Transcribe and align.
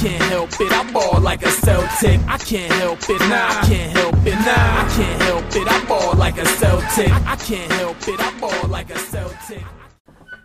can't 0.00 0.22
help 0.22 0.50
it. 0.58 0.72
I 0.72 0.90
ball 0.92 1.20
like 1.20 1.42
a 1.44 1.50
Celtic. 1.50 2.20
I 2.26 2.38
can't 2.38 2.72
help 2.72 3.00
it. 3.10 3.20
Nah, 3.20 3.48
I 3.48 3.66
can't 3.66 3.92
help 3.92 4.14
it. 4.26 4.32
Nah, 4.32 4.46
I 4.46 4.92
can't 4.96 5.22
help 5.22 5.44
it. 5.54 5.70
I 5.70 5.84
ball 5.84 6.14
like 6.14 6.38
a 6.38 6.46
Celtic. 6.46 7.12
I 7.26 7.36
can't 7.36 7.70
help 7.72 8.08
it. 8.08 8.18
I 8.18 8.40
ball 8.40 8.68
like 8.68 8.88
a 8.88 8.98
Celtic. 8.98 9.62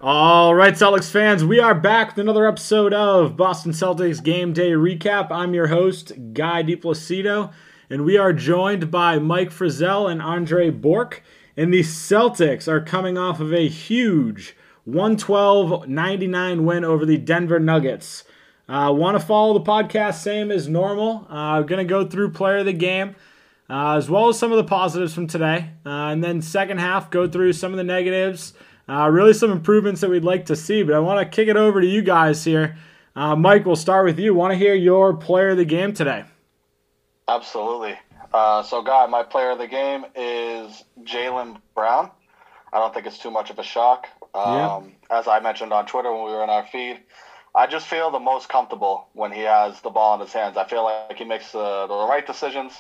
All 0.02 0.54
right, 0.54 0.74
Celtics 0.74 1.10
fans, 1.10 1.46
we 1.46 1.62
are 1.62 1.74
back 1.74 2.10
with 2.10 2.18
another 2.18 2.46
episode 2.46 2.94
of 2.94 3.38
Boston 3.38 3.72
Celtics 3.72 4.22
Game 4.22 4.52
Day 4.52 4.72
Recap. 4.72 5.32
I'm 5.32 5.54
your 5.54 5.68
host, 5.68 6.12
Guy 6.34 6.62
DePlacido, 6.62 7.54
and 7.90 8.04
we 8.04 8.18
are 8.18 8.34
joined 8.34 8.92
by 8.92 9.20
Mike 9.20 9.52
Frizzell 9.52 10.12
and 10.12 10.22
Andre 10.22 10.70
Bourque. 10.70 11.24
And 11.56 11.74
the 11.74 11.80
Celtics 11.80 12.68
are 12.68 12.82
coming 12.82 13.18
off 13.18 13.40
of 13.40 13.54
a 13.54 13.70
huge 13.70 14.58
112 14.84 15.88
99 15.88 16.66
win 16.66 16.84
over 16.84 17.06
the 17.06 17.18
Denver 17.18 17.60
Nuggets. 17.62 18.26
Uh, 18.68 18.92
Want 18.94 19.20
to 19.20 19.26
follow 19.26 19.54
the 19.54 19.62
podcast 19.62 20.16
same 20.16 20.52
as 20.52 20.68
normal. 20.68 21.28
Uh, 21.30 21.62
going 21.62 21.86
to 21.86 21.90
go 21.90 22.06
through 22.06 22.32
player 22.32 22.58
of 22.58 22.66
the 22.66 22.74
game. 22.74 23.16
Uh, 23.70 23.96
as 23.98 24.10
well 24.10 24.30
as 24.30 24.38
some 24.38 24.52
of 24.52 24.58
the 24.58 24.64
positives 24.64 25.14
from 25.14 25.26
today. 25.26 25.72
Uh, 25.86 26.10
and 26.10 26.24
then 26.24 26.42
second 26.42 26.78
half, 26.78 27.10
go 27.10 27.28
through 27.28 27.52
some 27.54 27.72
of 27.72 27.78
the 27.78 27.84
negatives. 27.84 28.54
Uh, 28.88 29.10
really 29.10 29.34
some 29.34 29.52
improvements 29.52 30.02
that 30.02 30.10
we'd 30.10 30.24
like 30.24 30.46
to 30.46 30.56
see. 30.56 30.84
But 30.84 30.94
I 30.94 31.00
want 31.00 31.20
to 31.20 31.36
kick 31.36 31.48
it 31.48 31.58
over 31.58 31.82
to 31.82 31.88
you 31.88 32.04
guys 32.04 32.44
here. 32.44 32.78
Uh, 33.16 33.36
Mike, 33.36 33.66
we'll 33.66 33.76
start 33.76 34.06
with 34.06 34.20
you. 34.20 34.34
Want 34.34 34.52
to 34.52 34.58
hear 34.58 34.76
your 34.76 35.16
player 35.16 35.50
of 35.50 35.58
the 35.58 35.66
game 35.66 35.94
today? 35.94 36.26
Absolutely. 37.28 37.96
Uh, 38.34 38.62
so, 38.62 38.82
Guy, 38.82 39.06
my 39.08 39.24
player 39.24 39.52
of 39.52 39.58
the 39.58 39.68
game 39.68 40.06
is 40.16 40.84
Jaylen 41.04 41.58
Brown. 41.74 42.12
I 42.74 42.80
don't 42.80 42.94
think 42.94 43.08
it's 43.08 43.18
too 43.18 43.32
much 43.32 43.50
of 43.50 43.58
a 43.58 43.64
shock. 43.64 44.08
Um, 44.34 44.94
yeah. 45.10 45.20
As 45.20 45.28
I 45.28 45.40
mentioned 45.40 45.72
on 45.72 45.86
Twitter 45.86 46.12
when 46.14 46.26
we 46.26 46.32
were 46.32 46.44
in 46.44 46.50
our 46.50 46.66
feed, 46.68 47.00
I 47.56 47.68
just 47.68 47.88
feel 47.88 48.12
the 48.12 48.20
most 48.20 48.50
comfortable 48.50 49.08
when 49.14 49.32
he 49.32 49.42
has 49.42 49.80
the 49.80 49.90
ball 49.90 50.16
in 50.16 50.20
his 50.20 50.34
hands. 50.34 50.58
I 50.58 50.68
feel 50.68 50.84
like 50.84 51.18
he 51.18 51.24
makes 51.24 51.56
uh, 51.56 51.88
the 51.88 52.06
right 52.08 52.26
decisions. 52.28 52.74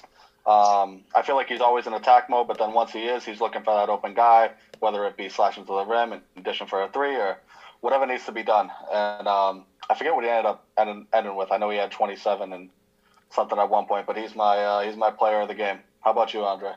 Um, 0.45 1.05
I 1.15 1.21
feel 1.23 1.35
like 1.35 1.47
he's 1.47 1.61
always 1.61 1.87
in 1.87 1.93
attack 1.93 2.29
mode, 2.29 2.47
but 2.47 2.57
then 2.59 2.73
once 2.73 2.91
he 2.91 3.05
is, 3.05 3.23
he's 3.23 3.39
looking 3.39 3.63
for 3.63 3.73
that 3.73 3.89
open 3.89 4.13
guy, 4.13 4.51
whether 4.79 5.05
it 5.05 5.15
be 5.15 5.29
slashing 5.29 5.65
to 5.65 5.71
the 5.71 5.85
rim 5.85 6.11
and 6.11 6.21
dishing 6.43 6.67
for 6.67 6.83
a 6.83 6.89
three 6.89 7.15
or 7.15 7.37
whatever 7.79 8.05
needs 8.05 8.25
to 8.25 8.33
be 8.33 8.43
done. 8.43 8.69
And 8.93 9.27
um, 9.29 9.65
I 9.89 9.95
forget 9.95 10.13
what 10.13 10.25
he 10.25 10.29
ended 10.29 10.45
up 10.45 10.65
ending, 10.77 11.07
ending, 11.13 11.35
with. 11.37 11.51
I 11.51 11.57
know 11.57 11.69
he 11.69 11.77
had 11.77 11.91
27 11.91 12.51
and 12.51 12.69
something 13.29 13.57
at 13.57 13.69
one 13.69 13.85
point, 13.85 14.05
but 14.05 14.17
he's 14.17 14.35
my 14.35 14.57
uh, 14.57 14.81
he's 14.81 14.97
my 14.97 15.09
player 15.09 15.39
of 15.39 15.47
the 15.47 15.55
game. 15.55 15.79
How 16.01 16.11
about 16.11 16.33
you, 16.33 16.43
Andre? 16.43 16.71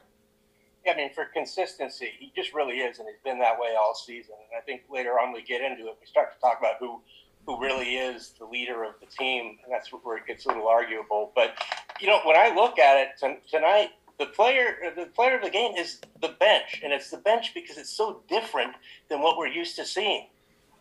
Yeah, 0.86 0.92
I 0.92 0.96
mean, 0.96 1.12
for 1.12 1.24
consistency, 1.26 2.10
he 2.19 2.32
just 2.34 2.54
really 2.54 2.76
is, 2.76 3.00
and 3.00 3.08
he's 3.08 3.20
been 3.24 3.41
that 3.41 3.58
way 3.58 3.74
all 3.78 3.94
season. 3.94 4.36
And 4.50 4.58
I 4.58 4.64
think 4.64 4.82
later 4.88 5.19
on 5.19 5.32
we 5.32 5.42
get 5.42 5.60
into 5.60 5.88
it, 5.88 5.96
we 6.00 6.06
start 6.06 6.32
to 6.32 6.41
talk 6.41 6.58
about 6.60 6.76
who 6.78 7.00
who 7.48 7.58
really 7.58 7.96
is 7.96 8.34
the 8.38 8.44
leader 8.44 8.84
of 8.84 8.92
the 9.00 9.06
team, 9.06 9.56
and 9.64 9.72
that's 9.72 9.88
where 9.88 10.18
it 10.18 10.27
gets 10.27 10.44
a 10.44 10.48
little 10.48 10.68
arguable. 10.68 11.32
But 11.34 11.54
you 11.98 12.06
know, 12.06 12.20
when 12.24 12.36
I 12.36 12.54
look 12.54 12.78
at 12.78 12.98
it 12.98 13.38
tonight, 13.50 13.88
the 14.18 14.27
player 14.27 14.77
the 14.94 15.06
player 15.06 15.36
of 15.36 15.42
the 15.42 15.48
game 15.48 15.74
is 15.74 15.98
the 16.20 16.36
bench, 16.38 16.82
and 16.84 16.92
it's 16.92 17.10
the 17.10 17.16
bench 17.16 17.54
because 17.54 17.78
it's 17.78 17.88
so 17.88 18.20
different 18.28 18.74
than 19.08 19.22
what 19.22 19.38
we're 19.38 19.48
used 19.48 19.76
to 19.76 19.86
seeing. 19.86 20.26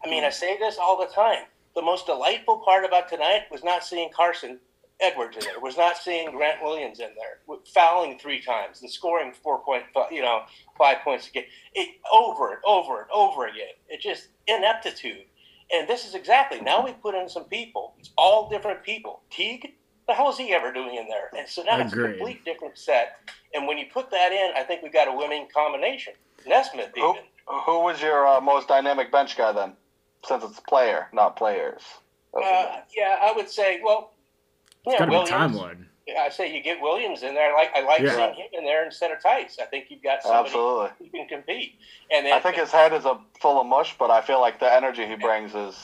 I 0.04 0.10
mean, 0.10 0.26
I 0.26 0.30
say 0.30 0.60
this 0.60 0.78
all 0.78 1.00
the 1.00 1.12
time. 1.12 1.46
The 1.74 1.82
most 1.82 2.06
delightful 2.06 2.58
part 2.58 2.84
about 2.84 3.08
tonight 3.08 3.44
was 3.50 3.64
not 3.64 3.86
seeing 3.86 4.10
Carsen 4.14 4.60
Edwards 5.00 5.38
in 5.38 5.44
there, 5.46 5.62
was 5.62 5.78
not 5.78 5.96
seeing 5.96 6.32
Grant 6.32 6.62
Williams 6.62 7.00
in 7.00 7.12
there, 7.16 7.58
fouling 7.74 8.20
three 8.20 8.42
times 8.42 8.82
and 8.82 8.92
scoring 8.92 9.32
four 9.42 9.60
point, 9.60 9.84
you 10.12 10.22
know, 10.22 10.42
five 10.78 10.98
points 11.06 11.30
a 11.30 11.32
game, 11.32 11.46
it, 11.76 11.96
over 12.12 12.50
and 12.50 12.60
over 12.66 13.02
and 13.02 13.12
over 13.14 13.48
again. 13.48 13.76
It 13.88 14.02
just 14.02 14.28
ineptitude 14.48 15.24
and 15.72 15.88
this 15.88 16.06
is 16.06 16.16
exactly 16.16 16.62
now 16.62 16.84
we 16.84 16.94
put 16.94 17.16
in 17.16 17.28
some 17.30 17.46
people. 17.46 17.94
It's 18.00 18.12
all 18.18 18.50
different 18.50 18.84
people. 18.84 19.22
Teague, 19.30 19.74
the 20.08 20.14
hell 20.14 20.30
is 20.30 20.38
he 20.38 20.54
ever 20.54 20.72
doing 20.72 20.96
in 20.96 21.08
there? 21.08 21.30
And 21.38 21.48
so 21.48 21.64
now 21.64 21.76
Agreed. 21.76 21.86
it's 21.86 21.94
a 21.94 22.18
complete 22.18 22.46
different 22.46 22.78
set. 22.78 23.20
And 23.54 23.68
when 23.68 23.78
you 23.78 23.86
put 23.92 24.10
that 24.12 24.32
in, 24.32 24.52
I 24.56 24.64
think 24.64 24.82
we've 24.82 24.94
got 24.94 25.08
a 25.08 25.14
winning 25.14 25.48
combination. 25.54 26.14
Nesmith, 26.46 26.92
who, 26.96 27.12
even. 27.12 27.24
Who 27.48 27.80
was 27.82 28.02
your 28.02 28.28
uh, 28.28 28.42
most 28.42 28.68
dynamic 28.68 29.12
bench 29.12 29.38
guy 29.38 29.52
then? 29.52 29.74
Since 30.26 30.44
it's 30.44 30.60
player, 30.62 31.08
not 31.14 31.36
players. 31.36 31.82
Uh, 32.34 32.82
yeah, 32.96 33.18
I 33.22 33.34
would 33.36 33.50
say. 33.50 33.80
Well, 33.84 34.14
yeah, 34.86 35.06
Williams. 35.06 35.30
Time 35.30 35.54
Lord. 35.54 35.87
I 36.18 36.30
say 36.30 36.56
you 36.56 36.62
get 36.62 36.82
Williams 36.82 37.24
in 37.24 37.34
there. 37.34 37.52
I 37.52 37.54
like 37.54 37.72
I 37.76 37.82
like 37.82 38.02
yeah. 38.02 38.16
seeing 38.16 38.36
him 38.36 38.48
in 38.54 38.66
there 38.66 38.86
instead 38.86 39.12
of 39.12 39.20
Theis. 39.22 39.60
I 39.60 39.66
think 39.66 39.86
you've 39.90 40.04
got 40.04 40.24
somebody 40.24 40.48
Absolutely. 40.50 40.90
who 41.00 41.10
can 41.10 41.28
compete. 41.28 41.76
And 42.12 42.26
then, 42.26 42.34
I 42.34 42.40
think 42.40 42.56
his 42.56 42.72
head 42.72 42.94
is 42.94 43.06
a 43.06 43.20
full 43.42 43.60
of 43.60 43.68
mush, 43.68 43.96
but 43.98 44.10
I 44.10 44.22
feel 44.22 44.40
like 44.40 44.60
the 44.60 44.72
energy 44.72 45.06
he 45.06 45.16
brings 45.16 45.54
is 45.54 45.76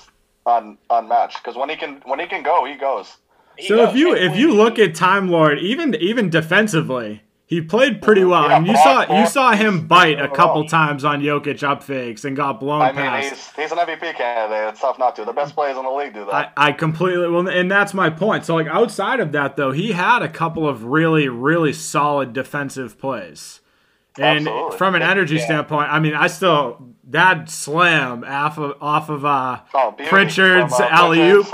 un, 0.46 0.78
unmatched. 0.90 1.44
Because 1.44 1.58
when 1.58 1.70
he 1.70 1.76
can 1.76 2.02
when 2.06 2.20
he 2.20 2.28
can 2.28 2.44
go, 2.44 2.66
he 2.66 2.76
goes. 2.76 3.18
He 3.58 3.68
so 3.68 3.78
goes. 3.78 3.90
if 3.90 3.96
you 3.96 4.16
if 4.16 4.38
you 4.38 4.54
look 4.54 4.80
at 4.80 4.96
Time 4.96 5.30
Lord, 5.30 5.60
even 5.60 5.96
even 5.96 6.30
defensively, 6.30 7.22
he 7.54 7.62
played 7.62 8.02
pretty 8.02 8.24
well. 8.24 8.50
Yeah, 8.50 8.58
and 8.58 8.68
you 8.68 8.76
saw 8.76 9.22
you 9.22 9.28
saw 9.28 9.52
him 9.52 9.88
bite 9.88 10.20
a 10.20 10.28
couple 10.28 10.66
times 10.68 11.06
on 11.06 11.22
Jokic 11.22 11.62
up 11.62 11.84
fakes 11.84 12.26
and 12.26 12.36
got 12.36 12.60
blown 12.60 12.82
I 12.82 12.88
mean, 12.88 12.96
past. 12.96 13.30
He's, 13.30 13.52
he's 13.52 13.72
an 13.72 13.78
MVP 13.78 14.16
candidate. 14.16 14.70
It's 14.70 14.82
tough 14.82 14.98
not 14.98 15.16
to. 15.18 15.26
The 15.26 15.34
best 15.34 15.54
players 15.54 15.78
in 15.78 15.84
the 15.84 15.92
league 15.92 16.16
do 16.16 16.26
that. 16.26 16.54
I, 16.58 16.70
I 16.70 16.72
completely 16.72 17.30
well, 17.30 17.48
and 17.48 17.70
that's 17.70 17.94
my 17.94 18.10
point. 18.10 18.46
So 18.46 18.56
like 18.56 18.66
outside 18.66 19.20
of 19.20 19.32
that 19.34 19.56
though, 19.56 19.72
he 19.72 19.92
had 19.92 20.24
a 20.24 20.30
couple 20.30 20.68
of 20.68 20.86
really 20.86 21.30
really 21.30 21.74
solid 21.74 22.34
defensive 22.34 22.98
plays. 22.98 23.62
And 24.18 24.48
Absolutely. 24.48 24.78
from 24.78 24.96
an 24.96 25.02
energy 25.02 25.36
yeah. 25.36 25.46
standpoint, 25.46 25.92
I 25.92 26.00
mean, 26.00 26.14
I 26.14 26.28
still 26.28 26.94
that 27.10 27.50
slam 27.50 28.24
off 28.24 28.58
of 28.58 28.82
off 28.82 29.10
of 29.10 29.26
uh, 29.26 29.60
oh, 29.74 29.96
Pritchard's 30.08 30.74
uh, 30.74 30.88
alley 30.90 31.22
oop. 31.22 31.48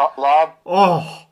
Oh, 0.66 1.25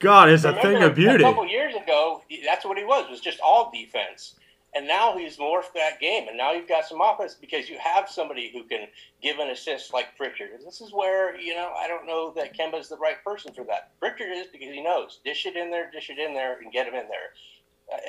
God, 0.00 0.30
it's 0.30 0.44
Remember, 0.44 0.60
a 0.60 0.72
thing 0.72 0.82
of 0.82 0.94
beauty. 0.94 1.22
A 1.22 1.26
couple 1.26 1.46
years 1.46 1.74
ago, 1.74 2.22
that's 2.44 2.64
what 2.64 2.78
he 2.78 2.84
was, 2.84 3.08
was 3.08 3.20
just 3.20 3.38
all 3.40 3.70
defense. 3.72 4.34
And 4.74 4.86
now 4.86 5.16
he's 5.16 5.36
morphed 5.36 5.74
that 5.74 6.00
game, 6.00 6.28
and 6.28 6.36
now 6.36 6.52
you've 6.52 6.68
got 6.68 6.86
some 6.86 7.00
offense 7.00 7.34
because 7.34 7.68
you 7.68 7.76
have 7.78 8.08
somebody 8.08 8.50
who 8.52 8.62
can 8.64 8.86
give 9.20 9.38
an 9.38 9.50
assist 9.50 9.92
like 9.92 10.16
Pritchard. 10.16 10.50
And 10.52 10.64
this 10.64 10.80
is 10.80 10.92
where, 10.92 11.38
you 11.38 11.54
know, 11.54 11.72
I 11.76 11.88
don't 11.88 12.06
know 12.06 12.32
that 12.36 12.56
Kemba's 12.56 12.88
the 12.88 12.96
right 12.96 13.22
person 13.24 13.52
for 13.52 13.64
that. 13.64 13.90
Pritchard 13.98 14.32
is 14.32 14.46
because 14.46 14.72
he 14.72 14.82
knows. 14.82 15.18
Dish 15.24 15.44
it 15.44 15.56
in 15.56 15.70
there, 15.70 15.90
dish 15.90 16.08
it 16.08 16.18
in 16.18 16.34
there, 16.34 16.58
and 16.60 16.72
get 16.72 16.86
him 16.86 16.94
in 16.94 17.08
there 17.08 17.34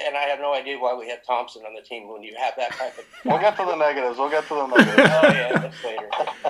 and 0.05 0.15
I 0.15 0.21
have 0.23 0.39
no 0.39 0.53
idea 0.53 0.77
why 0.77 0.93
we 0.93 1.09
have 1.09 1.25
Thompson 1.25 1.63
on 1.63 1.73
the 1.73 1.81
team 1.81 2.07
when 2.07 2.21
you 2.21 2.35
have 2.35 2.53
that 2.57 2.71
type 2.73 2.97
of. 2.97 3.05
we'll 3.25 3.39
get 3.39 3.57
to 3.57 3.65
the 3.65 3.75
negatives. 3.75 4.17
We'll 4.17 4.29
get 4.29 4.47
to 4.47 4.53
the 4.55 4.67
negatives. 4.75 4.97
oh 4.97 5.27
yeah, 5.27 5.57
that's 5.59 5.83
later. 5.83 6.09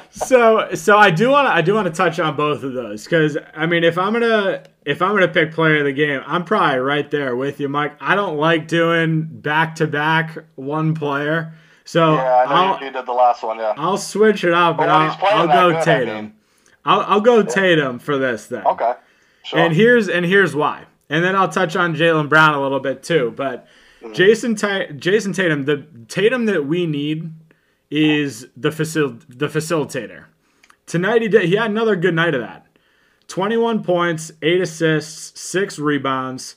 so, 0.09 0.74
so 0.74 0.97
I 0.97 1.12
do 1.12 1.30
want 1.30 1.47
to 1.47 1.53
I 1.53 1.62
do 1.62 1.74
want 1.74 1.88
to 1.88 1.94
touch 1.94 2.19
on 2.19 2.36
both 2.36 2.64
of 2.64 2.74
those 2.74 3.03
because 3.03 3.38
I 3.56 3.66
mean, 3.66 3.84
if 3.84 3.97
I'm 3.97 4.14
gonna 4.14 4.64
if 4.86 5.02
I'm 5.02 5.14
gonna 5.14 5.28
pick 5.28 5.53
player 5.53 5.80
of 5.80 5.86
the 5.86 5.94
game, 5.94 6.22
I'm 6.25 6.44
probably 6.44 6.80
right 6.80 7.09
there 7.09 7.36
with 7.36 7.59
you, 7.59 7.69
Mike. 7.69 7.94
I 8.00 8.16
don't 8.16 8.38
like 8.38 8.68
doing 8.68 9.24
back 9.24 9.75
to 9.75 9.88
back 9.88 10.38
one 10.56 10.94
player. 10.94 11.53
So 11.86 12.16
yeah, 12.16 12.46
I 12.48 12.80
know 12.80 12.86
you 12.86 12.92
did 12.92 13.06
the 13.06 13.13
last 13.13 13.44
one. 13.44 13.58
Yeah, 13.58 13.74
I'll 13.78 13.98
switch 13.98 14.44
it 14.44 14.53
up, 14.53 14.78
but 14.78 14.84
and 14.84 14.92
I'll, 14.92 15.18
I'll 15.22 15.48
go 15.48 15.72
good, 15.78 15.84
Tatum. 15.84 16.18
I 16.18 16.22
mean, 16.22 16.34
I'll, 16.86 17.02
I'll 17.02 17.22
go 17.22 17.38
yeah. 17.38 17.46
Tatum 17.46 18.00
for 18.00 18.18
this 18.18 18.48
thing. 18.48 18.66
Okay. 18.66 18.94
Sure. 19.44 19.59
And 19.59 19.74
here's 19.74 20.08
and 20.08 20.25
here's 20.25 20.56
why 20.56 20.86
and 21.12 21.26
then 21.26 21.36
I'll 21.36 21.50
touch 21.50 21.76
on 21.76 21.94
Jaylen 21.94 22.30
Brown 22.30 22.56
a 22.56 22.62
little 22.62 22.80
bit 22.80 23.04
too. 23.04 23.34
But 23.36 23.68
mm-hmm. 24.02 24.14
Jason 24.14 24.56
Jayson 24.56 25.34
Tatum, 25.36 25.66
the 25.66 25.86
Tatum 26.08 26.46
that 26.46 26.66
we 26.66 26.86
need 26.86 27.34
is 27.92 28.48
the 28.56 28.70
facil- 28.70 29.22
the 29.28 29.48
facilitator. 29.48 30.26
Tonight 30.86 31.22
he 31.22 31.28
did. 31.28 31.44
He 31.44 31.58
had 31.58 31.70
another 31.70 31.98
good 31.98 32.16
night 32.16 32.34
of 32.34 32.40
that. 32.42 32.66
21 33.28 33.84
points, 33.84 34.32
eight 34.42 34.62
assists, 34.62 35.40
six 35.40 35.78
rebounds, 35.78 36.56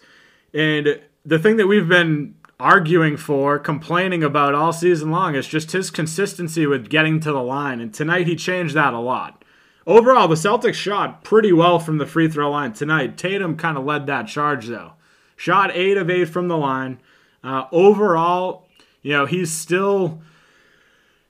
and 0.52 1.00
the 1.24 1.38
thing 1.38 1.56
that 1.56 1.66
we've 1.66 1.88
been 1.88 2.36
arguing 2.60 3.16
for, 3.16 3.58
complaining 3.58 4.22
about 4.22 4.54
all 4.54 4.72
season 4.72 5.10
long 5.10 5.34
is 5.34 5.48
just 5.48 5.72
his 5.72 5.90
consistency 5.90 6.66
with 6.66 6.88
getting 6.88 7.18
to 7.20 7.32
the 7.32 7.42
line. 7.42 7.80
And 7.80 7.92
tonight 7.92 8.28
he 8.28 8.36
changed 8.36 8.74
that 8.74 8.94
a 8.94 9.00
lot. 9.00 9.43
Overall, 9.86 10.28
the 10.28 10.34
Celtics 10.34 10.74
shot 10.74 11.24
pretty 11.24 11.52
well 11.52 11.78
from 11.78 11.98
the 11.98 12.06
free 12.06 12.28
throw 12.28 12.50
line 12.50 12.72
tonight. 12.72 13.18
Tatum 13.18 13.56
kind 13.56 13.76
of 13.76 13.84
led 13.84 14.06
that 14.06 14.26
charge, 14.26 14.66
though. 14.66 14.92
Shot 15.36 15.70
eight 15.74 15.96
of 15.96 16.08
eight 16.08 16.28
from 16.28 16.48
the 16.48 16.56
line. 16.56 17.00
Uh, 17.42 17.64
overall, 17.70 18.68
you 19.02 19.12
know, 19.12 19.26
he's 19.26 19.52
still. 19.52 20.22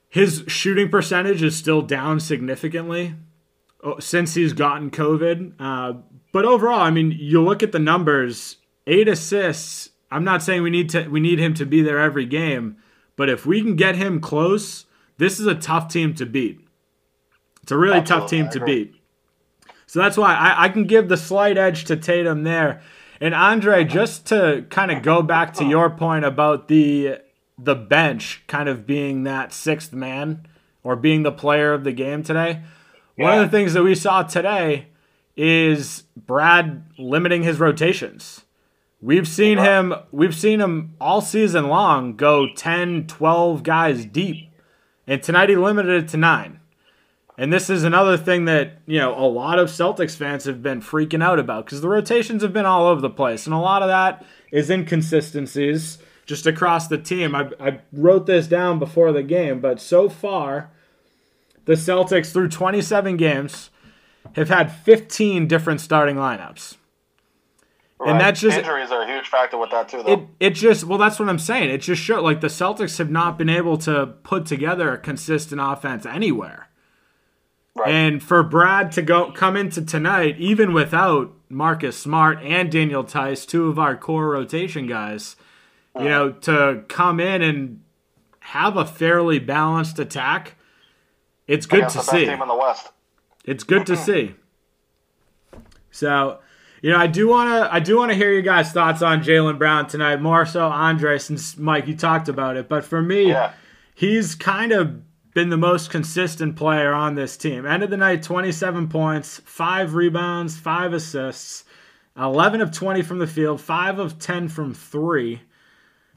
His 0.09 0.45
shooting 0.47 0.89
percentage 0.89 1.43
is 1.43 1.57
still 1.57 1.83
down 1.83 2.21
significantly 2.21 3.17
uh, 3.83 3.99
since 3.99 4.35
he's 4.35 4.53
gotten 4.53 4.93
COVID. 4.93 5.55
Uh, 5.59 5.95
but 6.33 6.45
overall, 6.45 6.81
I 6.81 6.91
mean, 6.91 7.17
you 7.19 7.43
look 7.43 7.65
at 7.65 7.73
the 7.73 7.81
numbers 7.81 8.59
eight 8.87 9.09
assists. 9.09 9.91
I'm 10.13 10.23
not 10.23 10.43
saying 10.43 10.63
we 10.63 10.71
need 10.71 10.91
to 10.91 11.09
we 11.09 11.19
need 11.19 11.41
him 11.41 11.55
to 11.55 11.67
be 11.67 11.83
there 11.83 11.99
every 11.99 12.27
game, 12.27 12.77
but 13.17 13.29
if 13.29 13.45
we 13.45 13.61
can 13.61 13.75
get 13.75 13.97
him 13.97 14.21
close, 14.21 14.87
this 15.19 15.41
is 15.41 15.47
a 15.47 15.55
tough 15.57 15.89
team 15.89 16.15
to 16.15 16.27
beat. 16.27 16.64
It's 17.65 17.73
a 17.73 17.79
really 17.79 17.97
Absolutely, 17.97 18.21
tough 18.21 18.31
team 18.31 18.49
to 18.51 18.67
beat. 18.67 18.95
So 19.87 19.99
that's 19.99 20.19
why 20.19 20.35
I, 20.35 20.65
I 20.65 20.69
can 20.69 20.85
give 20.85 21.09
the 21.09 21.17
slight 21.17 21.57
edge 21.57 21.87
to 21.87 21.97
Tatum 21.97 22.43
there. 22.43 22.83
And 23.23 23.35
Andre, 23.35 23.85
just 23.85 24.27
to 24.27 24.67
kind 24.69 24.91
of 24.91 25.03
go 25.03 25.23
back 25.23 25.55
to 25.55 25.65
your 25.65 25.89
point 25.89 26.27
about 26.27 26.69
the 26.69 27.21
the 27.59 27.75
bench 27.75 28.43
kind 28.49 28.69
of 28.69 28.87
being 28.87 29.23
that 29.23 29.51
sixth 29.55 29.95
man 29.95 30.47
or 30.83 30.95
being 30.95 31.23
the 31.23 31.33
player 31.33 31.73
of 31.73 31.85
the 31.85 31.93
game 31.93 32.23
today. 32.23 32.61
Yeah. 33.17 33.25
One 33.25 33.39
of 33.39 33.51
the 33.51 33.57
things 33.57 33.73
that 33.73 33.83
we 33.83 33.95
saw 33.95 34.25
today 34.25 34.89
is 35.35 36.03
Brad 36.15 36.85
limiting 36.99 37.45
his 37.45 37.59
rotations. 37.59 38.45
We've 39.01 39.27
seen 39.27 39.57
him 39.57 39.95
we've 40.13 40.35
seen 40.35 40.61
him 40.61 40.97
all 41.01 41.23
season 41.23 41.69
long 41.69 42.15
go 42.15 42.47
10, 42.55 43.07
12 43.07 43.63
guys 43.63 44.05
deep. 44.05 44.51
And 45.07 45.23
tonight 45.23 45.49
he 45.49 45.57
limited 45.57 46.05
it 46.05 46.09
to 46.09 46.19
9. 46.19 46.61
And 47.37 47.53
this 47.53 47.69
is 47.69 47.83
another 47.83 48.17
thing 48.17 48.45
that, 48.45 48.79
you 48.87 48.99
know, 48.99 49.19
a 49.19 49.27
lot 49.27 49.59
of 49.59 49.69
Celtics 49.69 50.17
fans 50.17 50.45
have 50.45 50.63
been 50.63 50.81
freaking 50.81 51.23
out 51.23 51.39
about 51.39 51.67
cuz 51.67 51.81
the 51.81 51.89
rotations 51.89 52.43
have 52.43 52.53
been 52.53 52.67
all 52.67 52.87
over 52.87 53.01
the 53.01 53.11
place 53.11 53.47
and 53.47 53.55
a 53.55 53.59
lot 53.59 53.83
of 53.83 53.89
that 53.89 54.25
is 54.53 54.71
inconsistencies 54.71 55.99
just 56.27 56.47
across 56.47 56.87
the 56.87 56.99
team. 56.99 57.35
I, 57.35 57.51
I 57.61 57.81
wrote 57.93 58.27
this 58.27 58.47
down 58.47 58.79
before 58.79 59.13
the 59.13 59.23
game, 59.23 59.61
but 59.61 59.81
so 59.81 60.09
far 60.09 60.71
the 61.65 61.75
Celtics 61.75 62.33
through 62.33 62.49
27 62.49 63.17
games 63.17 63.71
have 64.37 64.49
had 64.49 64.71
15 64.71 65.47
different 65.47 65.81
starting 65.81 66.17
lineups. 66.17 66.77
Right. 67.99 68.11
And 68.11 68.21
that's 68.21 68.41
just 68.41 68.59
injuries 68.59 68.91
are 68.91 69.03
a 69.03 69.07
huge 69.07 69.29
factor 69.29 69.57
with 69.57 69.71
that 69.71 69.89
too. 69.89 70.03
Though. 70.03 70.13
it, 70.13 70.21
it 70.41 70.51
just 70.51 70.85
well 70.85 70.99
that's 70.99 71.19
what 71.19 71.29
I'm 71.29 71.39
saying. 71.39 71.71
It 71.71 71.79
just 71.79 72.03
showed 72.03 72.23
like 72.23 72.41
the 72.41 72.49
Celtics 72.49 72.99
have 72.99 73.11
not 73.11 73.39
been 73.39 73.49
able 73.49 73.79
to 73.79 74.07
put 74.25 74.47
together 74.47 74.93
a 74.93 74.99
consistent 74.99 75.61
offense 75.63 76.05
anywhere. 76.05 76.69
Right. 77.77 77.89
And 77.91 78.23
for 78.23 78.43
Brad 78.43 78.93
to 78.93 79.03
go 79.03 79.33
come 79.33 79.57
into 79.57 79.85
tonight, 79.85 80.37
even 80.39 80.73
without 80.73 81.33
Marcus 81.49 81.97
Smart 81.97 82.41
and 82.43 82.71
Daniel 82.71 83.03
Theis, 83.03 83.45
two 83.47 83.69
of 83.69 83.79
our 83.79 83.97
core 83.97 84.29
rotation 84.29 84.87
guys, 84.87 85.35
you 85.97 86.03
uh-huh. 86.03 86.09
know, 86.09 86.33
to 86.33 86.85
come 86.89 87.19
in 87.19 87.43
and 87.43 87.81
have 88.41 88.77
a 88.77 88.85
fairly 88.85 89.39
balanced 89.39 89.99
attack, 89.99 90.55
it's 91.49 91.67
good 91.67 91.89
to 91.89 92.01
see. 92.01 92.27
team 92.27 92.43
in 92.43 92.49
the 92.49 92.55
West. 92.55 92.91
It's 93.45 93.65
good 93.65 93.87
to 93.87 93.95
mm-hmm. 93.95 94.05
see. 94.05 94.35
So, 95.91 96.39
you 96.81 96.91
know, 96.91 96.99
I 96.99 97.07
do 97.07 97.29
want 97.29 97.51
to 97.51 97.75
I 97.75 97.81
do 97.81 97.97
want 97.97 98.11
to 98.11 98.17
hear 98.17 98.33
you 98.33 98.43
guys' 98.43 98.71
thoughts 98.71 99.03
on 99.03 99.23
Jaylen 99.23 99.59
Brown 99.59 99.87
tonight. 99.87 100.21
More 100.21 100.47
so, 100.47 100.67
Andre, 100.67 101.19
since 101.19 101.57
Mike 101.57 101.87
you 101.87 101.97
talked 101.97 102.29
about 102.29 102.57
it. 102.57 102.69
But 102.69 102.85
for 102.85 103.03
me, 103.03 103.29
Yeah. 103.29 103.53
he's 103.95 104.35
kind 104.35 104.73
of 104.73 105.01
been 105.35 105.51
the 105.51 105.57
most 105.57 105.91
consistent 105.91 106.57
player 106.57 106.93
on 106.93 107.17
this 107.17 107.37
team. 107.37 107.67
End 107.67 107.83
of 107.83 107.91
the 107.91 107.97
night, 107.97 108.23
27 108.23 108.89
points, 108.89 109.41
five 109.45 109.95
rebounds, 109.95 110.57
five 110.57 110.93
assists, 110.93 111.65
11 112.17 112.61
of 112.61 112.71
20 112.71 113.03
from 113.03 113.19
the 113.19 113.27
field, 113.27 113.61
five 113.61 113.99
of 113.99 114.19
10 114.19 114.49
from 114.49 114.73
three. 114.73 115.43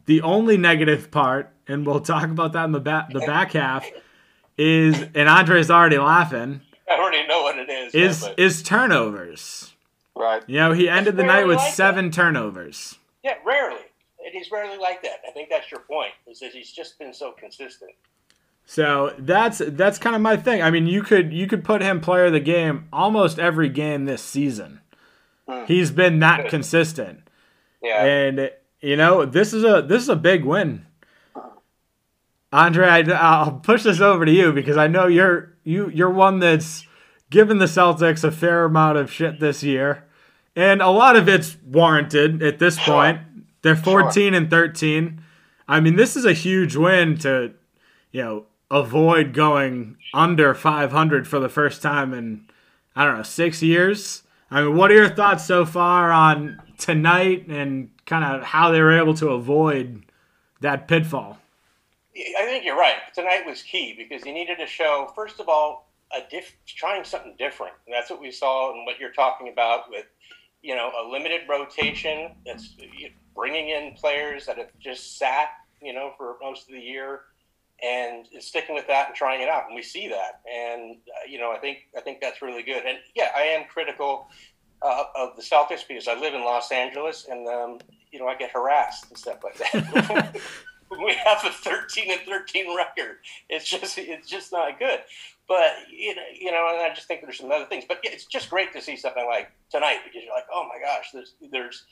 The 0.05 0.21
only 0.21 0.55
negative 0.55 1.11
part, 1.11 1.51
and 1.67 1.85
we'll 1.85 1.99
talk 1.99 2.23
about 2.25 2.53
that 2.53 2.65
in 2.65 2.71
the 2.71 2.79
back 2.79 3.11
the 3.11 3.19
back 3.19 3.51
half, 3.51 3.85
is 4.57 5.01
and 5.13 5.27
Andre's 5.27 5.69
already 5.69 5.97
laughing 5.97 6.61
I 6.89 6.97
already 6.97 7.27
know 7.27 7.41
what 7.41 7.57
it 7.57 7.69
is. 7.69 7.93
is 7.93 8.23
yeah, 8.23 8.33
is 8.37 8.63
turnovers. 8.63 9.73
Right. 10.15 10.43
You 10.47 10.57
know, 10.57 10.71
he 10.71 10.89
ended 10.89 11.17
the 11.17 11.23
night 11.23 11.45
with 11.45 11.57
like 11.57 11.73
seven 11.73 12.11
turnovers. 12.11 12.97
yeah, 13.23 13.35
rarely. 13.45 13.81
And 14.23 14.33
he's 14.33 14.51
rarely 14.51 14.77
like 14.77 15.03
that. 15.03 15.21
I 15.27 15.31
think 15.31 15.49
that's 15.49 15.69
your 15.71 15.81
point. 15.81 16.11
Is 16.27 16.39
that 16.39 16.51
he's 16.51 16.71
just 16.71 16.97
been 16.97 17.13
so 17.13 17.33
consistent. 17.33 17.91
So 18.69 19.13
that's 19.17 19.61
that's 19.65 19.97
kind 19.97 20.13
of 20.13 20.21
my 20.21 20.35
thing. 20.35 20.61
I 20.61 20.69
mean, 20.71 20.87
you 20.87 21.01
could 21.01 21.31
you 21.31 21.47
could 21.47 21.63
put 21.63 21.81
him 21.81 22.01
player 22.01 22.25
of 22.25 22.33
the 22.33 22.41
game 22.41 22.89
almost 22.91 23.39
every 23.39 23.69
game 23.69 24.03
this 24.05 24.21
season. 24.21 24.81
Hmm. 25.47 25.63
He's 25.65 25.89
been 25.89 26.19
that 26.19 26.49
consistent, 26.49 27.21
Yeah. 27.81 28.03
and 28.03 28.51
you 28.81 28.97
know 28.97 29.25
this 29.25 29.53
is 29.53 29.63
a 29.63 29.81
this 29.81 30.03
is 30.03 30.09
a 30.09 30.17
big 30.17 30.43
win. 30.43 30.85
Andre, 32.51 32.87
I, 32.87 32.99
I'll 33.11 33.53
push 33.53 33.83
this 33.83 33.99
over 34.01 34.25
to 34.25 34.31
you 34.31 34.51
because 34.53 34.75
I 34.77 34.87
know 34.87 35.07
you're 35.07 35.53
you 35.63 35.89
you're 35.89 36.09
one 36.09 36.39
that's 36.39 36.85
given 37.29 37.59
the 37.59 37.65
Celtics 37.65 38.23
a 38.23 38.31
fair 38.31 38.65
amount 38.65 38.97
of 38.97 39.11
shit 39.11 39.39
this 39.39 39.63
year, 39.63 40.03
and 40.55 40.81
a 40.81 40.89
lot 40.89 41.15
of 41.15 41.29
it's 41.29 41.55
warranted 41.65 42.43
at 42.43 42.59
this 42.59 42.77
Sure. 42.77 42.93
point. 42.93 43.19
They're 43.63 43.75
14 43.75 44.33
and 44.33 44.49
13. 44.49 45.21
I 45.67 45.79
mean, 45.81 45.95
this 45.97 46.15
is 46.15 46.23
a 46.25 46.31
huge 46.31 46.75
win 46.77 47.17
to, 47.19 47.53
you 48.11 48.21
know, 48.23 48.45
avoid 48.69 49.33
going 49.33 49.97
under 50.13 50.53
500 50.53 51.27
for 51.27 51.39
the 51.39 51.49
first 51.49 51.81
time 51.81 52.13
in 52.13 52.47
I 52.95 53.05
don't 53.05 53.17
know 53.17 53.23
six 53.23 53.61
years. 53.61 54.23
I 54.49 54.63
mean, 54.63 54.75
what 54.75 54.91
are 54.91 54.95
your 54.95 55.09
thoughts 55.09 55.45
so 55.45 55.65
far 55.65 56.11
on 56.11 56.59
tonight 56.77 57.47
and 57.47 57.91
kind 58.05 58.23
of 58.23 58.43
how 58.43 58.71
they 58.71 58.81
were 58.81 58.97
able 58.97 59.13
to 59.15 59.29
avoid 59.29 60.03
that 60.61 60.87
pitfall? 60.87 61.37
I 62.15 62.45
think 62.45 62.65
you're 62.65 62.77
right. 62.77 62.95
Tonight 63.13 63.45
was 63.45 63.61
key 63.61 63.93
because 63.95 64.23
he 64.23 64.31
needed 64.31 64.57
to 64.57 64.65
show, 64.65 65.11
first 65.15 65.39
of 65.39 65.47
all, 65.47 65.91
a 66.15 66.21
diff- 66.31 66.55
trying 66.65 67.03
something 67.03 67.35
different, 67.37 67.73
and 67.85 67.93
that's 67.93 68.09
what 68.09 68.21
we 68.21 68.31
saw 68.31 68.73
and 68.73 68.85
what 68.85 68.99
you're 68.99 69.11
talking 69.11 69.49
about 69.49 69.89
with, 69.91 70.05
you 70.63 70.73
know, 70.75 70.91
a 70.99 71.07
limited 71.07 71.41
rotation 71.47 72.31
that's 72.45 72.75
bringing 73.35 73.69
in 73.69 73.93
players 73.93 74.45
that 74.47 74.57
have 74.57 74.71
just 74.79 75.17
sat, 75.19 75.49
you 75.81 75.93
know, 75.93 76.13
for 76.17 76.37
most 76.41 76.67
of 76.67 76.73
the 76.73 76.81
year, 76.81 77.21
and 77.83 78.25
sticking 78.39 78.75
with 78.75 78.87
that 78.87 79.07
and 79.07 79.15
trying 79.15 79.41
it 79.41 79.49
out, 79.49 79.65
and 79.67 79.75
we 79.75 79.83
see 79.83 80.07
that, 80.07 80.41
and 80.51 80.97
uh, 80.97 81.29
you 81.29 81.39
know, 81.39 81.51
I 81.51 81.57
think 81.57 81.87
I 81.95 82.01
think 82.01 82.21
that's 82.21 82.41
really 82.41 82.63
good. 82.63 82.83
And 82.85 82.97
yeah, 83.15 83.29
I 83.35 83.41
am 83.41 83.65
critical 83.67 84.29
uh, 84.81 85.03
of 85.15 85.35
the 85.35 85.41
Celtics 85.41 85.87
because 85.87 86.07
I 86.07 86.19
live 86.19 86.33
in 86.33 86.43
Los 86.43 86.71
Angeles, 86.71 87.27
and 87.29 87.47
um, 87.47 87.79
you 88.11 88.19
know, 88.19 88.27
I 88.27 88.35
get 88.35 88.51
harassed 88.51 89.09
and 89.09 89.17
stuff 89.17 89.43
like 89.43 89.57
that. 89.57 90.39
we 91.03 91.13
have 91.13 91.43
a 91.45 91.49
13 91.49 92.11
and 92.11 92.21
13 92.21 92.75
record. 92.75 93.17
It's 93.49 93.69
just 93.69 93.97
it's 93.97 94.29
just 94.29 94.51
not 94.51 94.79
good. 94.79 94.99
But 95.47 95.71
you 95.89 96.15
know, 96.15 96.21
you 96.33 96.51
know, 96.51 96.69
and 96.73 96.81
I 96.81 96.93
just 96.93 97.07
think 97.07 97.21
there's 97.21 97.37
some 97.37 97.51
other 97.51 97.65
things. 97.65 97.85
But 97.87 97.99
yeah, 98.03 98.11
it's 98.11 98.25
just 98.25 98.49
great 98.49 98.73
to 98.73 98.81
see 98.81 98.97
something 98.97 99.25
like 99.25 99.51
tonight 99.69 99.99
because 100.03 100.23
you're 100.23 100.33
like, 100.33 100.47
oh 100.53 100.67
my 100.67 100.79
gosh, 100.83 101.11
there's 101.13 101.33
there's 101.51 101.85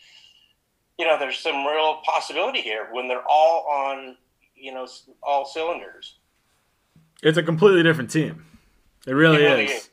you 0.98 1.06
know, 1.06 1.20
there's 1.20 1.38
some 1.38 1.66
real 1.66 2.02
possibility 2.06 2.62
here 2.62 2.88
when 2.92 3.08
they're 3.08 3.28
all 3.30 3.68
on 3.70 4.16
you 4.56 4.74
know 4.74 4.88
all 5.24 5.46
cylinders. 5.46 6.16
It's 7.24 7.38
a 7.38 7.44
completely 7.44 7.84
different 7.84 8.10
team. 8.10 8.46
It 9.08 9.14
really, 9.14 9.44
It 9.44 9.48
really 9.48 9.66
is. 9.66 9.72
is. 9.72 9.90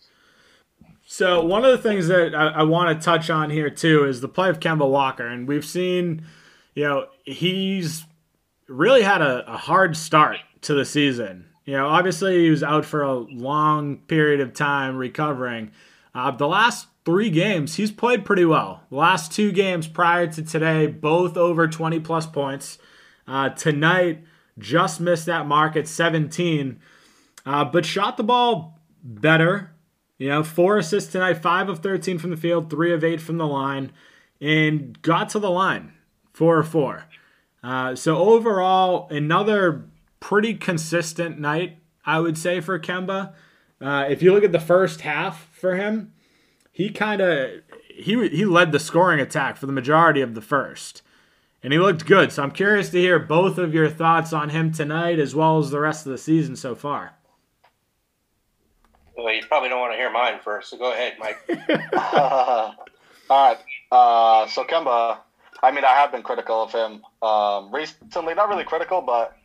So 1.07 1.45
one 1.45 1.65
of 1.65 1.71
the 1.73 1.79
things 1.79 2.09
that 2.09 2.35
I, 2.35 2.49
I 2.49 2.63
want 2.63 2.99
to 2.99 3.05
touch 3.05 3.29
on 3.29 3.51
here 3.51 3.69
too 3.71 4.05
is 4.05 4.21
the 4.21 4.29
play 4.29 4.49
of 4.49 4.61
Kemba 4.61 4.89
Walker, 4.89 5.27
and 5.27 5.47
we've 5.47 5.65
seen, 5.65 6.25
you 6.75 6.85
know, 6.85 7.07
he's 7.25 8.05
really 8.67 9.03
had 9.03 9.21
a, 9.21 9.53
a 9.53 9.57
hard 9.57 9.97
start 9.97 10.39
to 10.63 10.75
the 10.75 10.85
season. 10.85 11.47
You 11.65 11.75
know, 11.77 11.87
obviously 11.87 12.43
he 12.43 12.51
was 12.51 12.63
out 12.63 12.85
for 12.85 13.03
a 13.03 13.15
long 13.15 13.99
period 13.99 14.41
of 14.41 14.55
time 14.55 14.97
recovering. 14.97 15.71
Uh, 16.15 16.31
the 16.31 16.49
last 16.49 16.89
three 17.05 17.31
games, 17.31 17.77
he's 17.77 17.93
played 17.93 18.25
pretty 18.25 18.45
well. 18.45 18.83
The 18.91 18.97
last 18.97 19.33
two 19.33 19.53
games 19.53 19.87
prior 19.87 20.27
to 20.29 20.43
today, 20.43 20.87
both 20.87 21.37
over 21.37 21.69
20 21.69 22.01
plus 22.01 22.27
points. 22.27 22.79
Uh, 23.29 23.51
tonight, 23.51 24.25
just 24.59 25.01
missed 25.01 25.27
that 25.27 25.47
mark 25.47 25.77
at 25.77 25.89
17, 25.89 26.81
uh, 27.45 27.65
but 27.65 27.87
shot 27.87 28.17
the 28.17 28.23
ball 28.23 28.81
better. 29.03 29.71
You 30.19 30.29
know, 30.29 30.45
four 30.45 30.79
assists 30.79 31.11
tonight, 31.11 31.43
five 31.43 31.69
of 31.69 31.81
13 31.81 32.19
from 32.19 32.31
the 32.31 32.37
field, 32.37 32.71
three 32.71 32.93
of 32.93 33.03
eight 33.03 33.21
from 33.21 33.39
the 33.39 33.47
line, 33.47 33.93
and 34.41 35.01
got 35.03 35.29
to 35.31 35.39
the 35.39 35.51
line, 35.51 35.95
four 36.33 36.57
or 36.57 36.63
four. 36.63 37.07
Uh, 37.63 37.95
so 37.95 38.17
overall, 38.17 39.09
another 39.11 39.85
pretty 40.21 40.55
consistent 40.55 41.39
night, 41.39 41.79
I 42.05 42.21
would 42.21 42.39
say, 42.39 42.61
for 42.61 42.79
Kemba. 42.79 43.35
Uh, 43.81 44.07
if 44.09 44.23
you 44.23 44.33
look 44.33 44.45
at 44.45 44.53
the 44.53 44.61
first 44.61 45.01
half 45.01 45.49
for 45.53 45.75
him, 45.75 46.13
he 46.71 46.91
kind 46.91 47.21
of 47.21 47.51
he 47.89 48.29
he 48.29 48.45
led 48.45 48.73
the 48.73 48.79
scoring 48.79 49.21
attack 49.21 49.57
for 49.57 49.67
the 49.67 49.73
majority 49.73 50.21
of 50.21 50.35
the 50.35 50.41
first, 50.41 51.03
and 51.63 51.73
he 51.73 51.79
looked 51.79 52.07
good. 52.07 52.33
So 52.33 52.43
I'm 52.43 52.51
curious 52.51 52.91
to 52.91 52.99
hear 52.99 53.19
both 53.19 53.59
of 53.59 53.75
your 53.75 53.89
thoughts 53.89 54.33
on 54.33 54.49
him 54.51 54.73
tonight, 54.73 55.19
as 55.19 55.35
well 55.35 55.59
as 55.59 55.71
the 55.71 55.81
rest 55.81 56.07
of 56.07 56.13
the 56.13 56.19
season 56.19 56.57
so 56.57 56.75
far. 56.75 57.15
Well, 59.17 59.33
you 59.33 59.43
probably 59.47 59.69
don't 59.69 59.81
want 59.81 59.93
to 59.93 59.97
hear 59.97 60.11
mine 60.11 60.41
first, 60.43 60.71
so 60.71 60.79
go 60.79 60.93
ahead, 60.93 61.15
Mike. 61.19 61.39
All 61.93 62.75
right. 63.31 63.59
Uh, 63.91 64.47
so 64.49 64.65
Kemba, 64.65 65.19
I 65.63 65.71
mean, 65.71 65.85
I 65.85 65.93
have 65.93 66.11
been 66.11 66.23
critical 66.23 66.63
of 66.63 66.73
him 66.73 67.03
um, 67.23 67.73
recently. 67.73 68.35
Not 68.35 68.49
really 68.49 68.65
critical, 68.65 69.01
but 69.01 69.37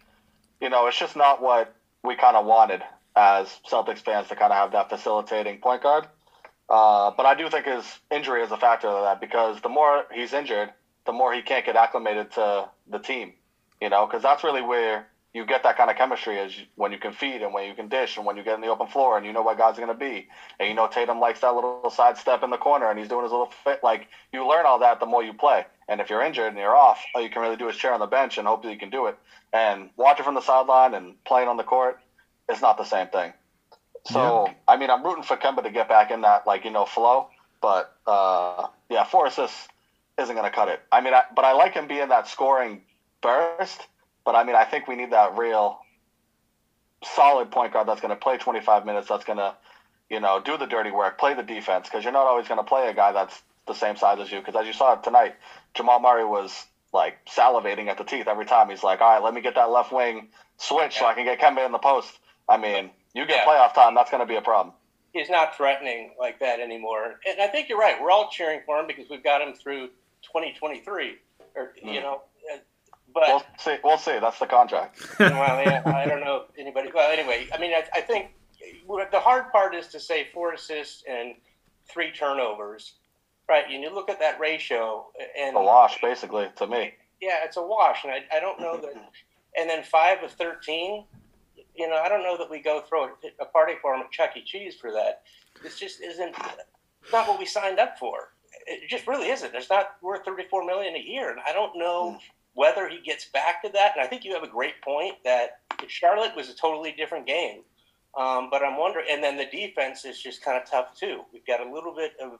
you 0.59 0.69
know, 0.69 0.87
it's 0.87 0.97
just 0.97 1.15
not 1.15 1.41
what 1.41 1.75
we 2.03 2.15
kind 2.15 2.35
of 2.35 2.45
wanted 2.45 2.81
as 3.15 3.47
Celtics 3.69 3.99
fans 3.99 4.27
to 4.29 4.35
kind 4.35 4.51
of 4.51 4.57
have 4.57 4.71
that 4.71 4.89
facilitating 4.89 5.59
point 5.59 5.83
guard. 5.83 6.07
Uh, 6.69 7.11
but 7.15 7.25
I 7.25 7.35
do 7.35 7.49
think 7.49 7.65
his 7.65 7.85
injury 8.11 8.41
is 8.43 8.51
a 8.51 8.57
factor 8.57 8.87
of 8.87 9.03
that 9.03 9.21
because 9.21 9.61
the 9.61 9.69
more 9.69 10.05
he's 10.13 10.33
injured, 10.33 10.69
the 11.07 11.13
more 11.13 11.33
he 11.33 11.41
can't 11.41 11.65
get 11.65 11.75
acclimated 11.75 12.31
to 12.31 12.69
the 12.87 12.99
team. 12.99 13.33
You 13.81 13.89
know, 13.89 14.05
because 14.05 14.21
that's 14.21 14.43
really 14.43 14.61
where 14.61 15.07
you 15.33 15.45
get 15.45 15.63
that 15.63 15.77
kind 15.77 15.89
of 15.89 15.97
chemistry 15.97 16.37
is 16.37 16.53
when 16.75 16.91
you 16.91 16.97
can 16.97 17.13
feed 17.13 17.41
and 17.43 17.53
when 17.53 17.67
you 17.67 17.75
can 17.75 17.87
dish 17.89 18.17
and 18.17 18.25
when 18.25 18.37
you 18.37 18.43
get 18.43 18.55
in 18.55 18.61
the 18.61 18.67
open 18.67 18.87
floor 18.87 19.17
and 19.17 19.25
you 19.25 19.31
know 19.33 19.43
what 19.43 19.57
guys 19.57 19.77
are 19.77 19.85
going 19.85 19.87
to 19.87 19.93
be. 19.93 20.27
And 20.59 20.67
you 20.67 20.75
know 20.75 20.87
Tatum 20.87 21.19
likes 21.19 21.41
that 21.41 21.53
little 21.53 21.89
side 21.89 22.17
step 22.17 22.43
in 22.43 22.49
the 22.49 22.57
corner 22.57 22.89
and 22.89 22.97
he's 22.97 23.07
doing 23.07 23.23
his 23.23 23.31
little 23.31 23.51
fit. 23.63 23.83
Like 23.83 24.07
you 24.33 24.47
learn 24.47 24.65
all 24.65 24.79
that 24.79 24.99
the 24.99 25.05
more 25.05 25.23
you 25.23 25.33
play. 25.33 25.65
And 25.87 26.01
if 26.01 26.09
you're 26.09 26.23
injured 26.23 26.47
and 26.47 26.57
you're 26.57 26.75
off, 26.75 26.99
all 27.15 27.21
you 27.21 27.29
can 27.29 27.41
really 27.41 27.55
do 27.55 27.69
is 27.69 27.75
chair 27.75 27.93
on 27.93 27.99
the 27.99 28.07
bench 28.07 28.37
and 28.37 28.47
hope 28.47 28.63
that 28.63 28.71
you 28.71 28.79
can 28.79 28.89
do 28.89 29.05
it. 29.05 29.17
And 29.53 29.89
watching 29.95 30.25
from 30.25 30.35
the 30.35 30.41
sideline 30.41 30.93
and 30.93 31.23
playing 31.23 31.47
on 31.47 31.57
the 31.57 31.63
court, 31.63 31.99
it's 32.49 32.61
not 32.61 32.77
the 32.77 32.83
same 32.83 33.07
thing. 33.07 33.31
So 34.05 34.47
Yeah. 34.47 34.53
I 34.67 34.77
mean, 34.77 34.89
I'm 34.89 35.03
rooting 35.03 35.23
for 35.23 35.37
Kemba 35.37 35.63
to 35.63 35.69
get 35.69 35.87
back 35.87 36.11
in 36.11 36.21
that 36.21 36.47
like 36.47 36.65
you 36.65 36.71
know 36.71 36.85
flow. 36.85 37.29
but 37.61 37.93
uh, 38.07 38.67
yeah, 38.89 39.03
four 39.03 39.27
assists 39.27 39.67
isn't 40.19 40.35
going 40.35 40.49
to 40.49 40.55
cut 40.55 40.69
it. 40.69 40.81
I 40.91 41.01
mean, 41.01 41.13
I, 41.13 41.23
but 41.35 41.45
I 41.45 41.53
like 41.53 41.73
him 41.73 41.87
being 41.87 42.09
that 42.09 42.27
scoring 42.27 42.81
burst. 43.21 43.81
But 44.25 44.35
I 44.35 44.43
mean, 44.43 44.55
I 44.55 44.65
think 44.65 44.87
we 44.87 44.95
need 44.95 45.11
that 45.11 45.37
real 45.37 45.79
solid 47.03 47.51
point 47.51 47.73
guard 47.73 47.87
that's 47.87 48.01
going 48.01 48.09
to 48.09 48.19
play 48.19 48.37
25 48.37 48.85
minutes. 48.85 49.07
That's 49.07 49.23
going 49.23 49.37
to, 49.37 49.55
you 50.09 50.19
know, 50.19 50.41
do 50.43 50.57
the 50.57 50.65
dirty 50.65 50.91
work, 50.91 51.17
play 51.17 51.33
the 51.33 51.43
defense, 51.43 51.87
because 51.87 52.03
you're 52.03 52.13
not 52.13 52.27
always 52.27 52.47
going 52.47 52.59
to 52.59 52.63
play 52.63 52.87
a 52.87 52.93
guy 52.93 53.11
that's 53.11 53.41
the 53.67 53.73
same 53.73 53.95
size 53.95 54.19
as 54.19 54.31
you. 54.31 54.39
Because 54.39 54.55
as 54.55 54.67
you 54.67 54.73
saw 54.73 54.95
tonight, 54.95 55.35
Jamal 55.73 55.99
Murray 55.99 56.25
was 56.25 56.65
like 56.93 57.17
salivating 57.25 57.87
at 57.87 57.97
the 57.97 58.03
teeth 58.03 58.27
every 58.27 58.45
time. 58.45 58.69
He's 58.69 58.83
like, 58.83 59.01
all 59.01 59.13
right, 59.13 59.23
let 59.23 59.33
me 59.33 59.41
get 59.41 59.55
that 59.55 59.69
left 59.69 59.91
wing 59.91 60.29
switch 60.57 60.95
yeah. 60.95 60.99
so 60.99 61.05
I 61.05 61.13
can 61.13 61.25
get 61.25 61.39
Kemba 61.39 61.65
in 61.65 61.71
the 61.71 61.77
post. 61.77 62.11
I 62.49 62.57
mean, 62.57 62.89
you 63.13 63.25
get 63.25 63.45
yeah. 63.45 63.45
playoff 63.45 63.73
time, 63.73 63.95
that's 63.95 64.09
going 64.09 64.21
to 64.21 64.27
be 64.27 64.35
a 64.35 64.41
problem. 64.41 64.73
He's 65.13 65.29
not 65.29 65.55
threatening 65.55 66.11
like 66.19 66.39
that 66.39 66.59
anymore. 66.59 67.19
And 67.27 67.41
I 67.41 67.47
think 67.47 67.69
you're 67.69 67.79
right. 67.79 68.01
We're 68.01 68.11
all 68.11 68.29
cheering 68.29 68.61
for 68.65 68.79
him 68.79 68.87
because 68.87 69.05
we've 69.09 69.23
got 69.23 69.41
him 69.41 69.53
through 69.53 69.89
2023. 70.27 71.15
Or, 71.55 71.73
mm. 71.83 71.93
you 71.93 72.01
know, 72.01 72.21
uh, 72.53 72.57
but 73.13 73.23
we'll 73.27 73.43
see. 73.57 73.77
We'll 73.83 73.97
see. 73.97 74.19
That's 74.19 74.39
the 74.39 74.45
contract. 74.45 75.01
well, 75.19 75.63
yeah, 75.63 75.81
I 75.85 76.05
don't 76.05 76.21
know 76.21 76.45
anybody. 76.57 76.89
Well, 76.93 77.11
anyway, 77.11 77.47
I 77.53 77.57
mean, 77.57 77.73
I, 77.73 77.83
I 77.95 78.01
think 78.01 78.31
the 78.87 79.19
hard 79.19 79.51
part 79.51 79.73
is 79.75 79.87
to 79.87 79.99
say 79.99 80.27
four 80.33 80.53
assists 80.53 81.03
and 81.09 81.35
three 81.89 82.11
turnovers, 82.11 82.93
right? 83.49 83.63
And 83.71 83.81
you 83.81 83.93
look 83.93 84.09
at 84.09 84.19
that 84.19 84.39
ratio, 84.39 85.07
and 85.39 85.55
a 85.55 85.59
wash, 85.59 85.99
basically, 86.01 86.47
to 86.57 86.67
me. 86.67 86.93
Yeah, 87.21 87.39
it's 87.43 87.57
a 87.57 87.61
wash, 87.61 88.03
and 88.03 88.13
I, 88.13 88.23
I 88.35 88.39
don't 88.39 88.59
know 88.59 88.77
that. 88.77 88.93
And 89.57 89.69
then 89.69 89.83
five 89.83 90.21
of 90.23 90.31
thirteen, 90.31 91.05
you 91.75 91.87
know, 91.87 91.95
I 91.95 92.09
don't 92.09 92.23
know 92.23 92.37
that 92.37 92.49
we 92.49 92.59
go 92.59 92.81
throw 92.81 93.09
a 93.39 93.45
party 93.45 93.73
for 93.81 93.95
him 93.95 94.01
at 94.01 94.11
Chuck 94.11 94.35
E. 94.35 94.43
Cheese 94.45 94.75
for 94.75 94.91
that. 94.91 95.23
This 95.63 95.79
just 95.79 96.01
isn't 96.01 96.35
not 97.11 97.27
what 97.27 97.39
we 97.39 97.45
signed 97.45 97.79
up 97.79 97.97
for. 97.97 98.33
It 98.67 98.89
just 98.89 99.07
really 99.07 99.29
isn't. 99.29 99.55
It's 99.55 99.69
not 99.69 99.95
worth 100.01 100.25
thirty-four 100.25 100.65
million 100.65 100.95
a 100.95 100.99
year, 100.99 101.31
and 101.31 101.39
I 101.47 101.53
don't 101.53 101.77
know 101.77 102.11
hmm. 102.11 102.17
whether 102.53 102.87
he 102.89 102.99
gets 102.99 103.25
back 103.25 103.63
to 103.63 103.69
that. 103.73 103.93
And 103.95 104.05
I 104.05 104.07
think 104.07 104.25
you 104.25 104.33
have 104.33 104.43
a 104.43 104.47
great 104.47 104.81
point 104.81 105.15
that 105.23 105.61
Charlotte 105.87 106.35
was 106.35 106.49
a 106.49 106.55
totally 106.55 106.91
different 106.91 107.25
game. 107.25 107.61
Um, 108.17 108.49
but 108.49 108.63
I'm 108.63 108.77
wondering, 108.77 109.05
and 109.11 109.23
then 109.23 109.37
the 109.37 109.45
defense 109.45 110.03
is 110.03 110.19
just 110.21 110.43
kind 110.43 110.59
of 110.59 110.67
tough 110.69 110.97
too. 110.99 111.21
We've 111.31 111.45
got 111.45 111.61
a 111.61 111.71
little 111.71 111.93
bit 111.93 112.13
of, 112.19 112.39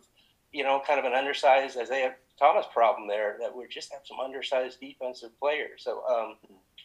you 0.52 0.64
know, 0.64 0.82
kind 0.88 1.00
of 1.00 1.06
an 1.06 1.14
undersized 1.14 1.78
Isaiah 1.78 2.16
Thomas 2.40 2.66
problem 2.74 3.08
there 3.08 3.38
that 3.40 3.56
we 3.56 3.68
just 3.68 3.92
have 3.92 4.02
some 4.04 4.20
undersized 4.20 4.80
defensive 4.80 5.38
players. 5.40 5.84
So 5.84 6.04
um, 6.10 6.36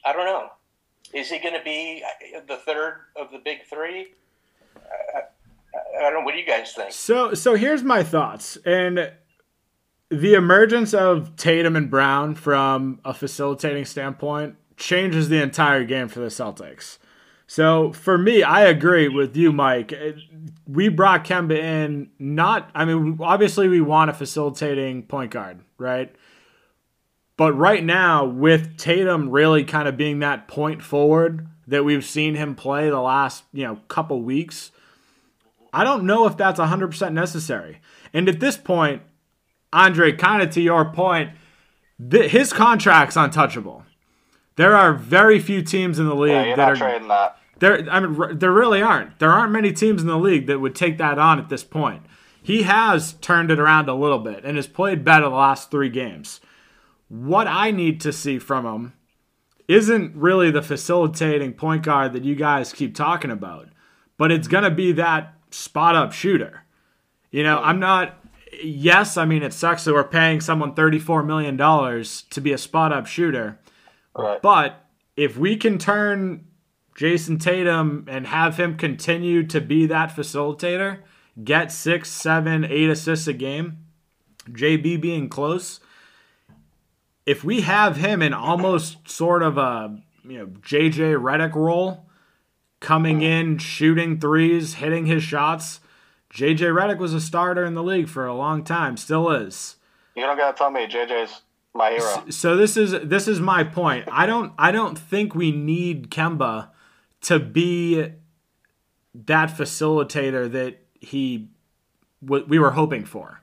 I 0.04 0.12
don't 0.12 0.26
know. 0.26 0.50
Is 1.14 1.30
he 1.30 1.38
going 1.38 1.54
to 1.54 1.64
be 1.64 2.04
the 2.46 2.56
third 2.56 3.00
of 3.16 3.30
the 3.32 3.38
big 3.38 3.64
three? 3.68 4.12
I, 4.76 5.20
I 5.98 6.02
don't 6.02 6.14
know. 6.14 6.20
What 6.20 6.32
do 6.32 6.38
you 6.38 6.46
guys 6.46 6.72
think? 6.72 6.92
So, 6.92 7.32
so 7.32 7.54
here's 7.54 7.82
my 7.82 8.02
thoughts. 8.02 8.58
And 8.66 9.10
the 10.12 10.34
emergence 10.34 10.92
of 10.92 11.34
Tatum 11.36 11.74
and 11.74 11.90
Brown 11.90 12.34
from 12.34 13.00
a 13.04 13.14
facilitating 13.14 13.86
standpoint 13.86 14.56
changes 14.76 15.28
the 15.28 15.42
entire 15.42 15.84
game 15.84 16.08
for 16.08 16.20
the 16.20 16.26
Celtics. 16.26 16.98
So 17.46 17.92
for 17.92 18.18
me, 18.18 18.42
I 18.42 18.62
agree 18.62 19.08
with 19.08 19.36
you, 19.36 19.52
Mike. 19.52 19.92
We 20.66 20.88
brought 20.88 21.24
Kemba 21.24 21.56
in 21.56 22.10
not. 22.18 22.70
I 22.74 22.84
mean, 22.84 23.18
obviously 23.20 23.68
we 23.68 23.80
want 23.80 24.10
a 24.10 24.14
facilitating 24.14 25.04
point 25.04 25.30
guard, 25.30 25.60
right? 25.78 26.14
But 27.36 27.54
right 27.54 27.82
now, 27.82 28.24
with 28.24 28.76
Tatum 28.76 29.30
really 29.30 29.64
kind 29.64 29.88
of 29.88 29.96
being 29.96 30.18
that 30.18 30.46
point 30.46 30.82
forward 30.82 31.48
that 31.66 31.84
we've 31.84 32.04
seen 32.04 32.34
him 32.34 32.54
play 32.54 32.90
the 32.90 33.00
last, 33.00 33.44
you 33.52 33.64
know, 33.64 33.76
couple 33.88 34.20
weeks, 34.22 34.72
I 35.72 35.84
don't 35.84 36.04
know 36.04 36.26
if 36.26 36.36
that's 36.36 36.60
100% 36.60 37.12
necessary. 37.12 37.80
And 38.12 38.28
at 38.28 38.40
this 38.40 38.58
point, 38.58 39.02
Andre, 39.72 40.12
kind 40.12 40.42
of 40.42 40.50
to 40.50 40.60
your 40.60 40.84
point, 40.92 41.30
th- 42.10 42.30
his 42.30 42.52
contract's 42.52 43.16
untouchable. 43.16 43.84
There 44.56 44.76
are 44.76 44.92
very 44.92 45.38
few 45.38 45.62
teams 45.62 45.98
in 45.98 46.06
the 46.06 46.14
league 46.14 46.48
yeah, 46.48 46.56
that 46.56 46.68
are 46.68 46.76
trading 46.76 47.08
that. 47.08 47.38
There, 47.58 47.88
I 47.90 48.00
mean, 48.00 48.38
there 48.38 48.52
really 48.52 48.82
aren't. 48.82 49.18
There 49.18 49.30
aren't 49.30 49.52
many 49.52 49.72
teams 49.72 50.02
in 50.02 50.08
the 50.08 50.18
league 50.18 50.46
that 50.46 50.60
would 50.60 50.74
take 50.74 50.98
that 50.98 51.18
on 51.18 51.38
at 51.38 51.48
this 51.48 51.64
point. 51.64 52.02
He 52.42 52.64
has 52.64 53.14
turned 53.14 53.50
it 53.50 53.60
around 53.60 53.88
a 53.88 53.94
little 53.94 54.18
bit 54.18 54.44
and 54.44 54.56
has 54.56 54.66
played 54.66 55.04
better 55.04 55.28
the 55.28 55.30
last 55.30 55.70
three 55.70 55.88
games 55.88 56.40
what 57.12 57.46
I 57.46 57.70
need 57.72 58.00
to 58.02 58.12
see 58.12 58.38
from 58.38 58.64
him 58.64 58.94
isn't 59.68 60.16
really 60.16 60.50
the 60.50 60.62
facilitating 60.62 61.52
point 61.52 61.82
guard 61.82 62.14
that 62.14 62.24
you 62.24 62.34
guys 62.34 62.72
keep 62.72 62.94
talking 62.94 63.30
about, 63.30 63.68
but 64.16 64.32
it's 64.32 64.48
going 64.48 64.64
to 64.64 64.70
be 64.70 64.92
that 64.92 65.34
spot 65.50 65.94
up 65.94 66.12
shooter. 66.12 66.64
You 67.30 67.42
know, 67.42 67.58
I'm 67.58 67.78
not. 67.78 68.18
Yes, 68.60 69.16
I 69.16 69.24
mean 69.24 69.42
it 69.42 69.52
sucks 69.52 69.84
that 69.84 69.94
we're 69.94 70.04
paying 70.04 70.40
someone 70.40 70.74
$34 70.74 71.24
million 71.24 71.56
to 71.56 72.40
be 72.40 72.52
a 72.52 72.58
spot 72.58 72.92
up 72.92 73.06
shooter. 73.06 73.58
Right. 74.14 74.42
But 74.42 74.84
if 75.16 75.36
we 75.36 75.56
can 75.56 75.78
turn 75.78 76.46
Jayson 76.94 77.40
Tatum 77.40 78.06
and 78.08 78.26
have 78.26 78.58
him 78.58 78.76
continue 78.76 79.46
to 79.46 79.60
be 79.60 79.86
that 79.86 80.10
facilitator, 80.10 81.00
get 81.42 81.72
six, 81.72 82.10
seven, 82.10 82.64
eight 82.64 82.90
assists 82.90 83.26
a 83.26 83.32
game, 83.32 83.78
JB 84.50 85.00
being 85.00 85.28
close, 85.28 85.80
if 87.24 87.44
we 87.44 87.62
have 87.62 87.96
him 87.96 88.20
in 88.20 88.34
almost 88.34 89.08
sort 89.08 89.42
of 89.42 89.56
a 89.56 89.98
you 90.24 90.38
know 90.38 90.46
JJ 90.46 91.20
Redick 91.20 91.54
role, 91.54 92.08
coming 92.80 93.22
in, 93.22 93.58
shooting 93.58 94.18
threes, 94.20 94.74
hitting 94.74 95.06
his 95.06 95.22
shots, 95.22 95.80
JJ 96.32 96.58
Redick 96.58 96.98
was 96.98 97.12
a 97.12 97.20
starter 97.20 97.64
in 97.64 97.74
the 97.74 97.82
league 97.82 98.08
for 98.08 98.26
a 98.26 98.34
long 98.34 98.64
time, 98.64 98.96
still 98.96 99.30
is. 99.30 99.76
You 100.16 100.22
don't 100.22 100.36
gotta 100.36 100.56
tell 100.56 100.70
me 100.70 100.86
JJ's 100.86 101.42
my 101.74 101.90
hero. 101.90 102.30
So 102.30 102.56
this 102.56 102.76
is 102.76 102.92
this 103.02 103.28
is 103.28 103.40
my 103.40 103.64
point. 103.64 104.08
I 104.10 104.26
don't 104.26 104.52
I 104.58 104.72
don't 104.72 104.98
think 104.98 105.34
we 105.34 105.52
need 105.52 106.10
Kemba 106.10 106.68
to 107.22 107.38
be 107.38 108.12
that 109.14 109.50
facilitator 109.50 110.50
that 110.52 110.78
he 111.00 111.48
we 112.20 112.58
were 112.58 112.72
hoping 112.72 113.04
for. 113.04 113.42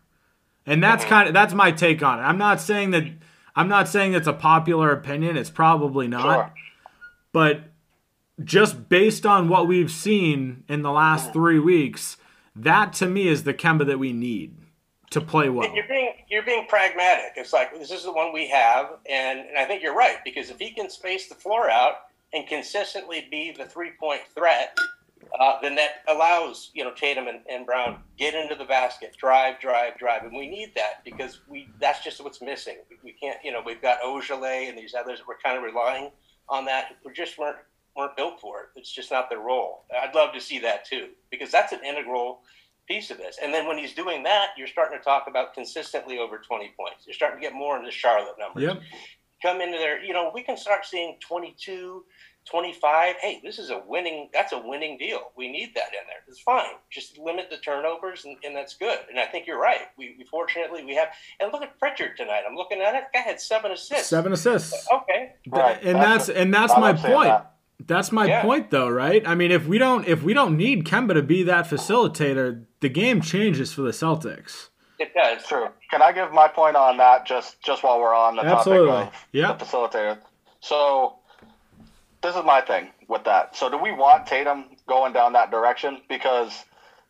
And 0.66 0.84
that's 0.84 1.04
mm-hmm. 1.04 1.10
kind 1.10 1.28
of 1.28 1.34
that's 1.34 1.54
my 1.54 1.72
take 1.72 2.02
on 2.04 2.20
it. 2.20 2.24
I'm 2.24 2.38
not 2.38 2.60
saying 2.60 2.92
that 2.92 3.06
I'm 3.56 3.68
not 3.68 3.88
saying 3.88 4.14
it's 4.14 4.28
a 4.28 4.34
popular 4.34 4.92
opinion. 4.92 5.38
It's 5.38 5.50
probably 5.50 6.08
not. 6.08 6.24
Sure. 6.24 6.54
But 7.32 7.64
just 8.44 8.90
based 8.90 9.26
on 9.26 9.50
what 9.50 9.68
we've 9.68 9.92
seen 9.92 10.64
in 10.68 10.82
the 10.82 10.92
last 10.92 11.34
three 11.34 11.60
weeks, 11.60 12.18
that 12.64 12.94
to 12.94 13.08
me 13.08 13.28
is 13.28 13.44
the 13.44 13.54
Kemba 13.54 13.86
that 13.88 14.00
we 14.00 14.14
need 14.14 14.56
to 15.12 15.22
play 15.22 15.50
well. 15.50 15.74
You're 15.74 15.88
being 15.88 16.14
you're 16.30 16.44
being 16.44 16.66
pragmatic. 16.68 17.34
It's 17.36 17.54
like 17.54 17.78
this 17.78 17.92
is 17.92 18.04
the 18.04 18.12
one 18.12 18.32
we 18.32 18.48
have, 18.50 18.98
and, 19.10 19.40
and 19.40 19.58
I 19.58 19.66
think 19.66 19.82
you're 19.82 19.96
right 19.96 20.18
because 20.24 20.50
if 20.50 20.60
he 20.60 20.72
can 20.72 20.90
space 20.90 21.28
the 21.28 21.36
floor 21.36 21.70
out 21.70 21.94
and 22.34 22.48
consistently 22.48 23.28
be 23.32 23.52
the 23.52 23.66
three 23.66 23.92
point 24.00 24.22
threat, 24.36 24.78
uh, 25.40 25.60
then 25.62 25.76
that 25.76 26.04
allows 26.08 26.72
you 26.74 26.84
know 26.84 26.94
Tatum 26.94 27.28
and, 27.28 27.40
and, 27.50 27.66
Brown 27.66 28.02
get 28.18 28.36
into 28.36 28.56
the 28.56 28.66
basket, 28.66 29.16
drive, 29.18 29.60
drive, 29.60 29.98
drive, 29.98 30.24
and 30.24 30.34
we 30.34 30.48
need 30.48 30.74
that 30.76 31.04
because 31.04 31.42
we 31.48 31.68
that's 31.80 32.04
just 32.04 32.24
what's 32.24 32.42
missing. 32.42 32.78
We, 33.04 33.14
can't 33.14 33.38
you 33.44 33.52
know 33.52 33.62
we've 33.66 33.82
got 33.82 34.02
Ojeleye 34.02 34.70
and 34.70 34.78
these 34.78 34.94
others 34.94 35.24
we're 35.28 35.38
kind 35.44 35.58
of 35.58 35.64
relying 35.64 36.12
on 36.48 36.66
that. 36.66 36.98
We 37.06 37.14
just 37.14 37.38
weren't 37.38 37.58
weren't 37.96 38.16
built 38.16 38.40
for 38.40 38.62
it. 38.62 38.66
It's 38.76 38.92
just 38.92 39.12
not 39.12 39.30
their 39.30 39.40
role. 39.40 39.86
I'd 39.92 40.16
love 40.16 40.34
to 40.34 40.42
see 40.42 40.60
that 40.60 40.86
too 40.86 41.10
because 41.32 41.52
that's 41.52 41.72
an 41.72 41.80
integral 41.86 42.42
piece 42.88 43.12
of 43.12 43.18
this. 43.18 43.38
And 43.42 43.54
then 43.54 43.68
when 43.68 43.78
he's 43.78 43.94
doing 43.94 44.24
that, 44.24 44.50
you're 44.58 44.68
starting 44.68 44.98
to 44.98 45.04
talk 45.04 45.26
about 45.28 45.54
consistently 45.54 46.18
over 46.18 46.40
20 46.40 46.74
points. 46.78 47.06
You're 47.06 47.14
starting 47.14 47.40
to 47.40 47.42
get 47.42 47.54
more 47.54 47.78
into 47.78 47.92
Charlotte 47.92 48.36
numbers. 48.40 48.64
Yep. 48.64 48.82
Come 49.42 49.62
into 49.62 49.78
there, 49.78 50.04
you 50.04 50.12
know, 50.12 50.32
we 50.34 50.44
can 50.44 50.58
start 50.58 50.86
seeing 50.86 51.18
22, 51.26 52.04
25 52.50 53.16
hey 53.22 53.40
this 53.44 53.60
is 53.60 53.70
a 53.70 53.82
winning 53.86 54.30
that's 54.34 54.54
a 54.54 54.58
winning 54.58 54.98
deal 54.98 55.32
we 55.36 55.52
need 55.52 55.74
that 55.76 55.88
in 55.88 56.08
there 56.08 56.18
it's 56.28 56.40
fine 56.40 56.72
just 56.90 57.18
limit 57.18 57.48
the 57.52 57.58
turnovers 57.58 58.26
and, 58.26 58.38
and 58.44 58.56
that's 58.56 58.76
good 58.76 58.98
and 59.10 59.20
i 59.20 59.26
think 59.26 59.46
you're 59.46 59.60
right 59.60 59.88
we, 59.98 60.16
we, 60.18 60.26
fortunately 60.26 60.84
we 60.84 60.96
have 60.96 61.10
and 61.40 61.52
look 61.52 61.62
at 61.62 61.78
pritchard 61.78 62.18
tonight 62.18 62.44
i'm 62.50 62.56
looking 62.56 62.82
at 62.82 62.96
it 62.96 63.04
guy 63.14 63.20
had 63.20 63.40
seven 63.40 63.72
assists 63.72 64.08
seven 64.08 64.32
assists 64.34 64.88
okay 64.92 65.34
right. 65.50 65.84
and 65.84 65.98
that's, 65.98 66.28
that's 66.28 66.40
and 66.40 66.54
that's 66.54 66.74
my 66.74 66.92
point 66.94 67.30
that. 67.30 67.56
That's 67.86 68.12
my 68.12 68.26
yeah. 68.26 68.42
point 68.42 68.70
though 68.72 68.90
right 68.90 69.28
i 69.28 69.34
mean 69.34 69.52
if 69.52 69.68
we 69.68 69.78
don't 69.78 70.08
if 70.08 70.22
we 70.24 70.34
don't 70.34 70.56
need 70.56 70.86
kemba 70.86 71.14
to 71.14 71.22
be 71.22 71.44
that 71.44 71.66
facilitator 71.66 72.66
the 72.82 72.90
game 72.90 73.22
changes 73.22 73.74
for 73.74 73.82
the 73.82 73.92
celtics 73.92 74.70
it 75.00 75.14
does 75.14 75.46
true 75.46 75.68
can 75.90 76.02
i 76.02 76.12
give 76.12 76.32
my 76.32 76.48
point 76.48 76.76
on 76.76 76.98
that 76.98 77.26
just 77.26 77.62
just 77.62 77.84
while 77.84 78.00
we're 78.00 78.14
on 78.14 78.36
the 78.36 78.44
Absolutely. 78.44 78.88
topic 78.88 79.14
of 79.14 79.28
yep. 79.32 79.60
the 79.60 79.66
facilitator 79.66 80.18
so 80.60 81.20
this 82.22 82.36
is 82.36 82.44
my 82.44 82.62
thing 82.62 82.90
with 83.08 83.24
that. 83.26 83.56
So 83.56 83.70
do 83.70 83.78
we 83.78 83.92
want 83.92 84.28
Tatum 84.28 84.66
going 84.88 85.14
down 85.14 85.34
that 85.34 85.52
direction? 85.52 86.02
Because 86.10 86.66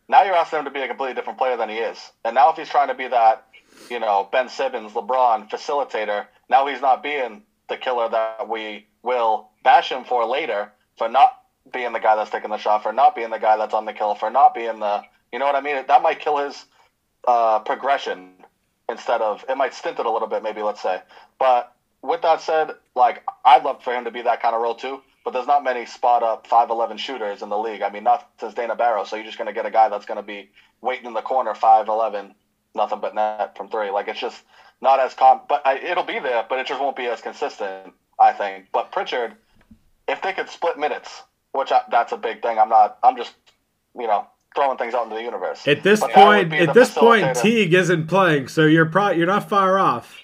now 0.08 0.22
you're 0.22 0.34
asking 0.34 0.60
him 0.60 0.64
to 0.66 0.70
be 0.70 0.80
a 0.80 0.88
completely 0.88 1.14
different 1.14 1.38
player 1.38 1.56
than 1.56 1.68
he 1.68 1.76
is. 1.76 1.98
And 2.24 2.34
now 2.34 2.50
if 2.50 2.56
he's 2.56 2.68
trying 2.68 2.88
to 2.88 2.94
be 2.94 3.08
that, 3.08 3.46
you 3.88 3.98
know, 3.98 4.28
Ben 4.30 4.48
Simmons, 4.48 4.92
LeBron 4.92 5.50
facilitator, 5.50 6.26
now 6.48 6.66
he's 6.66 6.80
not 6.80 7.02
being 7.02 7.42
the 7.68 7.76
killer 7.76 8.08
that 8.08 8.48
we 8.48 8.86
will 9.02 9.49
bash 9.62 9.90
him 9.90 10.04
for 10.04 10.24
later 10.26 10.72
for 10.96 11.08
not 11.08 11.42
being 11.72 11.92
the 11.92 12.00
guy 12.00 12.16
that's 12.16 12.30
taking 12.30 12.50
the 12.50 12.58
shot, 12.58 12.82
for 12.82 12.92
not 12.92 13.14
being 13.14 13.30
the 13.30 13.38
guy 13.38 13.56
that's 13.56 13.74
on 13.74 13.84
the 13.84 13.92
kill, 13.92 14.14
for 14.14 14.30
not 14.30 14.54
being 14.54 14.80
the, 14.80 15.02
you 15.32 15.38
know 15.38 15.46
what 15.46 15.54
I 15.54 15.60
mean? 15.60 15.84
That 15.86 16.02
might 16.02 16.20
kill 16.20 16.38
his 16.38 16.64
uh, 17.26 17.60
progression 17.60 18.32
instead 18.88 19.22
of 19.22 19.44
it 19.48 19.56
might 19.56 19.74
stint 19.74 19.98
it 19.98 20.06
a 20.06 20.10
little 20.10 20.28
bit, 20.28 20.42
maybe 20.42 20.62
let's 20.62 20.82
say. 20.82 21.00
But 21.38 21.72
with 22.02 22.22
that 22.22 22.40
said, 22.40 22.72
like 22.94 23.22
I'd 23.44 23.62
love 23.62 23.82
for 23.82 23.94
him 23.94 24.04
to 24.04 24.10
be 24.10 24.22
that 24.22 24.42
kind 24.42 24.54
of 24.54 24.62
role 24.62 24.74
too. 24.74 25.00
But 25.24 25.32
there's 25.32 25.46
not 25.46 25.62
many 25.62 25.84
spot 25.84 26.22
up 26.22 26.46
five 26.46 26.70
eleven 26.70 26.96
shooters 26.96 27.42
in 27.42 27.50
the 27.50 27.58
league. 27.58 27.82
I 27.82 27.90
mean, 27.90 28.04
not 28.04 28.28
since 28.40 28.54
Dana 28.54 28.74
Barros. 28.74 29.10
So 29.10 29.16
you're 29.16 29.26
just 29.26 29.38
gonna 29.38 29.52
get 29.52 29.66
a 29.66 29.70
guy 29.70 29.88
that's 29.90 30.06
gonna 30.06 30.22
be 30.22 30.50
waiting 30.80 31.06
in 31.06 31.12
the 31.12 31.22
corner, 31.22 31.54
five 31.54 31.88
eleven, 31.88 32.34
nothing 32.74 33.00
but 33.00 33.14
net 33.14 33.56
from 33.56 33.68
three. 33.68 33.90
Like 33.90 34.08
it's 34.08 34.18
just 34.18 34.42
not 34.80 34.98
as 34.98 35.12
com. 35.14 35.42
But 35.46 35.66
I, 35.66 35.76
it'll 35.76 36.04
be 36.04 36.18
there, 36.18 36.46
but 36.48 36.58
it 36.58 36.66
just 36.66 36.80
won't 36.80 36.96
be 36.96 37.06
as 37.06 37.20
consistent. 37.20 37.92
I 38.18 38.32
think. 38.32 38.66
But 38.72 38.92
Pritchard, 38.92 39.34
if 40.10 40.22
they 40.22 40.32
could 40.32 40.48
split 40.48 40.78
minutes, 40.78 41.22
which 41.52 41.72
I, 41.72 41.82
that's 41.90 42.12
a 42.12 42.16
big 42.16 42.42
thing. 42.42 42.58
I'm 42.58 42.68
not. 42.68 42.98
I'm 43.02 43.16
just, 43.16 43.32
you 43.96 44.06
know, 44.06 44.26
throwing 44.54 44.78
things 44.78 44.94
out 44.94 45.04
into 45.04 45.16
the 45.16 45.22
universe. 45.22 45.66
At 45.66 45.82
this 45.82 46.00
But 46.00 46.12
point, 46.12 46.52
at 46.52 46.74
this 46.74 46.92
point. 46.92 47.36
Teague 47.36 47.74
isn't 47.74 48.06
playing, 48.08 48.48
so 48.48 48.66
you're 48.66 48.86
pro- 48.86 49.10
you're 49.10 49.26
not 49.26 49.48
far 49.48 49.78
off. 49.78 50.18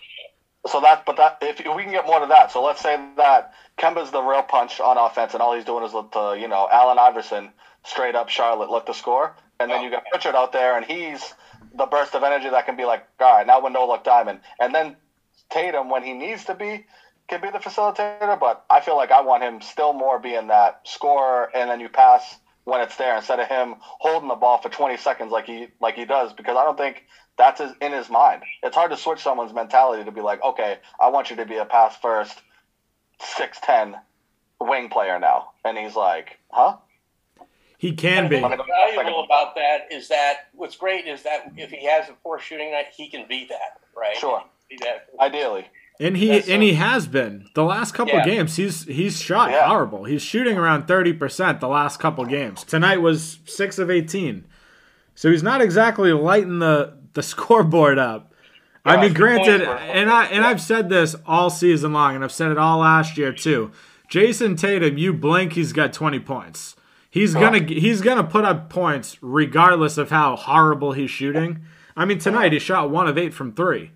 So 0.66 0.80
that, 0.80 1.06
but 1.06 1.16
that 1.16 1.38
if 1.42 1.58
we 1.58 1.82
can 1.84 1.92
get 1.92 2.06
more 2.06 2.20
to 2.20 2.26
that. 2.26 2.50
So 2.50 2.62
let's 2.62 2.80
say 2.82 2.96
that 3.16 3.52
Kemba's 3.78 4.10
the 4.10 4.20
real 4.20 4.42
punch 4.42 4.80
on 4.80 4.98
offense, 4.98 5.34
and 5.34 5.42
all 5.42 5.54
he's 5.54 5.64
doing 5.64 5.84
is 5.84 5.94
let 5.94 6.10
the 6.12 6.32
you 6.32 6.48
know 6.48 6.68
Allen 6.70 6.98
Iverson 6.98 7.50
straight 7.84 8.16
up 8.16 8.28
Charlotte 8.28 8.70
look 8.70 8.86
to 8.86 8.94
score, 8.94 9.36
and 9.60 9.70
then 9.70 9.82
you 9.82 9.90
got 9.90 10.04
Pritchard 10.10 10.34
out 10.34 10.52
there, 10.52 10.76
and 10.76 10.84
he's 10.84 11.34
the 11.74 11.86
burst 11.86 12.14
of 12.14 12.24
energy 12.24 12.50
that 12.50 12.66
can 12.66 12.76
be 12.76 12.84
like, 12.84 13.06
all 13.20 13.36
right, 13.36 13.46
now 13.46 13.62
with 13.62 13.72
no 13.72 13.86
look 13.86 14.02
diamond, 14.02 14.40
and 14.58 14.74
then 14.74 14.96
Tatum 15.50 15.88
when 15.88 16.02
he 16.02 16.12
needs 16.12 16.44
to 16.46 16.54
be 16.54 16.84
can 17.28 17.40
be 17.40 17.50
the 17.50 17.58
facilitator. 17.58 18.38
But 18.38 18.64
I 18.70 18.80
feel 18.80 18.96
like 18.96 19.10
I 19.10 19.20
want 19.20 19.42
him 19.42 19.60
still 19.60 19.92
more 19.92 20.18
being 20.18 20.48
that 20.48 20.80
scorer, 20.84 21.50
and 21.54 21.68
then 21.70 21.80
you 21.80 21.88
pass 21.88 22.38
when 22.64 22.80
it's 22.80 22.96
there 22.96 23.16
instead 23.16 23.38
of 23.38 23.48
him 23.48 23.76
holding 23.80 24.28
the 24.28 24.34
ball 24.34 24.58
for 24.58 24.68
20 24.68 24.96
seconds 24.96 25.30
like 25.30 25.46
he 25.46 25.68
like 25.80 25.94
he 25.94 26.04
does 26.04 26.32
because 26.32 26.56
I 26.56 26.64
don't 26.64 26.76
think 26.76 27.04
that's 27.38 27.60
his, 27.60 27.72
in 27.80 27.92
his 27.92 28.10
mind. 28.10 28.42
It's 28.62 28.74
hard 28.74 28.90
to 28.90 28.96
switch 28.96 29.22
someone's 29.22 29.52
mentality 29.52 30.04
to 30.04 30.10
be 30.10 30.20
like, 30.20 30.42
okay, 30.42 30.78
I 31.00 31.08
want 31.08 31.30
you 31.30 31.36
to 31.36 31.46
be 31.46 31.56
a 31.56 31.64
pass 31.64 31.96
first, 31.96 32.42
six 33.20 33.58
ten 33.62 33.96
wing 34.60 34.88
player 34.88 35.18
now, 35.18 35.50
and 35.64 35.78
he's 35.78 35.94
like, 35.94 36.38
huh? 36.50 36.78
He 37.78 37.92
can 37.92 38.28
be. 38.28 38.40
What's 38.40 38.62
valuable 38.66 39.24
about 39.24 39.54
that 39.56 39.92
is 39.92 40.08
that 40.08 40.48
what's 40.54 40.76
great 40.76 41.06
is 41.06 41.22
that 41.24 41.52
if 41.56 41.70
he 41.70 41.84
has 41.86 42.08
a 42.08 42.14
poor 42.14 42.38
shooting 42.38 42.72
night, 42.72 42.86
he 42.96 43.08
can 43.08 43.26
be 43.28 43.46
that, 43.48 43.80
right? 43.94 44.16
Sure. 44.16 44.42
Be 44.70 44.78
that. 44.80 45.08
Ideally, 45.20 45.66
And 45.98 46.16
he 46.16 46.28
That's 46.28 46.48
and 46.48 46.60
so- 46.60 46.66
he 46.66 46.74
has 46.74 47.06
been 47.06 47.46
the 47.54 47.64
last 47.64 47.94
couple 47.94 48.14
Yeah. 48.14 48.24
games. 48.24 48.56
He's 48.56 48.84
he's 48.84 49.20
shot 49.20 49.50
Yeah. 49.50 49.66
horrible. 49.68 50.04
He's 50.04 50.22
shooting 50.22 50.58
around 50.58 50.86
thirty 50.86 51.12
percent 51.12 51.60
the 51.60 51.68
last 51.68 51.98
couple 52.00 52.24
games. 52.26 52.64
Tonight 52.64 53.00
was 53.00 53.38
six 53.46 53.78
of 53.78 53.90
eighteen, 53.90 54.44
so 55.14 55.30
he's 55.30 55.42
not 55.42 55.60
exactly 55.62 56.12
lighting 56.12 56.58
the 56.58 56.92
the 57.14 57.22
scoreboard 57.32 57.98
up. 57.98 58.32
I 58.84 59.00
mean, 59.00 59.14
granted, 59.14 59.62
and 59.62 60.08
I 60.10 60.26
and 60.26 60.44
I've 60.44 60.60
said 60.60 60.88
this 60.90 61.16
all 61.26 61.50
season 61.50 61.92
long, 61.92 62.14
and 62.14 62.22
I've 62.22 62.30
said 62.30 62.52
it 62.52 62.58
all 62.58 62.78
last 62.78 63.16
year 63.18 63.32
too. 63.32 63.72
Jayson 64.08 64.56
Tatum, 64.56 64.96
you 64.98 65.12
blink, 65.12 65.54
he's 65.54 65.72
got 65.72 65.92
twenty 65.92 66.20
points. 66.20 66.76
He's 67.10 67.32
gonna 67.34 67.60
he's 67.64 68.00
gonna 68.02 68.22
put 68.22 68.44
up 68.44 68.68
points 68.68 69.16
regardless 69.22 69.96
of 69.98 70.10
how 70.10 70.36
horrible 70.36 70.92
he's 70.92 71.10
shooting. 71.10 71.60
I 71.96 72.04
mean, 72.04 72.18
tonight 72.18 72.52
he 72.52 72.58
shot 72.58 72.90
one 72.90 73.08
of 73.08 73.16
eight 73.18 73.32
from 73.34 73.52
three, 73.54 73.90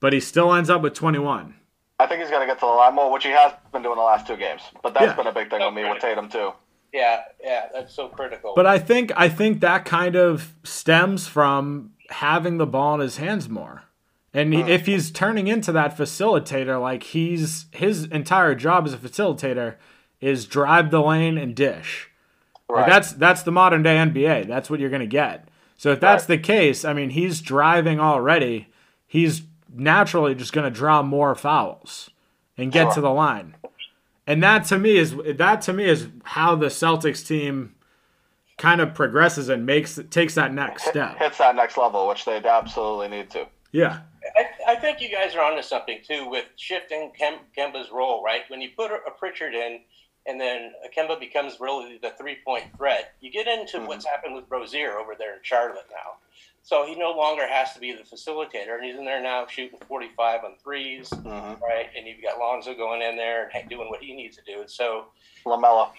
but 0.00 0.12
he 0.12 0.20
still 0.20 0.52
ends 0.54 0.70
up 0.70 0.82
with 0.82 0.94
twenty 0.94 1.18
one. 1.18 1.54
I 2.00 2.06
think 2.06 2.20
he's 2.20 2.30
going 2.30 2.42
to 2.42 2.46
get 2.46 2.60
to 2.60 2.66
the 2.66 2.72
line 2.72 2.94
more, 2.94 3.10
which 3.12 3.24
he 3.24 3.30
has 3.30 3.52
been 3.72 3.82
doing 3.82 3.96
the 3.96 4.02
last 4.02 4.24
two 4.26 4.36
games. 4.36 4.62
But 4.84 4.94
that's 4.94 5.06
Yeah. 5.06 5.16
been 5.16 5.26
a 5.26 5.32
big 5.32 5.50
thing 5.50 5.64
with 5.64 5.74
me 5.74 5.82
with 5.88 5.98
Tatum 6.00 6.28
too. 6.28 6.52
Yeah, 6.92 7.22
yeah, 7.42 7.66
that's 7.72 7.92
so 7.92 8.08
critical. 8.08 8.52
But 8.54 8.66
I 8.66 8.78
think 8.78 9.12
I 9.16 9.28
think 9.28 9.60
that 9.60 9.84
kind 9.84 10.14
of 10.16 10.54
stems 10.64 11.26
from 11.26 11.90
having 12.10 12.58
the 12.58 12.66
ball 12.66 12.94
in 12.94 13.00
his 13.00 13.16
hands 13.18 13.48
more. 13.48 13.82
And 14.32 14.52
he- 14.54 14.62
hmm. 14.62 14.68
if 14.68 14.86
he's 14.86 15.10
turning 15.10 15.48
into 15.48 15.72
that 15.72 15.96
facilitator, 15.96 16.80
like 16.80 17.02
he's 17.02 17.66
his 17.72 18.04
entire 18.04 18.54
job 18.54 18.86
as 18.86 18.94
a 18.94 18.98
facilitator 18.98 19.74
is 20.20 20.46
drive 20.46 20.90
the 20.90 21.00
lane 21.02 21.36
and 21.38 21.54
dish. 21.54 22.10
Like, 22.68 22.78
Right. 22.80 22.88
that's 22.90 23.12
that's 23.12 23.42
the 23.42 23.52
modern 23.52 23.82
day 23.82 23.96
NBA. 23.96 24.44
That's 24.46 24.70
what 24.70 24.78
you're 24.80 24.90
gonna 24.90 25.06
get. 25.06 25.48
So 25.76 25.90
if 25.92 26.00
that's 26.00 26.22
Right. 26.28 26.36
the 26.36 26.42
case, 26.42 26.84
I 26.84 26.92
mean, 26.92 27.10
he's 27.10 27.40
driving 27.40 27.98
already. 28.00 28.68
He's 29.06 29.42
naturally 29.72 30.34
just 30.34 30.52
gonna 30.52 30.70
draw 30.70 31.02
more 31.02 31.34
fouls 31.34 32.10
and 32.56 32.72
get 32.72 32.84
Sure. 32.86 32.94
to 32.94 33.00
the 33.00 33.10
line. 33.10 33.56
And 34.26 34.42
that 34.42 34.64
to 34.66 34.78
me 34.78 34.96
is 34.96 35.16
that 35.16 35.62
to 35.62 35.72
me 35.72 35.84
is 35.84 36.08
how 36.24 36.54
the 36.54 36.66
Celtics 36.66 37.26
team 37.26 37.74
kind 38.58 38.80
of 38.80 38.92
progresses 38.92 39.48
and 39.48 39.64
makes 39.64 39.98
takes 40.10 40.34
that 40.34 40.52
next 40.52 40.84
Hit- 40.84 40.90
step. 40.90 41.18
hits 41.18 41.38
that 41.38 41.56
next 41.56 41.78
level, 41.78 42.06
which 42.08 42.24
they 42.24 42.36
absolutely 42.36 43.08
need 43.08 43.30
to. 43.30 43.46
Yeah. 43.72 44.00
I, 44.36 44.72
I 44.72 44.76
think 44.76 45.00
you 45.00 45.08
guys 45.08 45.34
are 45.34 45.42
onto 45.42 45.62
something 45.62 46.00
too 46.06 46.28
with 46.28 46.46
shifting 46.56 47.12
Kem, 47.16 47.38
Kemba's 47.56 47.90
role, 47.90 48.22
right? 48.22 48.42
When 48.48 48.60
you 48.60 48.70
put 48.76 48.90
a, 48.90 48.96
a 49.06 49.10
Pritchard 49.10 49.54
in, 49.54 49.80
and 50.26 50.38
then 50.38 50.72
Kemba 50.94 51.18
becomes 51.18 51.58
really 51.58 51.98
the 52.02 52.10
three-point 52.18 52.64
threat, 52.76 53.14
you 53.20 53.30
get 53.30 53.46
into 53.46 53.78
hmm. 53.78 53.86
what's 53.86 54.04
happened 54.04 54.34
with 54.34 54.44
Rozier 54.50 54.98
over 54.98 55.14
there 55.18 55.34
in 55.34 55.40
Charlotte 55.42 55.86
now. 55.90 56.16
So 56.68 56.84
he 56.84 56.94
no 56.94 57.12
longer 57.12 57.48
has 57.48 57.72
to 57.72 57.80
be 57.80 57.92
the 57.92 58.02
facilitator, 58.02 58.74
and 58.74 58.84
he's 58.84 58.96
in 58.96 59.06
there 59.06 59.22
now 59.22 59.46
shooting 59.46 59.78
45 59.88 60.44
on 60.44 60.56
3s 60.62 61.08
Mhm. 61.08 61.58
right? 61.62 61.88
And 61.96 62.06
you've 62.06 62.22
got 62.22 62.38
Lonzo 62.38 62.74
going 62.74 63.00
in 63.00 63.16
there 63.16 63.50
and 63.54 63.66
doing 63.70 63.88
what 63.88 64.02
he 64.02 64.12
needs 64.14 64.36
to 64.36 64.42
do. 64.42 64.60
And 64.60 64.70
so 64.70 65.06
LaMelo. 65.46 65.92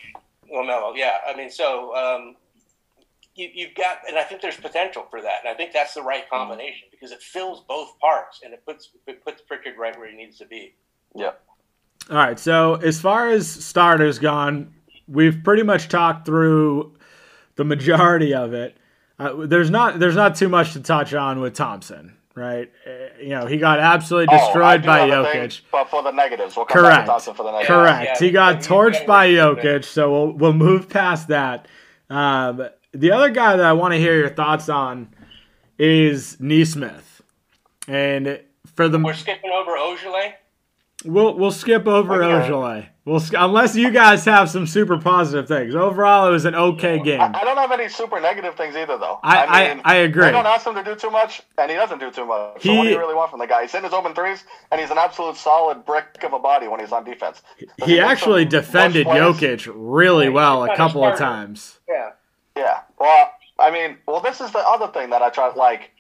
LaMelo, 0.54 0.96
yeah. 0.96 1.22
I 1.28 1.36
mean, 1.36 1.50
so 1.50 1.96
um, 1.96 2.36
you, 3.34 3.50
you've 3.52 3.74
got, 3.74 4.02
and 4.08 4.16
I 4.16 4.22
think 4.22 4.42
there's 4.44 4.58
potential 4.58 5.08
for 5.10 5.24
that, 5.24 5.40
and 5.44 5.52
I 5.52 5.56
think 5.58 5.74
that's 5.74 5.96
the 5.96 6.04
right 6.04 6.30
combination 6.30 6.88
because 6.92 7.12
it 7.12 7.24
fills 7.24 7.62
both 7.68 7.98
parts 8.00 8.42
and 8.44 8.54
it 8.54 8.64
puts 8.64 8.92
it 9.08 9.24
puts 9.24 9.42
Pritchard 9.42 9.76
right 9.80 9.98
where 9.98 10.08
he 10.08 10.16
needs 10.16 10.38
to 10.38 10.46
be. 10.46 10.76
Yeah. 11.16 11.32
All 12.12 12.18
right. 12.18 12.38
So 12.38 12.76
as 12.76 13.02
far 13.02 13.30
as 13.30 13.50
starters 13.50 14.20
gone, 14.20 14.72
we've 15.08 15.44
pretty 15.44 15.64
much 15.64 15.88
talked 15.88 16.28
through 16.28 16.94
the 17.56 17.64
majority 17.64 18.36
of 18.36 18.54
it. 18.54 18.78
Uh, 19.20 19.46
there's 19.46 19.70
not 19.70 20.00
there's 20.00 20.16
not 20.16 20.36
too 20.36 20.48
much 20.50 20.74
to 20.74 20.80
touch 20.80 21.14
on 21.14 21.42
with 21.42 21.54
Thompson, 21.54 22.16
right? 22.36 22.72
Uh, 22.88 22.92
you 23.22 23.30
know, 23.30 23.46
he 23.48 23.58
got 23.58 23.80
absolutely 23.80 24.34
Oh, 24.34 24.38
destroyed 24.46 24.82
do 24.84 24.88
by 24.88 25.00
a 25.00 25.24
thing, 25.32 25.42
Jokic. 25.50 25.62
but 25.72 25.90
for 25.90 26.02
the 26.04 26.12
negatives, 26.12 26.56
we'll 26.56 26.66
come 26.66 26.84
back 26.84 26.92
Correct. 26.94 27.06
to 27.06 27.12
Thompson 27.12 27.34
for 27.34 27.44
the 27.44 27.52
negatives. 27.52 27.68
Correct. 27.68 28.10
yeah, 28.22 28.26
he 28.28 28.32
got 28.32 28.56
torched 28.58 29.06
by. 29.06 29.28
Jokic, 29.30 29.84
so 29.84 30.12
we'll 30.12 30.32
we'll 30.34 30.54
move 30.54 30.88
past 30.90 31.28
that. 31.28 31.68
Um, 32.10 32.68
the 32.94 33.12
other 33.12 33.30
guy 33.30 33.56
that 33.58 33.66
I 33.66 33.74
want 33.74 33.94
to 33.94 33.98
hear 34.00 34.16
your 34.18 34.30
thoughts 34.30 34.70
on 34.70 35.14
is 35.78 36.38
Nesmith, 36.40 37.22
and 37.88 38.40
for 38.76 38.88
the 38.88 39.00
We're 39.00 39.14
skipping 39.14 39.52
over 39.52 39.72
Ojeleye. 39.72 40.34
We'll 41.06 41.36
we'll 41.38 41.52
skip 41.52 41.88
over 41.88 42.22
Okay. 42.24 42.50
Ojeleye. 42.50 42.88
We'll 43.06 43.22
unless 43.38 43.76
you 43.76 43.90
guys 43.90 44.26
have 44.26 44.50
some 44.50 44.68
super 44.68 44.98
positive 44.98 45.48
things. 45.48 45.74
Overall, 45.74 46.28
it 46.28 46.32
was 46.32 46.46
an 46.46 46.54
okay 46.56 47.00
game. 47.02 47.22
I, 47.22 47.28
I 47.40 47.44
don't 47.44 47.58
have 47.58 47.72
any 47.72 47.88
super 47.88 48.20
negative 48.20 48.56
things 48.56 48.76
either, 48.76 48.98
though. 48.98 49.20
I- 49.24 49.46
I- 49.46 49.82
I 49.86 49.96
agree. 49.96 50.26
They 50.26 50.32
don't 50.32 50.46
ask 50.46 50.68
him 50.68 50.76
to 50.76 50.84
do 50.84 50.96
too 50.96 51.10
much, 51.10 51.42
and 51.58 51.72
he 51.72 51.78
doesn't 51.78 52.00
do 52.00 52.12
too 52.12 52.26
much. 52.26 52.62
so 52.62 52.70
He- 52.70 52.78
what 52.78 52.84
do 52.84 52.90
you 52.90 53.00
really 53.00 53.16
want 53.16 53.32
from 53.32 53.40
the 53.40 53.48
guy? 53.48 53.62
He's 53.64 53.74
in 53.74 53.84
his 53.84 53.94
open 53.94 54.14
threes, 54.14 54.44
and 54.72 54.80
he's 54.82 54.92
an 54.92 54.98
absolute 54.98 55.38
solid 55.38 55.86
brick 55.86 56.22
of 56.24 56.34
a 56.34 56.40
body 56.40 56.68
when 56.68 56.82
he's 56.82 56.92
on 56.92 57.06
defense. 57.06 57.42
Does 57.80 57.88
He 57.90 57.96
make 57.96 58.02
actually 58.06 58.46
defended? 58.46 59.08
Jokic 59.08 59.72
really 59.74 60.26
Yeah, 60.26 60.32
well 60.32 60.64
a 60.66 60.76
couple 60.76 61.04
of 61.04 61.18
times. 61.18 61.80
Yeah. 61.90 62.12
Yeah. 62.58 62.82
Well, 63.00 63.32
I 63.58 63.72
mean, 63.72 63.98
well, 64.08 64.20
this 64.20 64.42
is 64.42 64.52
the 64.52 64.60
other 64.60 64.88
thing 64.88 65.10
that 65.12 65.22
I 65.22 65.30
try. 65.30 65.52
Like, 65.54 65.92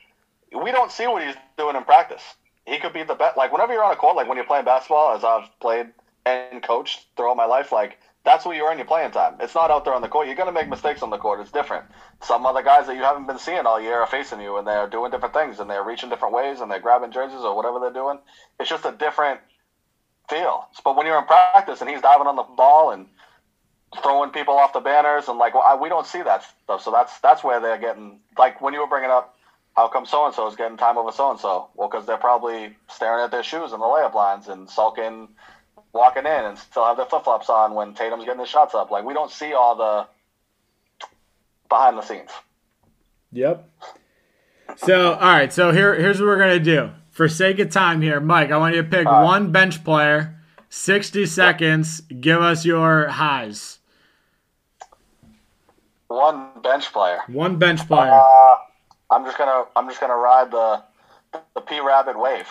we 0.53 0.71
don't 0.71 0.91
see 0.91 1.07
what 1.07 1.23
he's 1.25 1.35
doing 1.57 1.75
in 1.75 1.83
practice. 1.85 2.21
He 2.69 2.79
could 2.79 2.93
be 2.93 3.03
the 3.03 3.15
best. 3.15 3.37
Like, 3.37 3.51
whenever 3.51 3.73
you're 3.73 3.83
on 3.83 3.91
a 3.91 3.95
court, 3.95 4.15
like 4.15 4.27
when 4.27 4.37
you're 4.37 4.45
playing 4.45 4.65
basketball, 4.65 5.15
as 5.15 5.23
I've 5.23 5.49
played 5.59 5.87
and 6.25 6.61
coached 6.61 7.07
throughout 7.15 7.37
my 7.37 7.45
life, 7.45 7.71
like 7.71 7.99
that's 8.23 8.45
where 8.45 8.55
you 8.55 8.67
earn 8.67 8.77
your 8.77 8.85
playing 8.85 9.11
time. 9.11 9.35
It's 9.39 9.55
not 9.55 9.71
out 9.71 9.85
there 9.85 9.93
on 9.93 10.01
the 10.01 10.07
court. 10.07 10.27
You're 10.27 10.35
gonna 10.35 10.51
make 10.51 10.69
mistakes 10.69 11.01
on 11.01 11.09
the 11.09 11.17
court. 11.17 11.39
It's 11.39 11.51
different. 11.51 11.85
Some 12.21 12.45
other 12.45 12.61
guys 12.61 12.87
that 12.87 12.95
you 12.95 13.01
haven't 13.01 13.27
been 13.27 13.39
seeing 13.39 13.65
all 13.65 13.79
year 13.79 13.99
are 14.01 14.07
facing 14.07 14.41
you, 14.41 14.57
and 14.57 14.67
they're 14.67 14.87
doing 14.87 15.11
different 15.11 15.33
things, 15.33 15.59
and 15.59 15.69
they're 15.69 15.83
reaching 15.83 16.09
different 16.09 16.33
ways, 16.33 16.59
and 16.59 16.69
they're 16.69 16.79
grabbing 16.79 17.11
jerseys 17.11 17.41
or 17.41 17.55
whatever 17.55 17.79
they're 17.79 17.93
doing. 17.93 18.19
It's 18.59 18.69
just 18.69 18.85
a 18.85 18.91
different 18.91 19.39
feel. 20.29 20.67
But 20.83 20.95
when 20.95 21.05
you're 21.05 21.17
in 21.17 21.25
practice 21.25 21.81
and 21.81 21.89
he's 21.89 22.01
diving 22.01 22.27
on 22.27 22.35
the 22.35 22.43
ball 22.43 22.91
and 22.91 23.07
throwing 24.03 24.29
people 24.29 24.53
off 24.55 24.73
the 24.73 24.79
banners 24.79 25.27
and 25.27 25.39
like 25.39 25.55
well, 25.55 25.63
I, 25.65 25.75
we 25.75 25.89
don't 25.89 26.05
see 26.05 26.21
that 26.21 26.43
stuff. 26.63 26.83
So 26.83 26.91
that's 26.91 27.19
that's 27.19 27.43
where 27.43 27.59
they're 27.59 27.79
getting 27.79 28.19
like 28.37 28.61
when 28.61 28.73
you 28.73 28.81
were 28.81 28.87
bringing 28.87 29.09
up 29.09 29.35
how 29.75 29.87
come 29.87 30.05
so 30.05 30.25
and 30.25 30.35
so 30.35 30.47
is 30.47 30.55
getting 30.55 30.77
time 30.77 30.97
over 30.97 31.11
so 31.11 31.31
and 31.31 31.39
so? 31.39 31.69
Well, 31.75 31.89
because 31.89 32.05
they're 32.05 32.17
probably 32.17 32.75
staring 32.89 33.23
at 33.23 33.31
their 33.31 33.43
shoes 33.43 33.71
in 33.71 33.79
the 33.79 33.85
layup 33.85 34.13
lines 34.13 34.47
and 34.47 34.69
sulking, 34.69 35.29
walking 35.93 36.25
in 36.25 36.45
and 36.45 36.57
still 36.57 36.85
have 36.85 36.97
their 36.97 37.05
flip 37.05 37.23
flops 37.23 37.49
on 37.49 37.73
when 37.73 37.93
Tatum's 37.93 38.25
getting 38.25 38.41
his 38.41 38.49
shots 38.49 38.75
up. 38.75 38.91
Like 38.91 39.05
we 39.05 39.13
don't 39.13 39.31
see 39.31 39.53
all 39.53 39.75
the 39.75 40.07
behind 41.69 41.97
the 41.97 42.01
scenes. 42.01 42.31
Yep. 43.31 43.69
So, 44.77 45.13
all 45.13 45.19
right. 45.19 45.51
So 45.51 45.71
here, 45.71 45.95
here's 45.95 46.19
what 46.19 46.27
we're 46.27 46.39
gonna 46.39 46.59
do. 46.59 46.91
For 47.09 47.27
sake 47.27 47.59
of 47.59 47.69
time 47.69 48.01
here, 48.01 48.19
Mike, 48.19 48.51
I 48.51 48.57
want 48.57 48.75
you 48.75 48.81
to 48.81 48.87
pick 48.87 49.05
right. 49.05 49.23
one 49.23 49.51
bench 49.51 49.83
player. 49.83 50.35
Sixty 50.69 51.25
seconds. 51.25 52.01
Give 52.01 52.41
us 52.41 52.65
your 52.65 53.07
highs. 53.07 53.79
One 56.07 56.47
bench 56.63 56.91
player. 56.91 57.19
One 57.27 57.57
bench 57.57 57.85
player. 57.87 58.11
Uh, 58.11 58.55
I'm 59.11 59.25
just 59.25 59.37
gonna 59.37 59.65
I'm 59.75 59.87
just 59.87 59.99
gonna 59.99 60.15
ride 60.15 60.51
the 60.51 60.83
the 61.55 61.61
P 61.61 61.79
Rabbit 61.79 62.19
wave. 62.19 62.47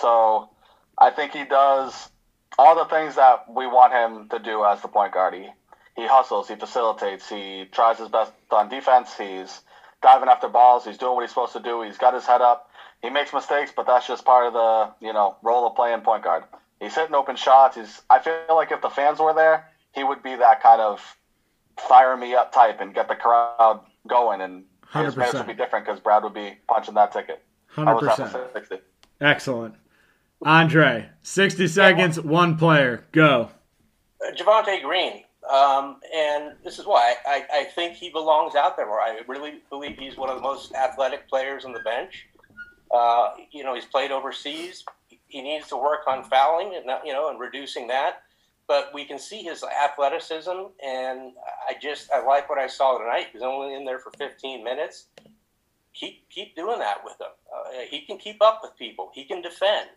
So 0.00 0.50
I 0.98 1.10
think 1.10 1.32
he 1.32 1.44
does 1.44 2.10
all 2.58 2.76
the 2.76 2.84
things 2.84 3.16
that 3.16 3.52
we 3.52 3.66
want 3.66 3.92
him 3.92 4.28
to 4.28 4.38
do 4.38 4.64
as 4.64 4.82
the 4.82 4.88
point 4.88 5.12
guard. 5.12 5.34
He, 5.34 5.48
he 5.96 6.06
hustles, 6.06 6.48
he 6.48 6.56
facilitates, 6.56 7.28
he 7.28 7.66
tries 7.70 7.98
his 7.98 8.08
best 8.08 8.32
on 8.50 8.68
defense, 8.68 9.16
he's 9.16 9.60
diving 10.02 10.28
after 10.28 10.48
balls, 10.48 10.84
he's 10.84 10.98
doing 10.98 11.14
what 11.14 11.22
he's 11.22 11.30
supposed 11.30 11.52
to 11.52 11.60
do, 11.60 11.82
he's 11.82 11.98
got 11.98 12.14
his 12.14 12.26
head 12.26 12.40
up. 12.40 12.68
He 13.02 13.10
makes 13.10 13.32
mistakes, 13.32 13.72
but 13.74 13.86
that's 13.86 14.06
just 14.06 14.24
part 14.24 14.46
of 14.46 14.52
the 14.52 15.06
you 15.06 15.12
know 15.12 15.36
role 15.42 15.66
of 15.66 15.76
playing 15.76 16.00
point 16.00 16.24
guard. 16.24 16.44
He's 16.80 16.94
hitting 16.94 17.14
open 17.14 17.36
shots. 17.36 17.76
He's 17.76 18.02
I 18.10 18.20
feel 18.20 18.34
like 18.50 18.72
if 18.72 18.80
the 18.80 18.90
fans 18.90 19.18
were 19.18 19.34
there, 19.34 19.68
he 19.92 20.04
would 20.04 20.22
be 20.22 20.36
that 20.36 20.62
kind 20.62 20.80
of 20.80 21.00
fire 21.88 22.16
me 22.16 22.34
up 22.34 22.52
type 22.52 22.80
and 22.80 22.94
get 22.94 23.08
the 23.08 23.16
crowd 23.16 23.80
going 24.06 24.40
and 24.40 24.64
his 24.92 25.16
minutes 25.16 25.34
would 25.34 25.46
be 25.46 25.54
different 25.54 25.86
because 25.86 26.00
Brad 26.00 26.22
would 26.22 26.34
be 26.34 26.58
punching 26.68 26.94
that 26.94 27.12
ticket. 27.12 27.42
Hundred 27.68 28.00
percent. 28.00 28.36
Excellent. 29.20 29.74
Andre, 30.44 31.08
sixty 31.22 31.68
seconds, 31.68 32.16
yeah. 32.16 32.24
one 32.24 32.56
player, 32.58 33.04
go. 33.12 33.50
Uh, 34.20 34.32
Javonte 34.32 34.82
Green, 34.82 35.22
um, 35.50 35.96
and 36.14 36.52
this 36.64 36.78
is 36.78 36.86
why 36.86 37.14
I, 37.26 37.44
I, 37.52 37.64
think 37.64 37.94
he 37.94 38.10
belongs 38.10 38.54
out 38.54 38.76
there 38.76 38.86
more. 38.86 39.00
I 39.00 39.20
really 39.26 39.62
believe 39.70 39.96
he's 39.98 40.16
one 40.16 40.28
of 40.28 40.36
the 40.36 40.42
most 40.42 40.74
athletic 40.74 41.28
players 41.28 41.64
on 41.64 41.72
the 41.72 41.80
bench. 41.80 42.28
Uh, 42.90 43.34
you 43.50 43.64
know, 43.64 43.74
he's 43.74 43.84
played 43.84 44.10
overseas. 44.10 44.84
He 45.28 45.40
needs 45.42 45.68
to 45.68 45.76
work 45.76 46.00
on 46.06 46.24
fouling 46.24 46.74
and 46.74 46.84
you 47.04 47.12
know 47.12 47.30
and 47.30 47.40
reducing 47.40 47.86
that. 47.88 48.22
But 48.68 48.90
we 48.94 49.04
can 49.04 49.18
see 49.18 49.42
his 49.42 49.64
athleticism, 49.64 50.50
and 50.84 51.32
I 51.68 51.74
just 51.80 52.10
I 52.12 52.24
like 52.24 52.48
what 52.48 52.58
I 52.58 52.66
saw 52.68 52.98
tonight. 52.98 53.28
He's 53.32 53.42
only 53.42 53.74
in 53.74 53.84
there 53.84 53.98
for 53.98 54.12
15 54.18 54.64
minutes. 54.64 55.06
Keep 55.94 56.30
keep 56.30 56.56
doing 56.56 56.78
that 56.78 56.98
with 57.04 57.20
him. 57.20 57.26
Uh, 57.54 57.80
he 57.90 58.06
can 58.06 58.18
keep 58.18 58.40
up 58.40 58.60
with 58.62 58.76
people. 58.78 59.10
He 59.14 59.24
can 59.24 59.42
defend. 59.42 59.88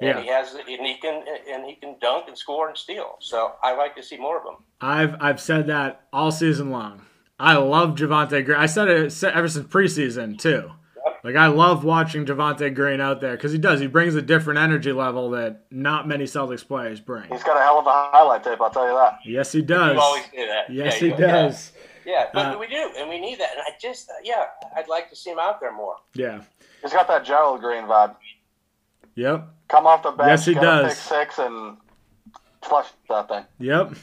And 0.00 0.08
yeah. 0.08 0.20
he 0.20 0.28
has 0.28 0.54
and 0.54 0.86
he 0.86 0.96
can 0.96 1.24
and 1.48 1.64
he 1.64 1.76
can 1.76 1.96
dunk 2.00 2.26
and 2.26 2.36
score 2.36 2.68
and 2.68 2.76
steal. 2.76 3.16
So 3.20 3.52
I 3.62 3.76
like 3.76 3.94
to 3.96 4.02
see 4.02 4.16
more 4.16 4.38
of 4.38 4.44
him. 4.44 4.64
I've 4.80 5.16
I've 5.20 5.40
said 5.40 5.68
that 5.68 6.06
all 6.12 6.32
season 6.32 6.70
long. 6.70 7.02
I 7.38 7.56
love 7.56 7.90
Javonte 7.90 8.44
Green. 8.44 8.58
I 8.58 8.66
said 8.66 8.88
it 8.88 9.24
ever 9.24 9.48
since 9.48 9.66
preseason 9.66 10.38
too. 10.38 10.72
Like 11.24 11.36
I 11.36 11.46
love 11.46 11.84
watching 11.84 12.26
Javonte 12.26 12.74
Green 12.74 13.00
out 13.00 13.22
there 13.22 13.34
because 13.34 13.50
he 13.50 13.56
does. 13.56 13.80
He 13.80 13.86
brings 13.86 14.14
a 14.14 14.20
different 14.20 14.60
energy 14.60 14.92
level 14.92 15.30
that 15.30 15.62
not 15.70 16.06
many 16.06 16.24
Celtics 16.24 16.66
players 16.66 17.00
bring. 17.00 17.30
He's 17.30 17.42
got 17.42 17.56
a 17.56 17.62
hell 17.62 17.78
of 17.78 17.86
a 17.86 17.90
highlight 17.90 18.44
tape. 18.44 18.60
I'll 18.60 18.68
tell 18.68 18.86
you 18.86 18.94
that. 18.94 19.20
Yes, 19.24 19.50
he 19.50 19.62
does. 19.62 19.94
You 19.94 20.00
always 20.00 20.24
say 20.24 20.46
that. 20.46 20.70
Yes, 20.70 21.00
yeah, 21.00 21.08
he 21.08 21.16
does. 21.16 21.72
Yeah, 22.04 22.12
yeah 22.12 22.26
but 22.34 22.56
uh, 22.56 22.58
we 22.58 22.66
do, 22.66 22.90
and 22.98 23.08
we 23.08 23.18
need 23.18 23.40
that. 23.40 23.52
And 23.52 23.62
I 23.62 23.70
just, 23.80 24.10
uh, 24.10 24.12
yeah, 24.22 24.44
I'd 24.76 24.88
like 24.88 25.08
to 25.08 25.16
see 25.16 25.30
him 25.30 25.38
out 25.38 25.60
there 25.60 25.72
more. 25.72 25.96
Yeah. 26.12 26.42
He's 26.82 26.92
got 26.92 27.08
that 27.08 27.24
Gerald 27.24 27.62
Green 27.62 27.84
vibe. 27.84 28.16
Yep. 29.14 29.48
Come 29.68 29.86
off 29.86 30.02
the 30.02 30.10
bench. 30.10 30.28
Yes, 30.28 30.44
he 30.44 30.52
does. 30.52 30.88
Pick 30.88 30.98
six 30.98 31.38
and 31.38 31.78
flush 32.62 32.88
that 33.08 33.28
thing. 33.28 33.44
Yep. 33.60 33.94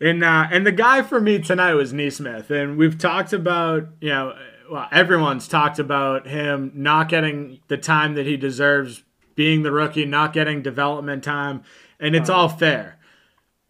And 0.00 0.24
uh, 0.24 0.46
and 0.50 0.66
the 0.66 0.72
guy 0.72 1.02
for 1.02 1.20
me 1.20 1.38
tonight 1.38 1.74
was 1.74 1.92
Nesmith, 1.92 2.50
and 2.50 2.76
we've 2.76 2.98
talked 2.98 3.32
about 3.32 3.88
you 4.00 4.08
know 4.08 4.34
well, 4.70 4.88
everyone's 4.90 5.48
talked 5.48 5.78
about 5.78 6.26
him 6.26 6.72
not 6.74 7.08
getting 7.08 7.60
the 7.68 7.76
time 7.76 8.14
that 8.14 8.26
he 8.26 8.36
deserves, 8.36 9.02
being 9.34 9.62
the 9.62 9.72
rookie, 9.72 10.04
not 10.04 10.32
getting 10.32 10.62
development 10.62 11.24
time, 11.24 11.62
and 11.98 12.14
it's 12.14 12.30
all 12.30 12.48
fair. 12.48 12.98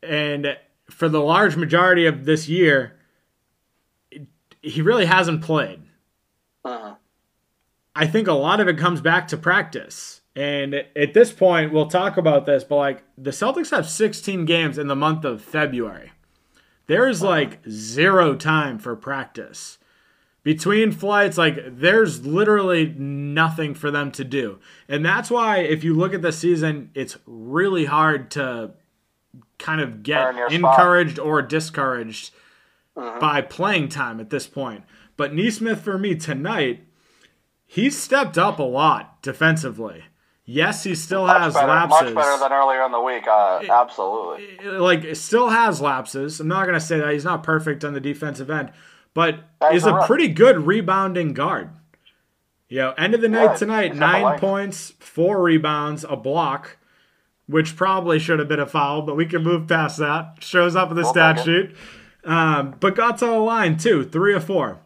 And 0.03 0.57
for 0.91 1.09
the 1.09 1.21
large 1.21 1.57
majority 1.57 2.07
of 2.07 2.25
this 2.25 2.49
year, 2.49 2.97
he 4.61 4.83
really 4.83 5.07
hasn't 5.07 5.43
played. 5.43 5.83
Uh-huh. 6.65 6.95
I 7.97 8.07
think 8.07 8.29
a 8.29 8.33
lot 8.33 8.61
of 8.61 8.69
it 8.69 8.79
comes 8.79 9.01
back 9.01 9.29
to 9.29 9.37
practice. 9.37 10.21
And 10.37 10.75
at 10.97 11.15
this 11.15 11.31
point, 11.31 11.73
we'll 11.73 11.87
talk 11.87 12.17
about 12.17 12.45
this, 12.45 12.65
but 12.65 12.77
like 12.77 13.05
the 13.17 13.31
Celtics 13.31 13.71
have 13.71 13.89
16 13.89 14.45
games 14.47 14.79
in 14.79 14.89
the 14.89 14.97
month 14.97 15.25
of 15.25 15.43
February. 15.43 16.13
There's 16.87 17.23
uh-huh. 17.23 17.31
like 17.31 17.61
zero 17.69 18.35
time 18.35 18.79
for 18.79 18.97
practice 18.97 19.79
between 20.45 20.93
flights 20.93 21.37
like 21.37 21.59
there's 21.67 22.25
literally 22.25 22.95
nothing 22.97 23.75
for 23.75 23.91
them 23.91 24.13
to 24.13 24.23
do 24.23 24.61
and 24.89 25.05
that's 25.05 25.31
why 25.31 25.59
if 25.59 25.83
you 25.83 25.95
look 25.95 26.15
at 26.15 26.23
the 26.23 26.31
season 26.31 26.91
it's 26.95 27.19
really 27.27 27.87
hard 27.87 28.31
to 28.31 28.71
kind 29.59 29.81
of 29.81 30.05
get 30.05 30.37
encouraged 30.53 31.17
spot. 31.17 31.27
or 31.27 31.43
discouraged 31.43 32.33
uh-huh. 32.97 33.19
by 33.19 33.41
playing 33.41 33.89
time 33.89 34.21
at 34.21 34.31
this 34.31 34.47
point 34.47 34.85
but 35.17 35.35
Nesmith 35.35 35.81
for 35.81 35.99
me 35.99 36.15
tonight 36.15 36.85
he's 37.67 37.99
stepped 37.99 38.39
up 38.39 38.61
a 38.61 38.63
lot 38.63 39.21
defensively 39.23 40.05
Yes, 40.47 40.85
he 40.85 40.95
still 40.95 41.27
much 41.27 41.41
has 41.41 41.55
better, 41.55 41.69
lapses. 41.69 42.13
Much 42.13 42.23
better 42.23 42.39
than 42.39 42.53
earlier 42.53 42.85
in 42.85 42.93
the 42.93 43.01
week. 43.01 43.27
Uh, 43.27 43.63
absolutely. 43.67 44.59
Like, 44.63 45.17
still 45.17 45.49
has 45.49 45.81
lapses. 45.81 46.39
I'm 46.39 46.49
not 46.49 46.67
going 46.67 46.75
to 46.75 46.85
say 46.85 46.99
that 46.99 47.11
he's 47.15 47.25
not 47.25 47.43
perfect 47.43 47.83
on 47.83 47.95
the 47.95 48.01
defensive 48.01 48.51
end, 48.51 48.71
but 49.15 49.45
is 49.73 49.87
a 49.87 50.03
pretty 50.07 50.29
good 50.29 50.67
rebounding 50.67 51.33
guard. 51.33 51.71
You 52.69 52.79
know, 52.79 52.91
end 52.93 53.15
of 53.15 53.21
the 53.21 53.29
night 53.29 53.51
yeah, 53.51 53.57
tonight, 53.57 53.95
nine 53.95 54.39
points, 54.39 54.95
four 54.99 55.43
rebounds, 55.43 56.05
a 56.09 56.17
block, 56.17 56.77
which 57.47 57.77
probably 57.77 58.19
should 58.19 58.39
have 58.39 58.49
been 58.49 58.61
a 58.61 58.67
foul, 58.67 59.03
but 59.03 59.17
we 59.17 59.27
can 59.27 59.43
move 59.43 59.69
past 59.69 59.99
that. 59.99 60.39
Shows 60.41 60.75
up 60.75 60.91
in 60.91 60.97
the 60.97 61.03
we'll 61.03 61.13
stat 61.13 61.45
sheet. 61.45 61.71
Um, 62.25 62.75
but 62.81 62.97
got 62.97 63.19
to 63.19 63.27
the 63.27 63.33
line 63.33 63.77
too, 63.77 64.05
three 64.05 64.35
of 64.35 64.45
four. 64.45 64.81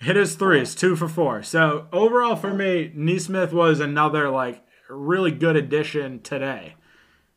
Hit 0.00 0.16
his 0.16 0.34
threes, 0.34 0.74
two 0.74 0.94
for 0.94 1.08
four. 1.08 1.42
So 1.42 1.88
overall 1.92 2.36
for 2.36 2.54
me, 2.54 2.92
Nesmith 2.94 3.52
was 3.52 3.80
another 3.80 4.30
like 4.30 4.64
really 4.88 5.32
good 5.32 5.56
addition 5.56 6.20
today. 6.20 6.74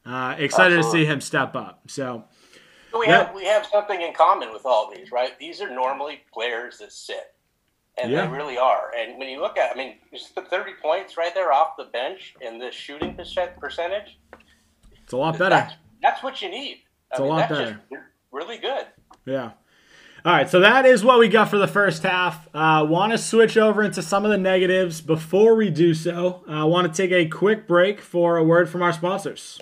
Uh, 0.05 0.35
excited 0.37 0.77
Absolutely. 0.77 1.01
to 1.01 1.05
see 1.05 1.11
him 1.11 1.21
step 1.21 1.55
up. 1.55 1.81
So 1.87 2.25
we 2.97 3.05
have 3.07 3.33
we 3.35 3.45
have 3.45 3.65
something 3.65 4.01
in 4.01 4.13
common 4.13 4.51
with 4.51 4.65
all 4.65 4.91
these, 4.93 5.11
right? 5.11 5.37
These 5.39 5.61
are 5.61 5.69
normally 5.69 6.21
players 6.33 6.79
that 6.79 6.91
sit, 6.91 7.33
and 8.01 8.11
yeah. 8.11 8.25
they 8.25 8.31
really 8.31 8.57
are. 8.57 8.91
And 8.97 9.19
when 9.19 9.29
you 9.29 9.41
look 9.41 9.57
at, 9.57 9.71
I 9.71 9.77
mean, 9.77 9.97
just 10.11 10.33
the 10.35 10.41
thirty 10.41 10.73
points 10.81 11.17
right 11.17 11.33
there 11.33 11.51
off 11.51 11.77
the 11.77 11.85
bench 11.85 12.35
and 12.41 12.59
the 12.59 12.71
shooting 12.71 13.15
percentage. 13.59 14.17
It's 15.03 15.13
a 15.13 15.17
lot 15.17 15.37
better. 15.37 15.55
That's, 15.55 15.73
that's 16.01 16.23
what 16.23 16.41
you 16.41 16.49
need. 16.49 16.83
It's 17.11 17.19
I 17.19 17.23
mean, 17.23 17.31
a 17.31 17.35
lot 17.35 17.49
better. 17.49 17.81
really 18.31 18.57
good. 18.57 18.85
Yeah. 19.25 19.51
All 20.25 20.33
right, 20.33 20.49
so 20.49 20.59
that 20.59 20.85
is 20.85 21.01
what 21.01 21.17
we 21.17 21.29
got 21.29 21.49
for 21.49 21.57
the 21.57 21.67
first 21.67 22.03
half. 22.03 22.49
I 22.53 22.79
uh, 22.79 22.83
want 22.83 23.13
to 23.13 23.17
switch 23.17 23.55
over 23.55 23.81
into 23.81 24.01
some 24.01 24.25
of 24.25 24.31
the 24.31 24.37
negatives. 24.37 24.99
Before 24.99 25.55
we 25.55 25.69
do 25.69 25.93
so, 25.93 26.43
I 26.45 26.65
want 26.65 26.93
to 26.93 27.01
take 27.01 27.13
a 27.13 27.25
quick 27.29 27.69
break 27.69 28.01
for 28.01 28.35
a 28.35 28.43
word 28.43 28.67
from 28.67 28.81
our 28.81 28.91
sponsors. 28.91 29.59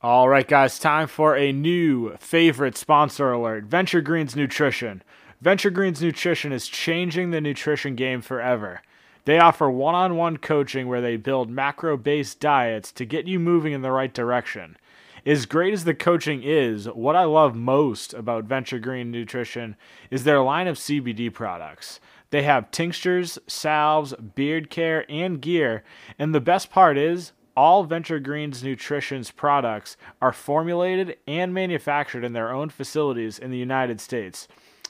All 0.00 0.28
right, 0.28 0.46
guys, 0.46 0.78
time 0.78 1.08
for 1.08 1.36
a 1.36 1.50
new 1.50 2.16
favorite 2.18 2.76
sponsor 2.76 3.32
alert 3.32 3.64
Venture 3.64 4.00
Greens 4.00 4.36
Nutrition. 4.36 5.02
Venture 5.40 5.70
Greens 5.70 6.00
Nutrition 6.00 6.52
is 6.52 6.68
changing 6.68 7.32
the 7.32 7.40
nutrition 7.40 7.96
game 7.96 8.20
forever. 8.20 8.80
They 9.24 9.40
offer 9.40 9.68
one 9.68 9.96
on 9.96 10.14
one 10.14 10.36
coaching 10.36 10.86
where 10.86 11.00
they 11.00 11.16
build 11.16 11.50
macro 11.50 11.96
based 11.96 12.38
diets 12.38 12.92
to 12.92 13.04
get 13.04 13.26
you 13.26 13.40
moving 13.40 13.72
in 13.72 13.82
the 13.82 13.90
right 13.90 14.14
direction. 14.14 14.76
As 15.26 15.46
great 15.46 15.74
as 15.74 15.82
the 15.82 15.94
coaching 15.94 16.44
is, 16.44 16.86
what 16.86 17.16
I 17.16 17.24
love 17.24 17.56
most 17.56 18.14
about 18.14 18.44
Venture 18.44 18.78
Green 18.78 19.10
Nutrition 19.10 19.74
is 20.12 20.22
their 20.22 20.40
line 20.40 20.68
of 20.68 20.76
CBD 20.76 21.34
products. 21.34 21.98
They 22.30 22.44
have 22.44 22.70
tinctures, 22.70 23.36
salves, 23.48 24.14
beard 24.14 24.70
care, 24.70 25.04
and 25.10 25.40
gear, 25.40 25.82
and 26.20 26.32
the 26.32 26.40
best 26.40 26.70
part 26.70 26.96
is 26.96 27.32
all 27.58 27.82
Venture 27.82 28.20
Greens 28.20 28.62
Nutrition's 28.62 29.32
products 29.32 29.96
are 30.22 30.32
formulated 30.32 31.16
and 31.26 31.52
manufactured 31.52 32.22
in 32.22 32.32
their 32.32 32.52
own 32.52 32.68
facilities 32.68 33.36
in 33.36 33.50
the 33.50 33.58
United 33.58 34.00
States. 34.00 34.46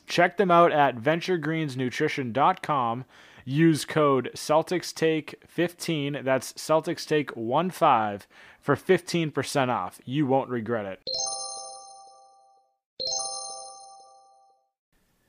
Check 0.06 0.36
them 0.36 0.50
out 0.50 0.70
at 0.70 0.98
venturegreensnutrition.com. 0.98 3.06
Use 3.46 3.86
code 3.86 4.30
CelticsTake15, 4.34 6.22
that's 6.22 6.52
CelticsTake15, 6.52 8.22
for 8.60 8.76
15% 8.76 9.68
off. 9.70 9.98
You 10.04 10.26
won't 10.26 10.50
regret 10.50 10.84
it. 10.84 11.00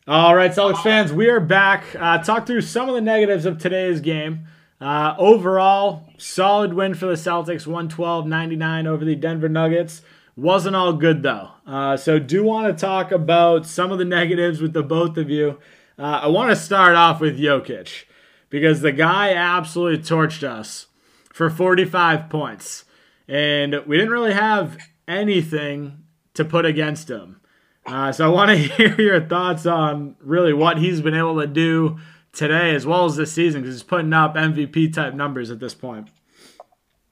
All 0.05 0.35
right, 0.35 0.51
Celtics 0.51 0.83
fans, 0.83 1.13
we 1.13 1.29
are 1.29 1.39
back. 1.39 1.85
Uh, 1.97 2.21
talk 2.21 2.45
through 2.45 2.63
some 2.63 2.89
of 2.89 2.95
the 2.95 3.01
negatives 3.01 3.45
of 3.45 3.59
today's 3.59 4.01
game. 4.01 4.45
Uh, 4.81 5.13
overall, 5.17 6.07
solid 6.17 6.73
win 6.73 6.93
for 6.93 7.05
the 7.05 7.13
Celtics, 7.13 7.67
112 7.67 8.25
99 8.25 8.87
over 8.87 9.03
the 9.03 9.15
Denver 9.15 9.49
Nuggets. 9.49 10.01
Wasn't 10.37 10.75
all 10.75 10.93
good, 10.93 11.21
though. 11.21 11.49
Uh, 11.67 11.97
so, 11.97 12.17
do 12.17 12.43
want 12.43 12.67
to 12.67 12.81
talk 12.81 13.11
about 13.11 13.65
some 13.65 13.91
of 13.91 13.97
the 13.97 14.05
negatives 14.05 14.61
with 14.61 14.71
the 14.71 14.83
both 14.83 15.17
of 15.17 15.29
you. 15.29 15.59
Uh, 15.97 16.21
I 16.23 16.27
want 16.27 16.49
to 16.49 16.55
start 16.55 16.95
off 16.95 17.19
with 17.19 17.37
Jokic 17.37 18.05
because 18.49 18.79
the 18.79 18.93
guy 18.93 19.33
absolutely 19.33 20.01
torched 20.01 20.43
us 20.43 20.87
for 21.33 21.49
45 21.49 22.29
points. 22.29 22.85
And 23.27 23.75
we 23.85 23.97
didn't 23.97 24.13
really 24.13 24.33
have 24.33 24.77
anything 25.09 26.05
to 26.35 26.45
put 26.45 26.65
against 26.65 27.09
him. 27.09 27.41
Uh, 27.85 28.13
so, 28.13 28.23
I 28.23 28.33
want 28.33 28.51
to 28.51 28.55
hear 28.57 28.95
your 29.01 29.27
thoughts 29.27 29.65
on 29.65 30.15
really 30.21 30.53
what 30.53 30.77
he's 30.77 31.01
been 31.01 31.15
able 31.15 31.41
to 31.41 31.47
do 31.47 31.99
today 32.31 32.75
as 32.75 32.85
well 32.85 33.05
as 33.05 33.15
this 33.15 33.31
season 33.31 33.61
because 33.61 33.75
he's 33.75 33.83
putting 33.83 34.13
up 34.13 34.35
MVP 34.35 34.93
type 34.93 35.13
numbers 35.13 35.51
at 35.51 35.59
this 35.59 35.73
point. 35.73 36.09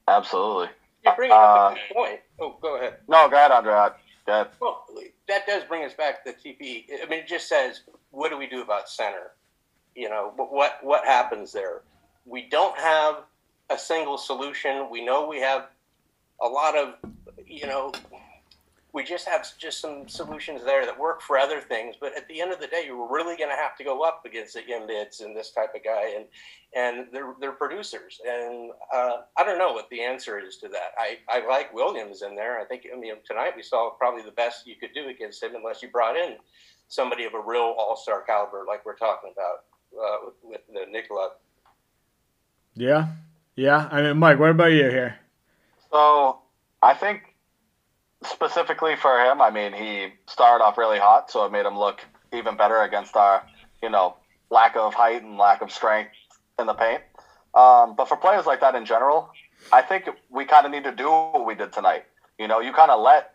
Absolutely. 0.06 0.68
You 1.04 1.12
bring 1.16 1.30
up 1.30 1.38
uh, 1.38 1.42
a 1.42 1.74
good 1.74 1.94
point. 1.94 2.20
Oh, 2.40 2.56
go 2.60 2.76
ahead. 2.76 2.98
No, 3.08 3.28
go 3.28 3.36
ahead, 3.36 3.50
Andre. 3.50 3.90
Go. 4.26 4.46
Well, 4.60 4.84
that 5.28 5.46
does 5.46 5.64
bring 5.64 5.84
us 5.84 5.94
back 5.94 6.24
to 6.24 6.32
the 6.32 6.36
TP. 6.36 6.84
I 7.02 7.08
mean, 7.08 7.20
it 7.20 7.28
just 7.28 7.48
says, 7.48 7.82
what 8.10 8.30
do 8.30 8.38
we 8.38 8.46
do 8.46 8.62
about 8.62 8.88
center? 8.88 9.32
You 9.94 10.08
know, 10.08 10.32
what 10.36 10.78
what 10.82 11.04
happens 11.04 11.52
there? 11.52 11.82
We 12.24 12.48
don't 12.48 12.78
have 12.78 13.24
a 13.70 13.78
single 13.78 14.18
solution. 14.18 14.88
We 14.90 15.04
know 15.04 15.26
we 15.26 15.40
have 15.40 15.68
a 16.42 16.46
lot 16.46 16.76
of, 16.76 16.94
you 17.46 17.66
know, 17.66 17.92
we 18.94 19.04
just 19.04 19.28
have 19.28 19.46
just 19.58 19.80
some 19.80 20.08
solutions 20.08 20.64
there 20.64 20.86
that 20.86 20.98
work 20.98 21.20
for 21.20 21.38
other 21.38 21.60
things. 21.60 21.94
But 22.00 22.16
at 22.16 22.26
the 22.28 22.40
end 22.40 22.52
of 22.52 22.60
the 22.60 22.66
day, 22.66 22.84
you're 22.86 23.08
really 23.08 23.36
going 23.36 23.50
to 23.50 23.56
have 23.56 23.76
to 23.76 23.84
go 23.84 24.02
up 24.02 24.22
against 24.24 24.54
the 24.54 24.60
Embiids 24.60 25.22
and 25.22 25.36
this 25.36 25.50
type 25.50 25.74
of 25.74 25.84
guy, 25.84 26.14
and 26.16 26.24
and 26.74 27.06
they're 27.12 27.34
they're 27.40 27.52
producers. 27.52 28.20
And 28.26 28.70
uh, 28.94 29.18
I 29.36 29.44
don't 29.44 29.58
know 29.58 29.72
what 29.72 29.90
the 29.90 30.00
answer 30.00 30.38
is 30.38 30.56
to 30.58 30.68
that. 30.68 30.92
I, 30.98 31.18
I 31.28 31.46
like 31.46 31.72
Williams 31.74 32.22
in 32.22 32.34
there. 32.34 32.58
I 32.58 32.64
think 32.64 32.86
I 32.92 32.98
mean 32.98 33.14
tonight 33.26 33.52
we 33.56 33.62
saw 33.62 33.90
probably 33.90 34.22
the 34.22 34.32
best 34.32 34.66
you 34.66 34.76
could 34.76 34.94
do 34.94 35.08
against 35.08 35.42
him, 35.42 35.54
unless 35.54 35.82
you 35.82 35.90
brought 35.90 36.16
in 36.16 36.36
somebody 36.88 37.24
of 37.24 37.34
a 37.34 37.40
real 37.40 37.74
All 37.78 37.96
Star 37.96 38.22
caliber, 38.22 38.64
like 38.66 38.84
we're 38.86 38.96
talking 38.96 39.32
about 39.32 39.64
uh, 40.02 40.16
with, 40.24 40.34
with 40.42 40.60
the 40.72 40.90
Nikola. 40.90 41.32
Yeah, 42.74 43.08
yeah. 43.54 43.88
I 43.90 44.02
mean, 44.02 44.18
Mike, 44.18 44.38
what 44.38 44.50
about 44.50 44.72
you 44.72 44.88
here? 44.88 45.18
So 45.90 46.40
I 46.82 46.94
think 46.94 47.27
specifically 48.24 48.96
for 48.96 49.18
him, 49.20 49.40
I 49.40 49.50
mean, 49.50 49.72
he 49.72 50.08
started 50.26 50.64
off 50.64 50.78
really 50.78 50.98
hot, 50.98 51.30
so 51.30 51.44
it 51.44 51.52
made 51.52 51.66
him 51.66 51.78
look 51.78 52.00
even 52.32 52.56
better 52.56 52.82
against 52.82 53.16
our, 53.16 53.42
you 53.82 53.88
know, 53.88 54.16
lack 54.50 54.76
of 54.76 54.94
height 54.94 55.22
and 55.22 55.38
lack 55.38 55.62
of 55.62 55.70
strength 55.70 56.10
in 56.58 56.66
the 56.66 56.74
paint. 56.74 57.02
Um, 57.54 57.94
but 57.96 58.08
for 58.08 58.16
players 58.16 58.46
like 58.46 58.60
that 58.60 58.74
in 58.74 58.84
general, 58.84 59.30
I 59.72 59.82
think 59.82 60.08
we 60.30 60.44
kind 60.44 60.66
of 60.66 60.72
need 60.72 60.84
to 60.84 60.92
do 60.92 61.08
what 61.10 61.46
we 61.46 61.54
did 61.54 61.72
tonight. 61.72 62.04
You 62.38 62.48
know, 62.48 62.60
you 62.60 62.72
kind 62.72 62.90
of 62.90 63.00
let 63.00 63.34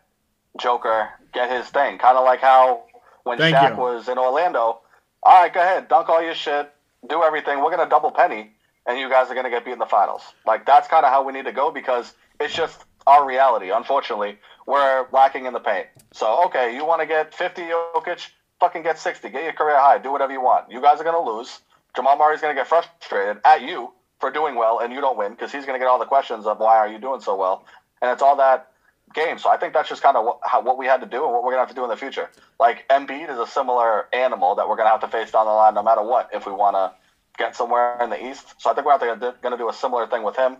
Joker 0.60 1.08
get 1.32 1.50
his 1.50 1.66
thing, 1.66 1.98
kind 1.98 2.16
of 2.16 2.24
like 2.24 2.40
how 2.40 2.84
when 3.24 3.38
Thank 3.38 3.56
Shaq 3.56 3.76
you. 3.76 3.82
was 3.82 4.08
in 4.08 4.18
Orlando. 4.18 4.80
All 5.22 5.42
right, 5.42 5.52
go 5.52 5.60
ahead, 5.60 5.88
dunk 5.88 6.08
all 6.08 6.22
your 6.22 6.34
shit, 6.34 6.70
do 7.08 7.22
everything. 7.22 7.60
We're 7.62 7.70
gonna 7.70 7.88
double 7.88 8.10
penny, 8.10 8.52
and 8.86 8.98
you 8.98 9.08
guys 9.08 9.30
are 9.30 9.34
gonna 9.34 9.50
get 9.50 9.64
beat 9.64 9.72
in 9.72 9.78
the 9.78 9.86
finals. 9.86 10.22
Like 10.46 10.66
that's 10.66 10.88
kind 10.88 11.04
of 11.04 11.10
how 11.10 11.22
we 11.24 11.32
need 11.32 11.46
to 11.46 11.52
go 11.52 11.70
because 11.70 12.14
it's 12.40 12.54
just 12.54 12.84
our 13.06 13.26
reality. 13.26 13.70
Unfortunately, 13.70 14.38
we're 14.66 15.06
lacking 15.12 15.46
in 15.46 15.52
the 15.52 15.60
paint. 15.60 15.86
So, 16.12 16.44
okay, 16.46 16.74
you 16.74 16.84
want 16.84 17.00
to 17.00 17.06
get 17.06 17.34
50 17.34 17.62
Jokic, 17.62 18.28
fucking 18.60 18.82
get 18.82 18.98
60. 18.98 19.28
Get 19.30 19.42
your 19.42 19.52
career 19.52 19.78
high. 19.78 19.98
Do 19.98 20.12
whatever 20.12 20.32
you 20.32 20.40
want. 20.40 20.70
You 20.70 20.80
guys 20.80 21.00
are 21.00 21.04
going 21.04 21.22
to 21.22 21.30
lose. 21.30 21.60
Jamal 21.94 22.16
Murray's 22.16 22.40
going 22.40 22.54
to 22.54 22.60
get 22.60 22.66
frustrated 22.66 23.40
at 23.44 23.62
you 23.62 23.92
for 24.20 24.30
doing 24.30 24.54
well, 24.54 24.80
and 24.80 24.92
you 24.92 25.00
don't 25.00 25.18
win 25.18 25.32
because 25.32 25.52
he's 25.52 25.66
going 25.66 25.78
to 25.78 25.82
get 25.82 25.88
all 25.88 25.98
the 25.98 26.06
questions 26.06 26.46
of 26.46 26.58
why 26.58 26.76
are 26.78 26.88
you 26.88 26.98
doing 26.98 27.20
so 27.20 27.36
well. 27.36 27.64
And 28.00 28.10
it's 28.10 28.22
all 28.22 28.36
that 28.36 28.70
game. 29.14 29.38
So 29.38 29.50
I 29.50 29.56
think 29.56 29.74
that's 29.74 29.88
just 29.88 30.02
kind 30.02 30.16
of 30.16 30.24
what, 30.24 30.64
what 30.64 30.78
we 30.78 30.86
had 30.86 31.00
to 31.00 31.06
do 31.06 31.24
and 31.24 31.32
what 31.32 31.44
we're 31.44 31.52
going 31.52 31.62
to 31.62 31.66
have 31.66 31.68
to 31.68 31.74
do 31.74 31.84
in 31.84 31.90
the 31.90 31.96
future. 31.96 32.30
Like, 32.58 32.88
Embiid 32.88 33.30
is 33.30 33.38
a 33.38 33.46
similar 33.46 34.06
animal 34.14 34.54
that 34.56 34.68
we're 34.68 34.76
going 34.76 34.86
to 34.86 34.90
have 34.90 35.00
to 35.02 35.08
face 35.08 35.30
down 35.30 35.46
the 35.46 35.52
line 35.52 35.74
no 35.74 35.82
matter 35.82 36.02
what 36.02 36.30
if 36.32 36.46
we 36.46 36.52
want 36.52 36.76
to 36.76 36.92
get 37.36 37.54
somewhere 37.54 38.02
in 38.02 38.10
the 38.10 38.26
East. 38.30 38.54
So 38.58 38.70
I 38.70 38.74
think 38.74 38.86
we're 38.86 38.98
going 38.98 39.20
to 39.20 39.56
do 39.56 39.68
a 39.68 39.74
similar 39.74 40.06
thing 40.06 40.22
with 40.22 40.36
him. 40.36 40.56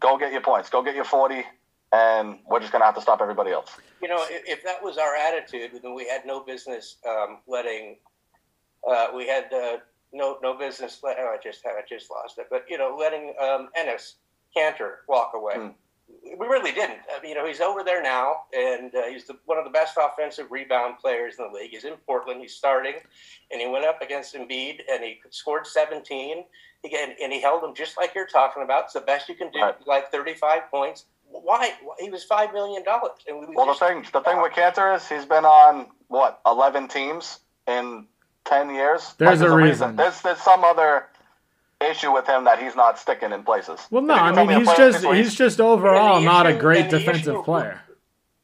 Go 0.00 0.18
get 0.18 0.32
your 0.32 0.40
points. 0.42 0.68
Go 0.68 0.82
get 0.82 0.94
your 0.94 1.04
40 1.04 1.44
and 1.96 2.38
we're 2.48 2.60
just 2.60 2.72
going 2.72 2.82
to 2.82 2.86
have 2.86 2.94
to 2.94 3.00
stop 3.00 3.20
everybody 3.20 3.50
else. 3.50 3.70
You 4.02 4.08
know, 4.08 4.24
if, 4.28 4.42
if, 4.46 4.64
that 4.64 4.82
was 4.82 4.98
our 4.98 5.14
attitude, 5.14 5.70
then 5.82 5.94
we 5.94 6.06
had 6.06 6.26
no 6.26 6.40
business 6.40 6.96
um, 7.08 7.38
letting. 7.46 7.96
Uh, 8.88 9.08
we 9.14 9.26
had 9.26 9.52
uh, 9.52 9.78
no 10.12 10.38
no 10.42 10.56
business. 10.56 11.00
Let, 11.02 11.16
oh, 11.18 11.34
I 11.34 11.38
just 11.42 11.64
I 11.66 11.80
just 11.88 12.10
lost 12.10 12.38
it. 12.38 12.46
But 12.50 12.64
you 12.68 12.78
know, 12.78 12.96
letting 12.98 13.34
um, 13.40 13.68
Enes 13.78 14.14
Kanter 14.56 14.96
walk 15.08 15.32
away. 15.34 15.54
Mm. 15.56 15.74
We 16.38 16.46
really 16.46 16.70
didn't. 16.70 17.00
I 17.10 17.20
mean, 17.20 17.30
you 17.30 17.34
know, 17.36 17.44
he's 17.44 17.60
over 17.60 17.82
there 17.82 18.00
now, 18.00 18.42
and 18.56 18.94
uh, 18.94 19.06
he's 19.08 19.26
the, 19.26 19.36
one 19.46 19.58
of 19.58 19.64
the 19.64 19.70
best 19.70 19.96
offensive 20.00 20.52
rebound 20.52 20.98
players 21.00 21.34
in 21.38 21.46
the 21.46 21.58
league. 21.58 21.70
He's 21.72 21.84
in 21.84 21.94
Portland. 22.06 22.40
He's 22.40 22.54
starting, 22.54 22.94
and 23.50 23.60
he 23.60 23.66
went 23.66 23.84
up 23.84 24.00
against 24.02 24.34
Embiid, 24.36 24.82
and 24.88 25.02
he 25.02 25.18
scored 25.30 25.66
17. 25.66 26.44
Again, 26.84 27.16
and 27.20 27.32
he 27.32 27.40
held 27.40 27.64
him 27.64 27.74
just 27.74 27.96
like 27.96 28.14
you're 28.14 28.26
talking 28.26 28.62
about. 28.62 28.84
It's 28.84 28.92
the 28.92 29.00
best 29.00 29.28
you 29.28 29.34
can 29.34 29.50
do, 29.50 29.60
right. 29.60 29.74
like 29.84 30.12
35 30.12 30.70
points 30.70 31.06
why? 31.30 31.72
He 32.00 32.10
was 32.10 32.24
five 32.24 32.52
million 32.52 32.82
dollars. 32.84 33.12
We 33.26 33.54
well, 33.54 33.66
the 33.66 33.74
thing, 33.74 34.04
the 34.12 34.20
thing 34.20 34.40
with 34.40 34.52
Kanter 34.52 34.96
is 34.96 35.08
he's 35.08 35.24
been 35.24 35.44
on 35.44 35.86
what 36.08 36.40
eleven 36.46 36.88
teams 36.88 37.40
in 37.66 38.06
ten 38.44 38.74
years. 38.74 39.14
There's, 39.18 39.30
like, 39.30 39.38
there's 39.38 39.40
a, 39.40 39.56
reason. 39.56 39.68
reason. 39.68 39.96
There's 39.96 40.20
there's 40.22 40.40
some 40.40 40.64
other 40.64 41.06
issue 41.80 42.12
with 42.12 42.26
him 42.26 42.44
that 42.44 42.62
he's 42.62 42.74
not 42.74 42.98
sticking 42.98 43.32
in 43.32 43.42
places. 43.42 43.80
Well, 43.90 44.02
no, 44.02 44.14
I 44.14 44.32
mean 44.32 44.58
he's 44.58 44.76
just 44.76 45.04
he's 45.04 45.34
just 45.34 45.60
overall 45.60 46.20
not 46.20 46.46
a 46.46 46.54
great 46.54 46.90
defensive 46.90 47.44
player 47.44 47.82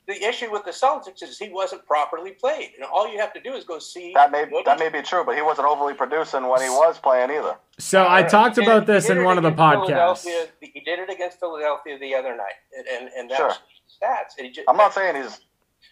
the 0.06 0.20
issue 0.24 0.50
with 0.50 0.64
the 0.64 0.70
Celtics 0.70 1.22
is 1.22 1.38
he 1.38 1.48
wasn't 1.48 1.86
properly 1.86 2.32
played, 2.32 2.70
and 2.76 2.84
all 2.84 3.10
you 3.10 3.18
have 3.20 3.32
to 3.34 3.40
do 3.40 3.54
is 3.54 3.64
go 3.64 3.78
see. 3.78 4.12
That 4.14 4.32
may 4.32 4.46
that 4.64 4.78
may 4.78 4.88
be 4.88 5.00
true, 5.00 5.24
but 5.24 5.36
he 5.36 5.42
wasn't 5.42 5.68
overly 5.68 5.94
producing 5.94 6.48
when 6.48 6.60
he 6.60 6.68
was 6.68 6.98
playing 6.98 7.30
either. 7.30 7.56
So 7.78 8.06
I 8.08 8.22
talked 8.22 8.58
about 8.58 8.80
did, 8.80 8.94
this 8.94 9.10
in 9.10 9.22
one 9.22 9.36
of 9.38 9.44
the 9.44 9.52
podcasts. 9.52 10.26
He 10.60 10.80
did 10.80 10.98
it 10.98 11.10
against 11.10 11.38
Philadelphia 11.38 11.98
the 11.98 12.14
other 12.14 12.36
night, 12.36 12.58
and 12.76 12.86
and, 12.88 13.10
and 13.16 13.30
that's 13.30 13.40
sure. 13.40 13.52
stats. 14.02 14.38
And 14.38 14.52
just, 14.52 14.68
I'm 14.68 14.76
not 14.76 14.92
saying 14.92 15.22
he's. 15.22 15.40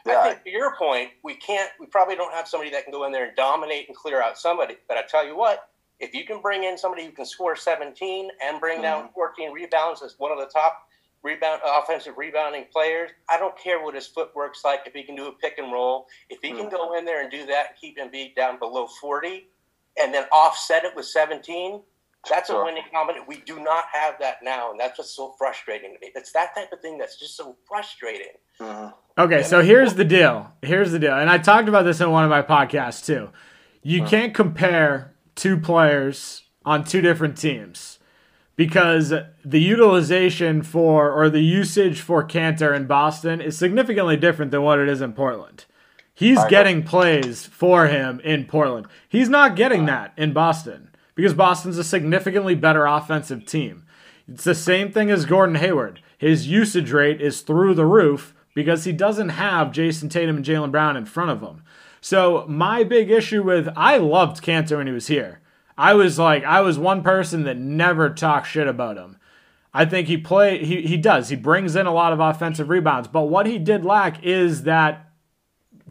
Yeah. 0.06 0.20
I 0.20 0.28
think 0.30 0.44
to 0.44 0.50
your 0.50 0.74
point, 0.76 1.10
we 1.22 1.34
can't. 1.36 1.70
We 1.78 1.86
probably 1.86 2.16
don't 2.16 2.32
have 2.32 2.48
somebody 2.48 2.70
that 2.70 2.84
can 2.84 2.92
go 2.92 3.04
in 3.04 3.12
there 3.12 3.26
and 3.26 3.36
dominate 3.36 3.86
and 3.88 3.96
clear 3.96 4.22
out 4.22 4.38
somebody. 4.38 4.76
But 4.88 4.96
I 4.96 5.02
tell 5.08 5.26
you 5.26 5.36
what, 5.36 5.68
if 6.00 6.14
you 6.14 6.24
can 6.24 6.40
bring 6.40 6.64
in 6.64 6.76
somebody 6.78 7.04
who 7.04 7.12
can 7.12 7.26
score 7.26 7.54
17 7.54 8.28
and 8.42 8.60
bring 8.60 8.76
mm-hmm. 8.76 8.82
down 8.82 9.10
14 9.14 9.52
rebounds 9.52 10.02
as 10.02 10.14
one 10.18 10.32
of 10.32 10.38
the 10.38 10.46
top 10.46 10.86
rebound 11.22 11.60
offensive 11.64 12.14
rebounding 12.16 12.66
players. 12.72 13.10
I 13.28 13.38
don't 13.38 13.56
care 13.58 13.82
what 13.82 13.94
his 13.94 14.06
footwork's 14.06 14.64
like. 14.64 14.80
If 14.86 14.94
he 14.94 15.02
can 15.02 15.16
do 15.16 15.26
a 15.26 15.32
pick 15.32 15.58
and 15.58 15.72
roll, 15.72 16.06
if 16.28 16.40
he 16.42 16.50
can 16.50 16.64
hmm. 16.64 16.70
go 16.70 16.96
in 16.98 17.04
there 17.04 17.22
and 17.22 17.30
do 17.30 17.46
that 17.46 17.66
and 17.70 17.80
keep 17.80 17.98
Embiid 17.98 18.34
down 18.34 18.58
below 18.58 18.86
40 19.00 19.48
and 20.00 20.14
then 20.14 20.24
offset 20.32 20.84
it 20.84 20.94
with 20.96 21.06
17, 21.06 21.80
that's 22.28 22.48
sure. 22.48 22.62
a 22.62 22.64
winning 22.64 22.82
combination. 22.92 23.26
We 23.26 23.38
do 23.46 23.60
not 23.60 23.84
have 23.92 24.14
that 24.20 24.38
now, 24.42 24.70
and 24.70 24.80
that's 24.80 24.98
what's 24.98 25.14
so 25.14 25.34
frustrating 25.38 25.94
to 25.94 26.00
me. 26.00 26.12
It's 26.14 26.32
that 26.32 26.54
type 26.54 26.72
of 26.72 26.80
thing 26.80 26.98
that's 26.98 27.18
just 27.18 27.36
so 27.36 27.56
frustrating. 27.66 28.34
Mm-hmm. 28.60 28.88
Okay, 29.18 29.42
so 29.42 29.62
here's 29.62 29.94
the 29.94 30.04
deal. 30.04 30.52
Here's 30.62 30.92
the 30.92 30.98
deal. 30.98 31.14
And 31.14 31.30
I 31.30 31.38
talked 31.38 31.68
about 31.68 31.84
this 31.84 32.00
in 32.00 32.10
one 32.10 32.24
of 32.24 32.30
my 32.30 32.42
podcasts 32.42 33.04
too. 33.04 33.30
You 33.82 34.02
uh-huh. 34.02 34.10
can't 34.10 34.34
compare 34.34 35.14
two 35.34 35.58
players 35.58 36.42
on 36.64 36.84
two 36.84 37.00
different 37.00 37.38
teams 37.38 37.98
because 38.60 39.14
the 39.42 39.58
utilization 39.58 40.60
for 40.60 41.10
or 41.10 41.30
the 41.30 41.40
usage 41.40 42.02
for 42.02 42.22
Kanter 42.22 42.76
in 42.76 42.86
Boston 42.86 43.40
is 43.40 43.56
significantly 43.56 44.18
different 44.18 44.50
than 44.50 44.60
what 44.60 44.78
it 44.78 44.86
is 44.86 45.00
in 45.00 45.14
Portland. 45.14 45.64
He's 46.12 46.44
getting 46.44 46.82
plays 46.82 47.46
for 47.46 47.86
him 47.86 48.20
in 48.20 48.44
Portland. 48.44 48.86
He's 49.08 49.30
not 49.30 49.56
getting 49.56 49.86
that 49.86 50.12
in 50.18 50.34
Boston 50.34 50.90
because 51.14 51.32
Boston's 51.32 51.78
a 51.78 51.82
significantly 51.82 52.54
better 52.54 52.84
offensive 52.84 53.46
team. 53.46 53.86
It's 54.28 54.44
the 54.44 54.54
same 54.54 54.92
thing 54.92 55.10
as 55.10 55.24
Gordon 55.24 55.54
Hayward. 55.54 56.02
His 56.18 56.46
usage 56.46 56.92
rate 56.92 57.22
is 57.22 57.40
through 57.40 57.72
the 57.72 57.86
roof 57.86 58.34
because 58.52 58.84
he 58.84 58.92
doesn't 58.92 59.30
have 59.30 59.72
Jayson 59.72 60.10
Tatum 60.10 60.36
and 60.36 60.44
Jaylen 60.44 60.70
Brown 60.70 60.98
in 60.98 61.06
front 61.06 61.30
of 61.30 61.40
him. 61.40 61.62
So 62.02 62.44
my 62.46 62.84
big 62.84 63.10
issue 63.10 63.42
with 63.42 63.70
I 63.74 63.96
loved 63.96 64.44
Kanter 64.44 64.76
when 64.76 64.86
he 64.86 64.92
was 64.92 65.06
here. 65.06 65.40
I 65.80 65.94
was 65.94 66.18
like, 66.18 66.44
I 66.44 66.60
was 66.60 66.78
one 66.78 67.02
person 67.02 67.44
that 67.44 67.56
never 67.56 68.10
talked 68.10 68.48
shit 68.48 68.68
about 68.68 68.98
him. 68.98 69.16
I 69.72 69.86
think 69.86 70.08
he 70.08 70.18
play 70.18 70.62
he 70.62 70.82
he 70.82 70.98
does. 70.98 71.30
He 71.30 71.36
brings 71.36 71.74
in 71.74 71.86
a 71.86 71.94
lot 71.94 72.12
of 72.12 72.20
offensive 72.20 72.68
rebounds, 72.68 73.08
but 73.08 73.30
what 73.30 73.46
he 73.46 73.58
did 73.58 73.82
lack 73.82 74.22
is 74.22 74.64
that 74.64 75.10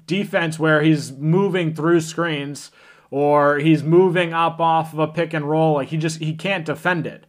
defense 0.05 0.59
where 0.59 0.83
he's 0.83 1.11
moving 1.13 1.73
through 1.73 2.01
screens 2.01 2.69
or 3.09 3.57
he's 3.57 3.81
moving 3.81 4.31
up 4.31 4.59
off 4.59 4.93
of 4.93 4.99
a 4.99 5.07
pick 5.07 5.33
and 5.33 5.49
roll. 5.49 5.73
Like 5.73 5.87
he 5.87 5.97
just 5.97 6.19
he 6.19 6.35
can't 6.35 6.65
defend 6.65 7.07
it. 7.07 7.25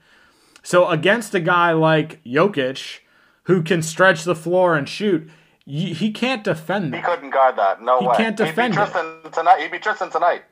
So 0.63 0.87
against 0.91 1.35
a 1.35 1.41
guy 1.41 1.73
like 1.73 2.23
Jokic, 2.25 2.99
who 3.45 3.63
can 3.63 3.81
stretch 3.81 4.25
the 4.25 4.37
floor 4.37 4.77
and 4.77 4.87
shoot, 4.87 5.31
he 5.65 6.11
can't 6.11 6.45
defend 6.45 6.93
that. 6.93 6.99
He 6.99 7.03
couldn't 7.03 7.31
guard 7.31 7.57
that. 7.57 7.81
No 7.81 8.01
he 8.01 8.07
way. 8.07 8.17
can't 8.19 8.37
defend 8.37 8.75
he'd 8.75 8.81
be 8.81 8.85
Tristan 8.85 9.07
it. 9.25 9.33
Tonight. 9.33 9.61
He'd 9.61 9.73
be 9.73 9.79
Tristan 9.79 10.11
tonight 10.11 10.43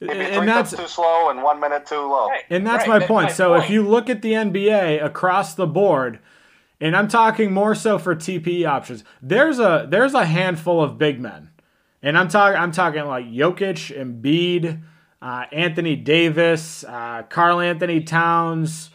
and 0.00 0.48
that's 0.48 0.72
too 0.76 0.86
slow 0.86 1.30
and 1.30 1.42
one 1.42 1.60
minute 1.60 1.86
too 1.86 1.96
low. 1.96 2.28
Right, 2.28 2.44
and 2.50 2.66
that's 2.66 2.86
right, 2.86 3.00
my 3.00 3.06
point. 3.06 3.28
My 3.28 3.32
so 3.32 3.50
point. 3.50 3.64
if 3.64 3.70
you 3.70 3.82
look 3.82 4.08
at 4.08 4.22
the 4.22 4.32
NBA 4.32 5.04
across 5.04 5.54
the 5.54 5.66
board, 5.66 6.20
and 6.80 6.96
I'm 6.96 7.08
talking 7.08 7.52
more 7.52 7.74
so 7.74 7.98
for 7.98 8.14
TPE 8.14 8.66
options, 8.68 9.04
there's 9.20 9.58
a 9.58 9.86
there's 9.88 10.14
a 10.14 10.26
handful 10.26 10.82
of 10.82 10.98
big 10.98 11.20
men, 11.20 11.50
and 12.02 12.16
I'm 12.16 12.28
talking 12.28 12.58
I'm 12.58 12.72
talking 12.72 13.04
like 13.06 13.26
Jokic, 13.26 13.96
Embiid, 13.96 14.82
uh, 15.20 15.44
Anthony 15.52 15.96
Davis, 15.96 16.84
uh, 16.84 17.22
Karl-Anthony 17.28 18.02
Towns. 18.02 18.90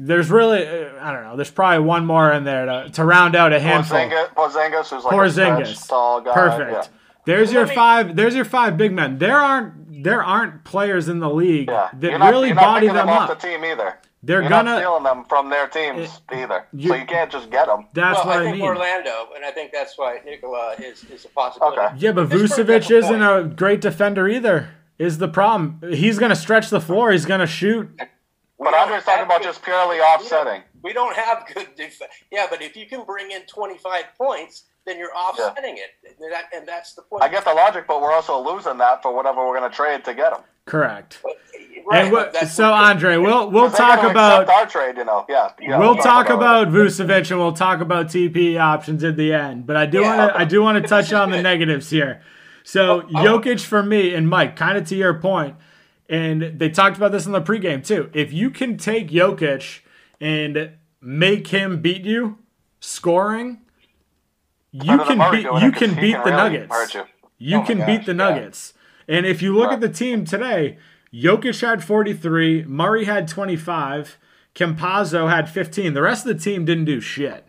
There's 0.00 0.30
really, 0.30 0.64
uh, 0.64 0.90
I 1.00 1.12
don't 1.12 1.24
know. 1.24 1.34
There's 1.34 1.50
probably 1.50 1.84
one 1.84 2.06
more 2.06 2.32
in 2.32 2.44
there 2.44 2.66
to, 2.66 2.90
to 2.90 3.04
round 3.04 3.34
out 3.34 3.52
a 3.52 3.58
handful. 3.58 3.98
Porzingis, 3.98 4.28
Porzingis 4.34 4.90
who's 4.90 5.04
like 5.04 5.14
Porzingis. 5.14 5.84
a 5.84 5.88
tall 5.88 6.20
guy. 6.20 6.32
Perfect. 6.32 6.72
Yeah. 6.72 6.84
There's 7.26 7.52
your 7.52 7.66
five. 7.66 8.16
There's 8.16 8.34
your 8.34 8.44
five 8.44 8.76
big 8.76 8.92
men. 8.92 9.18
There 9.18 9.36
aren't 9.36 9.87
there 10.02 10.22
aren't 10.22 10.64
players 10.64 11.08
in 11.08 11.18
the 11.20 11.30
league 11.30 11.68
Yeah, 11.68 11.88
that 11.94 12.10
you're 12.10 12.18
not, 12.18 12.30
really 12.30 12.48
you're 12.48 12.54
not 12.56 12.62
body 12.64 12.86
picking 12.86 12.96
them 12.96 13.08
off 13.08 13.30
up. 13.30 13.40
the 13.40 13.46
team 13.48 13.64
either. 13.64 13.98
They're 14.22 14.40
You're 14.40 14.48
gonna. 14.50 14.70
not 14.72 14.78
stealing 14.80 15.04
them 15.04 15.24
from 15.28 15.48
their 15.48 15.68
teams 15.68 16.20
eh, 16.32 16.42
either, 16.42 16.66
you- 16.72 16.88
so 16.88 16.94
you 16.96 17.06
can't 17.06 17.30
just 17.30 17.50
get 17.50 17.66
them. 17.66 17.86
That's 17.94 18.18
well, 18.18 18.26
what 18.26 18.36
I 18.36 18.40
I, 18.40 18.44
think 18.46 18.56
mean. 18.56 18.64
Orlando, 18.64 19.28
and 19.36 19.44
I 19.44 19.50
think 19.52 19.70
that's 19.72 19.96
why 19.96 20.18
Nikola 20.24 20.74
is, 20.78 21.04
is 21.04 21.24
a 21.24 21.28
possibility. 21.28 21.78
Okay. 21.80 21.94
Yeah, 21.98 22.12
but 22.12 22.28
This 22.28 22.38
brings 22.38 22.52
up 22.52 22.66
Vucevic 22.66 22.90
a 22.90 22.96
isn't 22.98 23.22
a 23.22 23.44
great 23.44 23.80
defender 23.80 24.28
either. 24.28 24.70
Is 24.98 25.18
the 25.18 25.28
problem? 25.28 25.80
He's 25.92 26.18
gonna 26.18 26.34
stretch 26.34 26.68
the 26.70 26.80
floor. 26.80 27.12
He's 27.12 27.26
gonna 27.26 27.46
shoot. 27.46 27.88
We 27.96 28.64
But 28.64 28.72
don't 28.72 28.80
Andre's 28.88 29.04
talking 29.04 29.22
about 29.24 29.38
good- 29.42 29.46
just 29.50 29.62
purely 29.62 30.00
offsetting. 30.00 30.62
We 30.82 30.92
don't 30.92 31.14
have 31.14 31.44
good 31.54 31.68
defense. 31.76 32.10
Yeah, 32.32 32.46
but 32.50 32.60
if 32.60 32.76
you 32.76 32.86
can 32.86 33.04
bring 33.04 33.30
in 33.30 33.42
25 33.42 34.02
points, 34.18 34.64
then 34.88 34.98
you're 34.98 35.14
offsetting 35.14 35.76
it. 35.76 35.90
And, 36.20 36.32
that, 36.32 36.44
and 36.54 36.66
that's 36.66 36.94
the 36.94 37.02
point. 37.02 37.22
I 37.22 37.28
get 37.28 37.44
the 37.44 37.52
logic, 37.52 37.84
but 37.86 38.00
we're 38.00 38.12
also 38.12 38.38
losing 38.42 38.78
that 38.78 39.02
for 39.02 39.14
whatever 39.14 39.46
we're 39.46 39.58
going 39.58 39.70
to 39.70 39.76
trade 39.76 40.04
to 40.06 40.14
get 40.14 40.32
them. 40.32 40.42
Correct. 40.64 41.20
But- 41.22 41.36
right, 41.86 42.04
and 42.04 42.12
what, 42.12 42.36
so 42.48 42.70
Andre, 42.72 43.16
we'll 43.16 43.50
we'll 43.50 43.64
'Cause 43.70 43.72
they 43.72 43.78
talk 43.78 44.10
about 44.10 44.48
our 44.48 44.66
trade, 44.66 44.96
you 44.98 45.04
know. 45.04 45.24
Yeah. 45.28 45.50
yeah 45.60 45.78
we'll 45.78 45.96
talk 45.96 46.28
it. 46.28 46.34
about 46.34 46.68
Vucevic 46.68 47.30
and 47.30 47.40
we'll 47.40 47.52
talk 47.52 47.80
about 47.80 48.06
TP 48.08 48.58
options 48.58 49.02
at 49.04 49.16
the 49.16 49.32
end. 49.32 49.66
But 49.66 49.76
I 49.76 49.86
do 49.86 50.00
Yeah, 50.00 50.08
want 50.16 50.18
to 50.18 50.34
okay. 50.34 50.42
I 50.42 50.44
do 50.46 50.62
want 50.62 50.82
to 50.82 50.88
touch 50.88 51.12
on 51.12 51.30
the 51.30 51.40
negatives 51.40 51.88
here. 51.90 52.20
So 52.64 53.02
oh, 53.02 53.08
oh. 53.14 53.24
Jokic 53.40 53.64
for 53.64 53.82
me 53.82 54.14
and 54.14 54.28
Mike, 54.28 54.56
kind 54.56 54.76
of 54.76 54.86
to 54.88 54.96
your 54.96 55.14
point, 55.14 55.56
and 56.10 56.58
they 56.58 56.68
talked 56.68 56.98
about 56.98 57.12
this 57.12 57.24
in 57.24 57.32
the 57.32 57.40
pregame 57.40 57.82
too. 57.86 58.10
If 58.12 58.32
you 58.32 58.50
can 58.50 58.76
take 58.76 59.08
Jokic 59.08 59.80
and 60.20 60.72
make 61.00 61.46
him 61.48 61.80
beat 61.80 62.04
you 62.04 62.38
scoring, 62.80 63.62
you 64.72 65.00
oh 65.00 65.04
can 65.04 65.30
beat 65.30 65.62
you 65.62 65.72
can 65.72 65.94
beat 65.94 66.12
can 66.14 66.24
the 66.24 66.30
really 66.30 66.66
Nuggets. 66.66 66.94
you. 66.94 67.04
You 67.38 67.58
Oh 67.58 67.62
can 67.62 67.78
gosh, 67.78 67.86
beat 67.86 68.06
the 68.06 68.12
yeah. 68.12 68.16
Nuggets. 68.16 68.74
And 69.06 69.24
if 69.26 69.40
you 69.42 69.54
look 69.56 69.68
Right. 69.68 69.74
at 69.74 69.80
the 69.80 69.88
team 69.88 70.24
today, 70.24 70.78
Jokic 71.14 71.60
had 71.66 71.82
43, 71.82 72.64
Murray 72.64 73.04
had 73.04 73.28
25, 73.28 74.18
Campazzo 74.54 75.30
had 75.30 75.48
15. 75.48 75.94
The 75.94 76.02
rest 76.02 76.26
of 76.26 76.36
the 76.36 76.42
team 76.42 76.64
didn't 76.64 76.84
do 76.84 77.00
shit. 77.00 77.46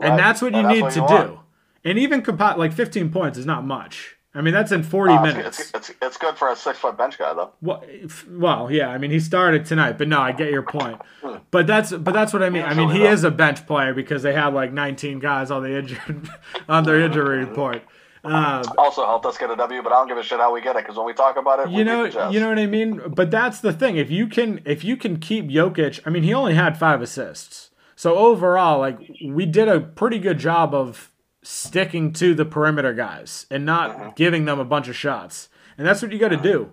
And 0.00 0.18
that's 0.18 0.42
what 0.42 0.54
you 0.54 0.62
that's 0.62 0.74
need 0.74 0.82
what 0.82 0.92
to 0.94 1.00
you 1.00 1.06
do. 1.08 1.14
want. 1.14 1.38
And 1.84 1.98
even 1.98 2.22
Campa- 2.22 2.56
like 2.56 2.72
15 2.72 3.10
points 3.12 3.38
is 3.38 3.46
not 3.46 3.64
much. 3.64 4.16
I 4.34 4.40
mean, 4.40 4.54
that's 4.54 4.72
in 4.72 4.82
40 4.82 5.12
Uh, 5.14 5.22
minutes. 5.22 5.60
It's, 5.60 5.70
it's, 5.74 5.92
it's 6.00 6.16
good 6.16 6.36
for 6.38 6.48
a 6.48 6.56
six 6.56 6.78
foot 6.78 6.96
bench 6.96 7.18
guy, 7.18 7.34
though. 7.34 7.50
Well, 7.60 7.84
well, 8.30 8.70
yeah. 8.70 8.88
I 8.88 8.96
mean, 8.96 9.10
he 9.10 9.20
started 9.20 9.66
tonight, 9.66 9.98
but 9.98 10.08
no, 10.08 10.20
I 10.20 10.32
get 10.32 10.50
your 10.50 10.62
point. 10.62 11.00
Hmm. 11.22 11.36
But 11.50 11.66
that's 11.66 11.92
but 11.92 12.12
that's 12.14 12.32
what 12.32 12.42
I 12.42 12.48
mean. 12.48 12.62
I 12.62 12.72
mean, 12.74 12.88
he 12.90 13.04
is 13.04 13.24
a 13.24 13.30
bench 13.30 13.66
player 13.66 13.92
because 13.92 14.22
they 14.22 14.32
had 14.32 14.54
like 14.54 14.72
19 14.72 15.18
guys 15.18 15.50
on 15.50 15.62
the 15.62 15.78
injured 15.78 16.30
on 16.68 16.84
their 16.84 17.00
injury 17.00 17.44
report. 17.44 17.82
Um, 18.24 18.62
Also 18.78 19.04
helped 19.04 19.26
us 19.26 19.36
get 19.36 19.50
a 19.50 19.56
W, 19.56 19.82
but 19.82 19.92
I 19.92 19.96
don't 19.96 20.08
give 20.08 20.16
a 20.16 20.22
shit 20.22 20.38
how 20.38 20.54
we 20.54 20.60
get 20.62 20.76
it 20.76 20.84
because 20.84 20.96
when 20.96 21.04
we 21.06 21.12
talk 21.12 21.36
about 21.36 21.58
it, 21.58 21.68
we 21.68 21.78
you 21.78 21.84
know, 21.84 22.04
beat 22.04 22.12
the 22.14 22.18
Jazz. 22.20 22.32
you 22.34 22.40
know 22.40 22.48
what 22.48 22.58
I 22.58 22.66
mean. 22.66 23.02
But 23.08 23.30
that's 23.30 23.60
the 23.60 23.72
thing. 23.72 23.96
If 23.96 24.10
you 24.10 24.26
can, 24.28 24.60
if 24.64 24.82
you 24.82 24.96
can 24.96 25.18
keep 25.18 25.46
Jokic, 25.48 26.00
I 26.06 26.10
mean, 26.10 26.22
he 26.22 26.32
only 26.32 26.54
had 26.54 26.78
five 26.78 27.02
assists. 27.02 27.70
So 27.96 28.16
overall, 28.16 28.78
like 28.78 28.98
we 29.26 29.44
did 29.44 29.68
a 29.68 29.78
pretty 29.80 30.18
good 30.18 30.38
job 30.38 30.72
of 30.74 31.10
sticking 31.42 32.12
to 32.14 32.34
the 32.34 32.44
perimeter 32.44 32.92
guys 32.94 33.46
and 33.50 33.64
not 33.66 33.90
Mm-hmm. 33.96 34.08
giving 34.16 34.44
them 34.44 34.58
a 34.60 34.64
bunch 34.64 34.88
of 34.88 34.96
shots. 34.96 35.48
And 35.76 35.86
that's 35.86 36.02
what 36.02 36.12
you 36.12 36.18
got 36.18 36.28
to 36.28 36.36
do. 36.36 36.72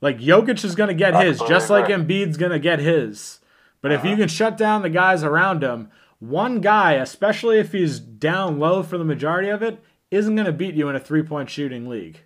Like 0.00 0.18
Jokic 0.18 0.64
is 0.64 0.74
going 0.74 0.88
to 0.88 0.94
get 0.94 1.14
his, 1.14 1.34
Absolutely 1.40 1.54
just 1.54 1.70
like 1.70 1.88
right. 1.88 1.98
Embiid's 2.00 2.36
going 2.36 2.52
to 2.52 2.58
get 2.58 2.78
his. 2.80 3.40
But 3.80 3.92
if 3.92 4.00
Uh-huh. 4.00 4.08
you 4.10 4.16
can 4.16 4.28
shut 4.28 4.56
down 4.56 4.82
the 4.82 4.90
guys 4.90 5.22
around 5.22 5.62
him, 5.62 5.90
one 6.18 6.60
guy, 6.60 6.94
especially 6.94 7.58
if 7.58 7.72
he's 7.72 8.00
down 8.00 8.58
low 8.58 8.82
for 8.82 8.98
the 8.98 9.04
majority 9.04 9.48
of 9.48 9.62
it, 9.62 9.78
isn't 10.10 10.34
going 10.34 10.46
to 10.46 10.52
beat 10.52 10.74
you 10.74 10.88
in 10.88 10.96
a 10.96 11.00
three-point 11.00 11.50
shooting 11.50 11.88
league. 11.88 12.20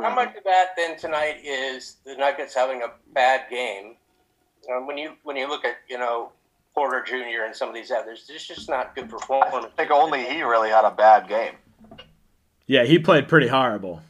How 0.00 0.14
much 0.14 0.36
of 0.36 0.44
that 0.44 0.68
then 0.76 0.96
tonight 0.96 1.36
is 1.44 1.96
the 2.04 2.14
Nuggets 2.16 2.54
having 2.54 2.82
a 2.82 2.88
bad 3.12 3.42
game? 3.50 3.96
Um, 4.72 4.86
when 4.86 4.96
you 4.98 5.12
when 5.24 5.36
you 5.36 5.46
look 5.48 5.64
at 5.64 5.76
you 5.88 5.98
know 5.98 6.32
Porter 6.74 7.02
Jr. 7.06 7.44
and 7.46 7.54
some 7.54 7.68
of 7.68 7.74
these 7.74 7.90
others, 7.90 8.28
it's 8.32 8.46
just 8.46 8.68
not 8.68 8.94
good 8.94 9.08
performance. 9.08 9.66
I 9.66 9.68
think 9.76 9.90
only 9.90 10.24
he 10.24 10.42
really 10.42 10.70
had 10.70 10.84
a 10.84 10.90
bad 10.90 11.28
game. 11.28 11.54
Yeah, 12.66 12.84
he 12.84 12.98
played 12.98 13.28
pretty 13.28 13.48
horrible. 13.48 14.02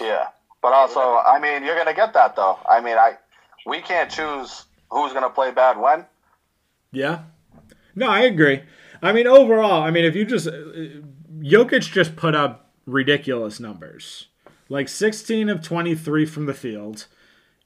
Yeah, 0.00 0.28
but 0.62 0.72
also, 0.72 1.00
I 1.00 1.38
mean, 1.38 1.64
you're 1.64 1.76
gonna 1.76 1.94
get 1.94 2.14
that 2.14 2.34
though. 2.36 2.58
I 2.68 2.80
mean, 2.80 2.96
I 2.96 3.18
we 3.66 3.80
can't 3.80 4.10
choose 4.10 4.64
who's 4.90 5.12
gonna 5.12 5.30
play 5.30 5.50
bad 5.50 5.78
when. 5.78 6.06
Yeah. 6.92 7.20
No, 7.94 8.08
I 8.08 8.20
agree. 8.20 8.62
I 9.02 9.12
mean, 9.12 9.26
overall, 9.26 9.82
I 9.82 9.90
mean, 9.90 10.04
if 10.04 10.14
you 10.14 10.24
just. 10.24 10.46
Uh, 10.48 10.52
Jokic 11.44 11.92
just 11.92 12.16
put 12.16 12.34
up 12.34 12.70
ridiculous 12.86 13.60
numbers. 13.60 14.28
Like 14.68 14.88
16 14.88 15.48
of 15.50 15.62
23 15.62 16.24
from 16.24 16.46
the 16.46 16.54
field. 16.54 17.06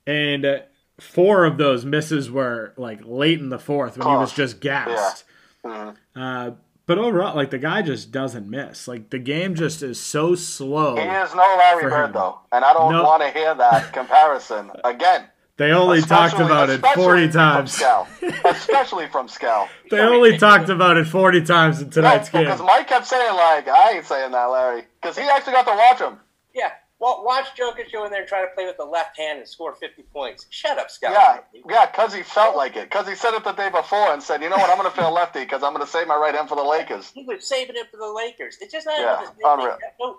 And 0.07 0.45
uh, 0.45 0.59
four 1.01 1.45
of 1.45 1.59
those 1.59 1.85
misses 1.85 2.31
were 2.31 2.73
like 2.77 3.01
late 3.05 3.39
in 3.41 3.49
the 3.51 3.59
fourth 3.59 3.97
when 3.99 4.09
he 4.09 4.15
was 4.15 4.33
just 4.33 4.61
gassed. 4.61 5.25
Uh, 5.65 6.53
but 6.87 6.99
overall, 6.99 7.37
like 7.37 7.51
the 7.51 7.59
guy 7.59 7.83
just 7.83 8.11
doesn't 8.11 8.49
miss. 8.49 8.89
Like 8.89 9.11
the 9.11 9.19
game 9.19 9.55
just 9.55 9.83
is 9.83 10.01
so 10.01 10.35
slow. 10.35 10.97
He 10.97 11.03
is 11.03 11.35
no 11.35 11.43
Larry 11.59 11.83
For 11.83 11.91
Bird 11.91 12.05
him. 12.07 12.13
though, 12.13 12.39
and 12.51 12.65
I 12.65 12.73
don't 12.73 12.93
No. 12.93 13.03
want 13.05 13.23
to 13.23 13.31
hear 13.31 13.55
that 13.55 13.93
comparison 13.93 14.71
again. 14.85 15.25
They 15.59 15.73
only 15.73 16.01
talked 16.01 16.35
about 16.39 16.71
it 16.71 16.81
40 16.95 17.31
times. 17.31 17.77
Scal. 17.77 18.07
especially 18.45 19.09
from 19.09 19.27
Scal. 19.27 19.67
They 19.91 19.99
only 19.99 20.39
talked 20.39 20.69
about 20.69 20.97
it 20.97 21.07
40 21.09 21.43
times 21.43 21.83
in 21.83 21.91
tonight's 21.91 22.29
game. 22.31 22.45
because 22.45 22.61
Mike 22.63 22.87
kept 22.87 23.07
saying 23.09 23.35
like, 23.35 23.67
"I 23.69 23.95
ain't 23.97 24.07
saying 24.07 24.31
that, 24.31 24.45
Larry," 24.45 24.85
because 25.03 25.19
he 25.19 25.25
actually 25.25 25.55
got 25.55 25.67
to 25.67 25.75
watch 25.77 25.99
him. 26.01 26.21
Yeah, 26.55 26.71
well, 27.01 27.23
watch 27.25 27.47
Jokic 27.57 27.93
go 27.93 28.05
in 28.05 28.11
there 28.11 28.21
and 28.21 28.29
try 28.29 28.43
to 28.43 28.49
play 28.55 28.67
with 28.67 28.77
the 28.77 28.85
left 28.85 29.17
hand 29.17 29.39
and 29.39 29.49
score 29.49 29.75
50 29.75 30.03
points. 30.13 30.47
Shut 30.51 30.79
up, 30.79 30.91
Scott. 30.91 31.13
Yeah, 31.13 31.61
yeah, 31.69 31.87
because 31.87 32.13
he 32.13 32.23
felt 32.23 32.57
like 32.57 32.75
it. 32.77 32.91
Because 32.91 33.09
he 33.09 33.15
said 33.15 33.35
it 33.35 33.45
the 33.45 33.53
day 33.53 33.71
before 33.71 34.13
and 34.13 34.23
said, 34.23 34.43
"You 34.43 34.49
know 34.49 34.57
what? 34.57 34.69
I'm 34.69 34.77
going 34.77 34.91
to 34.91 34.97
feel 34.97 35.13
lefty 35.13 35.41
because 35.41 35.63
I'm 35.63 35.73
going 35.73 35.85
to 35.85 35.91
save 35.91 36.09
my 36.09 36.17
right 36.17 36.35
hand 36.35 36.49
for 36.49 36.57
the 36.57 36.65
Lakers." 36.65 37.11
He 37.13 37.25
was 37.25 37.47
saving 37.49 37.77
it 37.77 37.91
for 37.91 37.99
the 37.99 38.13
Lakers. 38.13 38.59
It's 38.61 38.73
just 38.73 38.87
not. 38.87 38.99
Yeah, 38.99 39.27
unreal. 39.45 39.79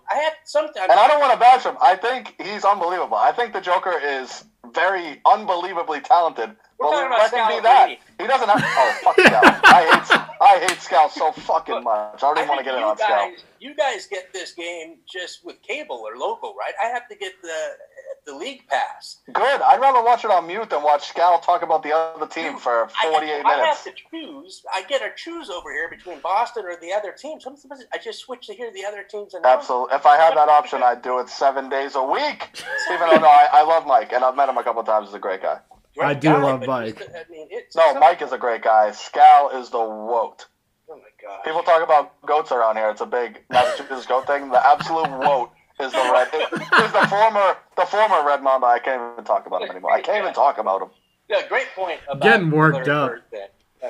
I 0.10 0.16
have 0.16 0.34
sometimes. 0.46 0.88
And 0.90 1.00
I 1.00 1.08
don't 1.08 1.20
want 1.20 1.34
to 1.34 1.40
bash 1.40 1.64
him. 1.64 1.76
I 1.82 1.96
think 1.96 2.36
he's 2.42 2.64
unbelievable. 2.64 3.18
I 3.18 3.32
think 3.34 3.54
the 3.54 3.62
Joker 3.62 4.00
is 4.02 4.46
very 4.74 5.22
unbelievably 5.26 6.02
talented. 6.02 6.56
We're 6.80 6.88
but 6.88 6.92
talking 6.92 7.12
let 7.12 7.34
about 7.34 7.52
him 7.52 7.58
be 7.58 7.64
that. 7.64 7.90
Scalabrine. 7.90 8.22
He 8.22 8.28
doesn't 8.28 8.50
have. 8.50 8.64
Oh 8.64 9.00
fuck 9.04 9.18
Scal. 9.18 9.42
I 9.66 9.82
hate. 9.84 10.22
I 10.42 10.60
hate 10.60 10.78
Scal 10.80 11.10
so 11.10 11.32
fucking 11.34 11.84
much. 11.84 12.16
I 12.16 12.18
don't 12.22 12.38
even 12.38 12.48
want 12.48 12.60
to 12.60 12.64
get 12.64 12.76
in 12.76 12.80
you 12.80 12.86
on 12.86 12.96
Scal. 12.98 13.08
guys, 13.08 13.44
you 13.60 13.76
guys 13.76 14.08
get 14.08 14.32
this 14.32 14.54
game 14.54 14.98
just 15.12 15.44
with 15.44 15.62
cable 15.62 16.02
or 16.08 16.18
local, 16.18 16.56
right? 16.58 16.74
I 16.84 16.88
have 16.88 17.08
to 17.10 17.16
get 17.16 17.34
the 17.42 17.72
the 18.26 18.36
league 18.36 18.68
pass. 18.68 19.22
Good. 19.34 19.62
I'd 19.62 19.80
rather 19.80 20.04
watch 20.04 20.24
it 20.24 20.32
on 20.32 20.46
mute 20.48 20.70
than 20.70 20.84
watch 20.84 21.08
Scout 21.10 21.42
talk 21.44 21.64
about 21.64 21.84
the 21.84 21.94
other 21.94 22.28
team 22.28 22.58
for 22.58 22.90
I, 23.02 23.10
48 23.12 23.32
if 23.32 23.46
I 23.46 23.50
have 23.52 23.60
minutes. 23.60 23.84
to 23.86 23.92
choose. 24.12 24.64
I 24.74 24.84
get 24.84 25.00
to 25.02 25.10
choose 25.16 25.50
over 25.50 25.72
here 25.72 25.90
between 25.90 26.20
Boston 26.20 26.66
or 26.66 26.76
the 26.80 26.92
other 26.94 27.12
team. 27.12 27.40
Sometimes 27.40 27.84
I 27.94 27.98
just 27.98 28.20
switch 28.20 28.48
to 28.48 28.54
hear 28.54 28.72
the 28.72 28.86
other 28.86 29.04
teams. 29.04 29.34
And 29.34 29.46
Absolutely. 29.46 29.96
If 29.96 30.06
I 30.06 30.18
had 30.18 30.36
that 30.36 30.50
option, 30.50 30.84
I'd 30.86 31.02
do 31.02 31.20
it 31.20 31.30
seven 31.30 31.70
days 31.70 31.96
a 31.96 32.04
week. 32.04 32.50
Even 32.94 33.10
though 33.10 33.20
no, 33.20 33.28
I, 33.28 33.48
I 33.52 33.64
love 33.64 33.86
Mike, 33.88 34.12
and 34.14 34.24
I've 34.24 34.36
met 34.36 34.48
him 34.50 34.58
a 34.58 34.64
couple 34.64 34.84
times. 34.84 35.08
He's 35.08 35.16
a 35.16 35.20
great 35.20 35.42
guy. 35.42 35.60
Great 36.00 36.08
I 36.10 36.14
do 36.14 36.30
guy, 36.30 36.42
love 36.42 36.66
Mike. 36.66 36.98
just, 36.98 37.10
I 37.12 37.24
mean, 37.30 37.48
it's 37.52 37.76
No, 37.76 37.92
some- 37.92 38.00
Mike 38.00 38.22
is 38.22 38.32
a 38.32 38.38
great 38.38 38.62
guy. 38.62 38.90
Scal 38.92 39.54
is 39.60 39.70
the 39.70 39.80
woat. 39.80 40.46
Oh 40.90 40.96
my 40.96 41.02
god. 41.22 41.44
People 41.44 41.62
talk 41.64 41.84
about 41.84 42.20
goats 42.26 42.52
around 42.52 42.78
here. 42.78 42.90
It's 42.90 43.02
a 43.02 43.06
big 43.06 43.44
Massachusetts 43.50 44.06
goat 44.08 44.26
thing. 44.26 44.50
The 44.50 44.66
absolute 44.66 45.10
woat 45.10 45.52
is 45.80 45.92
the 45.92 46.10
red. 46.12 46.28
Is 46.34 46.92
the 46.94 47.08
former 47.10 47.58
the 47.76 47.86
former 47.86 48.26
Red 48.26 48.42
Mamba. 48.42 48.68
I 48.68 48.80
can't 48.80 49.12
even 49.14 49.26
talk 49.26 49.46
about 49.46 49.62
him 49.62 49.70
anymore. 49.72 49.92
I 49.92 50.02
can't 50.02 50.22
even 50.24 50.34
talk 50.34 50.58
about 50.58 50.82
him. 50.82 50.90
Yeah, 51.30 51.46
great 51.48 51.68
point. 51.76 52.00
About 52.10 52.24
Getting 52.24 52.50
worked 52.50 52.88
up. 52.88 53.12
Bird. 53.12 53.22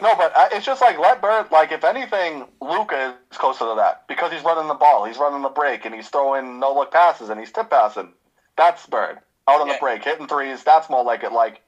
No, 0.02 0.14
but 0.16 0.36
uh, 0.36 0.50
it's 0.52 0.66
just 0.66 0.82
like 0.82 1.00
let 1.00 1.22
Bird. 1.22 1.52
Like 1.52 1.72
if 1.72 1.84
anything, 1.84 2.46
Luka 2.62 3.16
is 3.32 3.38
closer 3.38 3.66
to 3.66 3.76
that 3.78 4.08
because 4.08 4.32
he's 4.32 4.44
running 4.44 4.68
the 4.68 4.74
ball, 4.74 5.06
he's 5.06 5.18
running 5.18 5.42
the 5.42 5.50
break, 5.50 5.86
and 5.86 5.96
he's 5.96 6.10
throwing 6.10 6.60
no 6.60 6.74
look 6.74 6.92
passes, 6.92 7.30
and 7.30 7.40
he's 7.40 7.52
tip 7.52 7.70
passing. 7.70 8.14
That's 8.58 8.86
Bird 8.88 9.20
out 9.48 9.62
on 9.62 9.68
Yeah. 9.68 9.74
the 9.74 9.80
break, 9.80 10.04
hitting 10.04 10.28
threes. 10.28 10.64
That's 10.64 10.90
more 10.90 11.04
like 11.04 11.24
it. 11.24 11.32
Like 11.32 11.62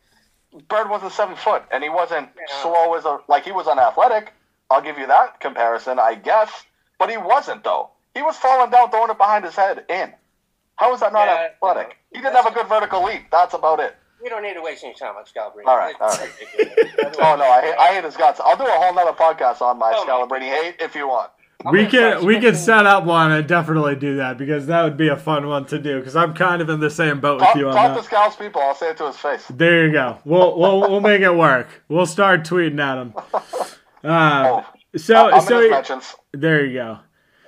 Bird 0.68 0.90
wasn't 0.90 1.14
seven 1.14 1.36
foot, 1.36 1.64
and 1.72 1.82
he 1.84 1.90
wasn't 1.90 2.30
Yeah. 2.36 2.62
slow 2.62 2.94
as 2.96 3.06
a 3.06 3.20
like 3.28 3.46
he 3.46 3.52
was 3.52 3.68
unathletic. 3.68 4.34
I'll 4.70 4.82
give 4.82 4.98
you 4.98 5.08
that 5.08 5.40
comparison, 5.40 6.00
I 6.00 6.16
guess. 6.16 6.50
But 7.00 7.10
he 7.10 7.18
wasn't 7.18 7.64
though. 7.64 7.92
He 8.14 8.22
was 8.22 8.36
falling 8.38 8.70
down, 8.70 8.92
throwing 8.92 9.10
it 9.10 9.18
behind 9.18 9.46
his 9.46 9.56
head 9.56 9.86
in. 9.90 10.14
How 10.76 10.94
is 10.94 11.00
that 11.00 11.14
not 11.14 11.28
Yeah, 11.28 11.48
athletic? 11.56 11.88
no. 11.90 11.94
He 12.12 12.22
didn't 12.22 12.36
have 12.36 12.48
a 12.48 12.52
good 12.52 12.68
vertical 12.68 13.04
leap. 13.04 13.30
That's 13.32 13.54
about 13.54 13.80
it. 13.80 13.96
We 14.22 14.30
don't 14.30 14.44
need 14.44 14.54
to 14.54 14.62
waste 14.62 14.84
any 14.84 14.94
time 14.94 15.16
on 15.16 15.24
Scalabrine. 15.26 15.66
All 15.66 15.78
right, 15.78 15.96
all 16.00 16.10
right. 16.10 16.30
Oh 17.20 17.36
no, 17.36 17.44
I 17.46 17.62
hate, 17.62 17.76
I 17.78 17.94
hate 17.94 18.04
his 18.04 18.16
guts. 18.18 18.40
I'll 18.44 18.56
do 18.56 18.66
a 18.66 18.72
whole 18.72 18.94
nother 18.94 19.14
podcast 19.14 19.62
on 19.62 19.80
my 19.80 19.94
Oh, 19.96 20.06
Scalabrine 20.06 20.42
hate 20.42 20.76
if 20.80 20.96
you 20.96 21.08
want. 21.08 21.32
I'm 21.66 21.74
we 21.74 21.86
can 21.86 22.26
we 22.26 22.40
can 22.40 22.56
set 22.56 22.86
up 22.86 23.06
one 23.06 23.32
and 23.32 23.48
definitely 23.48 23.96
do 23.96 24.18
that 24.18 24.38
because 24.38 24.66
that 24.68 24.84
would 24.84 24.98
be 24.98 25.08
a 25.10 25.16
fun 25.18 25.48
one 25.48 25.66
to 25.68 25.80
do 25.80 26.00
because 26.00 26.16
I'm 26.16 26.34
kind 26.34 26.62
of 26.62 26.70
in 26.70 26.80
the 26.80 26.90
same 26.90 27.20
boat 27.20 27.40
with 27.42 27.56
you 27.56 27.68
on 27.70 27.76
talk 27.76 27.94
that. 27.96 27.98
to 28.02 28.04
Scouts 28.04 28.36
people. 28.36 28.62
I'll 28.62 28.76
say 28.76 28.90
it 28.92 28.98
to 28.98 29.08
his 29.08 29.18
face. 29.18 29.46
There 29.50 29.86
you 29.88 29.92
go. 29.94 30.18
We'll 30.26 30.58
we'll 30.58 30.80
we'll 30.82 31.00
make 31.02 31.22
it 31.22 31.36
work. 31.36 31.68
We'll 31.90 32.06
start 32.06 32.44
tweeting 32.44 32.80
at 32.80 32.98
him. 32.98 33.14
Uh, 34.04 34.64
Oh, 34.64 34.66
so 34.98 35.16
I'm 35.30 35.36
in 35.36 35.42
so 35.42 35.70
mentions. 35.70 36.16
there 36.34 36.66
you 36.66 36.74
go. 36.74 37.00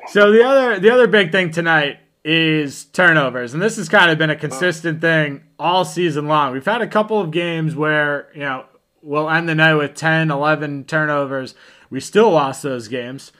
So 0.09 0.32
the 0.32 0.43
other 0.45 0.80
the 0.80 0.91
other 0.91 1.07
big 1.07 1.32
thing 1.32 1.49
tonight 1.49 1.97
is 2.24 2.86
turnovers. 2.86 3.53
And 3.55 3.61
this 3.61 3.78
has 3.78 3.89
kind 3.89 4.11
of 4.11 4.20
been 4.20 4.30
a 4.30 4.36
consistent 4.36 5.01
thing 5.01 5.43
all 5.57 5.84
season 5.84 6.28
long. 6.28 6.53
We've 6.53 6.64
had 6.64 6.82
a 6.84 6.88
couple 6.88 7.20
of 7.20 7.32
games 7.32 7.76
where, 7.76 8.30
you 8.36 8.41
know, 8.41 8.66
we'll 9.01 9.30
end 9.32 9.49
the 9.49 9.55
night 9.55 9.74
with 9.74 9.95
10, 9.95 10.30
11 10.32 10.86
turnovers. 10.86 11.55
We 11.89 11.99
still 11.99 12.30
lost 12.32 12.61
those 12.64 12.88
games. 12.88 13.32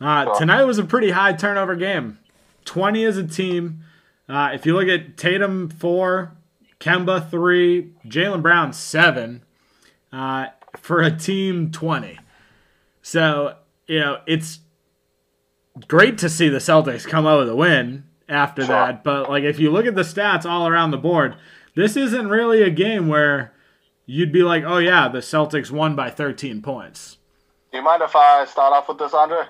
Uh, 0.00 0.38
tonight 0.38 0.62
was 0.64 0.78
a 0.78 0.84
pretty 0.84 1.10
high 1.10 1.32
turnover 1.32 1.74
game 1.74 2.18
20 2.64 3.04
as 3.04 3.16
a 3.16 3.26
team. 3.26 3.84
Uh, 4.28 4.50
if 4.52 4.66
you 4.66 4.74
look 4.74 4.88
at 4.88 5.16
Tatum, 5.16 5.68
four, 5.68 6.36
Kemba, 6.80 7.28
three, 7.30 7.92
Jaylen 8.06 8.42
Brown, 8.42 8.72
seven, 8.72 9.42
uh, 10.12 10.46
for 10.76 11.00
a 11.00 11.10
team 11.10 11.70
20. 11.70 12.18
So, 13.02 13.56
you 13.86 14.00
know, 14.00 14.20
it's 14.26 14.60
great 15.86 16.18
to 16.18 16.28
see 16.28 16.48
the 16.48 16.58
Celtics 16.58 17.06
come 17.06 17.26
out 17.26 17.40
with 17.40 17.48
a 17.48 17.56
win 17.56 18.04
after 18.28 18.62
sure. 18.62 18.74
that. 18.74 19.02
But, 19.02 19.30
like, 19.30 19.44
if 19.44 19.58
you 19.58 19.70
look 19.70 19.86
at 19.86 19.94
the 19.94 20.02
stats 20.02 20.44
all 20.44 20.68
around 20.68 20.90
the 20.90 20.98
board, 20.98 21.36
this 21.74 21.96
isn't 21.96 22.28
really 22.28 22.62
a 22.62 22.70
game 22.70 23.08
where 23.08 23.54
you'd 24.04 24.32
be 24.32 24.42
like, 24.42 24.62
oh, 24.64 24.78
yeah, 24.78 25.08
the 25.08 25.18
Celtics 25.18 25.70
won 25.70 25.96
by 25.96 26.10
13 26.10 26.60
points. 26.60 27.16
Do 27.72 27.78
you 27.78 27.84
mind 27.84 28.02
if 28.02 28.14
I 28.14 28.44
start 28.44 28.72
off 28.72 28.88
with 28.88 28.98
this, 28.98 29.14
Andre? 29.14 29.46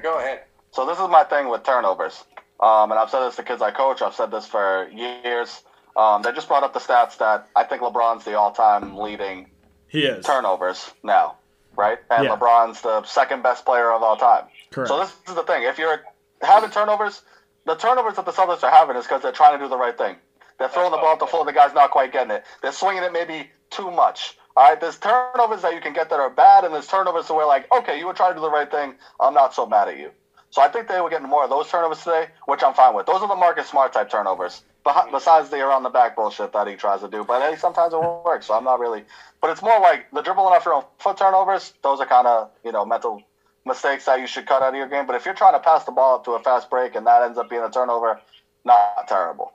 Go 0.00 0.18
ahead. 0.18 0.42
So, 0.70 0.86
this 0.86 0.98
is 0.98 1.08
my 1.08 1.24
thing 1.24 1.48
with 1.48 1.64
turnovers. 1.64 2.24
Um, 2.60 2.92
and 2.92 2.98
I've 2.98 3.10
said 3.10 3.26
this 3.26 3.36
to 3.36 3.42
kids 3.42 3.60
I 3.60 3.72
coach. 3.72 4.02
I've 4.02 4.14
said 4.14 4.30
this 4.30 4.46
for 4.46 4.88
years. 4.90 5.62
Um, 5.96 6.22
they 6.22 6.32
just 6.32 6.48
brought 6.48 6.62
up 6.62 6.72
the 6.72 6.80
stats 6.80 7.18
that 7.18 7.48
I 7.56 7.64
think 7.64 7.82
LeBron's 7.82 8.24
the 8.24 8.38
all-time 8.38 8.96
leading 8.96 9.50
he 9.88 10.04
is 10.04 10.24
turnovers 10.24 10.90
now, 11.02 11.36
right? 11.76 11.98
And 12.10 12.24
yeah. 12.24 12.36
LeBron's 12.36 12.80
the 12.80 13.04
second 13.04 13.42
best 13.42 13.66
player 13.66 13.92
of 13.92 14.02
all 14.02 14.16
time. 14.16 14.44
Correct. 14.70 14.88
So 14.88 14.98
this 15.00 15.12
is 15.28 15.34
the 15.34 15.42
thing: 15.42 15.64
if 15.64 15.78
you're 15.78 16.02
having 16.40 16.70
turnovers, 16.70 17.22
the 17.66 17.74
turnovers 17.74 18.16
that 18.16 18.24
the 18.24 18.32
Celtics 18.32 18.62
are 18.62 18.70
having 18.70 18.96
is 18.96 19.04
because 19.04 19.22
they're 19.22 19.32
trying 19.32 19.58
to 19.58 19.64
do 19.64 19.68
the 19.68 19.76
right 19.76 19.96
thing. 19.98 20.16
They're 20.58 20.68
throwing 20.68 20.92
the 20.92 20.96
ball 20.96 21.14
at 21.14 21.18
the 21.18 21.26
floor. 21.26 21.44
The 21.44 21.52
guy's 21.52 21.74
not 21.74 21.90
quite 21.90 22.12
getting 22.12 22.30
it. 22.30 22.44
They're 22.62 22.72
swinging 22.72 23.02
it 23.02 23.12
maybe 23.12 23.50
too 23.70 23.90
much. 23.90 24.38
All 24.54 24.68
right, 24.68 24.78
there's 24.78 24.98
turnovers 24.98 25.62
that 25.62 25.74
you 25.74 25.80
can 25.80 25.94
get 25.94 26.10
that 26.10 26.20
are 26.20 26.28
bad, 26.28 26.64
and 26.64 26.74
there's 26.74 26.86
turnovers 26.86 27.30
where 27.30 27.46
like, 27.46 27.66
okay, 27.72 27.98
you 27.98 28.06
were 28.06 28.12
trying 28.12 28.32
to 28.32 28.36
do 28.36 28.42
the 28.42 28.50
right 28.50 28.70
thing. 28.70 28.94
I'm 29.18 29.32
not 29.32 29.54
so 29.54 29.64
mad 29.66 29.88
at 29.88 29.98
you. 29.98 30.12
So 30.50 30.60
I 30.60 30.68
think 30.68 30.88
they 30.88 31.00
were 31.00 31.08
getting 31.08 31.28
more 31.28 31.44
of 31.44 31.50
those 31.50 31.70
turnovers 31.70 32.04
today, 32.04 32.26
which 32.44 32.62
I'm 32.62 32.74
fine 32.74 32.94
with. 32.94 33.06
Those 33.06 33.22
are 33.22 33.28
the 33.28 33.34
Marcus 33.34 33.68
Smart 33.68 33.94
type 33.94 34.10
turnovers. 34.10 34.62
Besides 35.10 35.48
the 35.48 35.60
around 35.60 35.84
the 35.84 35.90
back 35.90 36.16
bullshit 36.16 36.52
that 36.52 36.66
he 36.66 36.74
tries 36.74 37.00
to 37.00 37.08
do, 37.08 37.24
but 37.24 37.40
hey, 37.40 37.56
sometimes 37.56 37.94
it 37.94 37.98
works. 37.98 38.46
So 38.48 38.54
I'm 38.54 38.64
not 38.64 38.80
really. 38.80 39.04
But 39.40 39.50
it's 39.50 39.62
more 39.62 39.80
like 39.80 40.06
the 40.12 40.20
dribbling 40.20 40.52
off 40.52 40.64
your 40.66 40.74
own 40.74 40.84
foot 40.98 41.16
turnovers. 41.16 41.72
Those 41.82 42.00
are 42.00 42.06
kind 42.06 42.26
of 42.26 42.50
you 42.64 42.72
know 42.72 42.84
mental 42.84 43.22
mistakes 43.64 44.04
that 44.06 44.20
you 44.20 44.26
should 44.26 44.46
cut 44.46 44.62
out 44.62 44.70
of 44.70 44.74
your 44.74 44.88
game. 44.88 45.06
But 45.06 45.16
if 45.16 45.24
you're 45.24 45.34
trying 45.34 45.54
to 45.54 45.60
pass 45.60 45.84
the 45.84 45.92
ball 45.92 46.16
up 46.16 46.24
to 46.24 46.32
a 46.32 46.40
fast 46.40 46.68
break 46.68 46.96
and 46.96 47.06
that 47.06 47.22
ends 47.22 47.38
up 47.38 47.48
being 47.48 47.62
a 47.62 47.70
turnover, 47.70 48.18
not 48.64 49.06
terrible. 49.08 49.52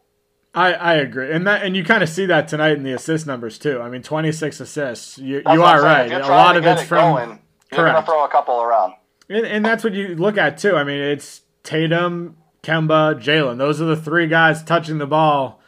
I, 0.54 0.74
I 0.74 0.94
agree, 0.96 1.32
and 1.32 1.46
that 1.46 1.64
and 1.64 1.76
you 1.76 1.84
kind 1.84 2.02
of 2.02 2.10
see 2.10 2.26
that 2.26 2.48
tonight 2.48 2.78
in 2.78 2.84
the 2.84 2.94
assist 2.94 3.28
numbers 3.28 3.60
too. 3.60 3.80
I 3.80 3.90
mean, 3.90 4.02
26 4.02 4.60
assists. 4.60 5.18
You, 5.18 5.44
you 5.46 5.64
are 5.64 5.82
right. 5.82 6.12
A 6.12 6.20
lot 6.28 6.58
of 6.58 6.66
it's 6.66 6.82
it 6.82 6.86
from. 6.86 7.16
Going, 7.16 7.40
to 7.70 8.02
throw 8.04 8.24
a 8.24 8.30
couple 8.30 8.62
around. 8.62 8.94
And, 9.30 9.46
and 9.46 9.66
that's 9.66 9.84
what 9.84 9.94
you 9.94 10.16
look 10.16 10.38
at 10.38 10.58
too. 10.58 10.76
I 10.76 10.84
mean, 10.84 11.00
it's 11.00 11.42
Tatum, 11.64 12.38
Kemba, 12.64 13.22
Jaylen. 13.22 13.58
Those 13.58 13.82
are 13.82 13.86
the 13.86 13.98
three 13.98 14.28
guys 14.28 14.64
touching 14.64 14.98
the 14.98 15.08
ball 15.08 15.62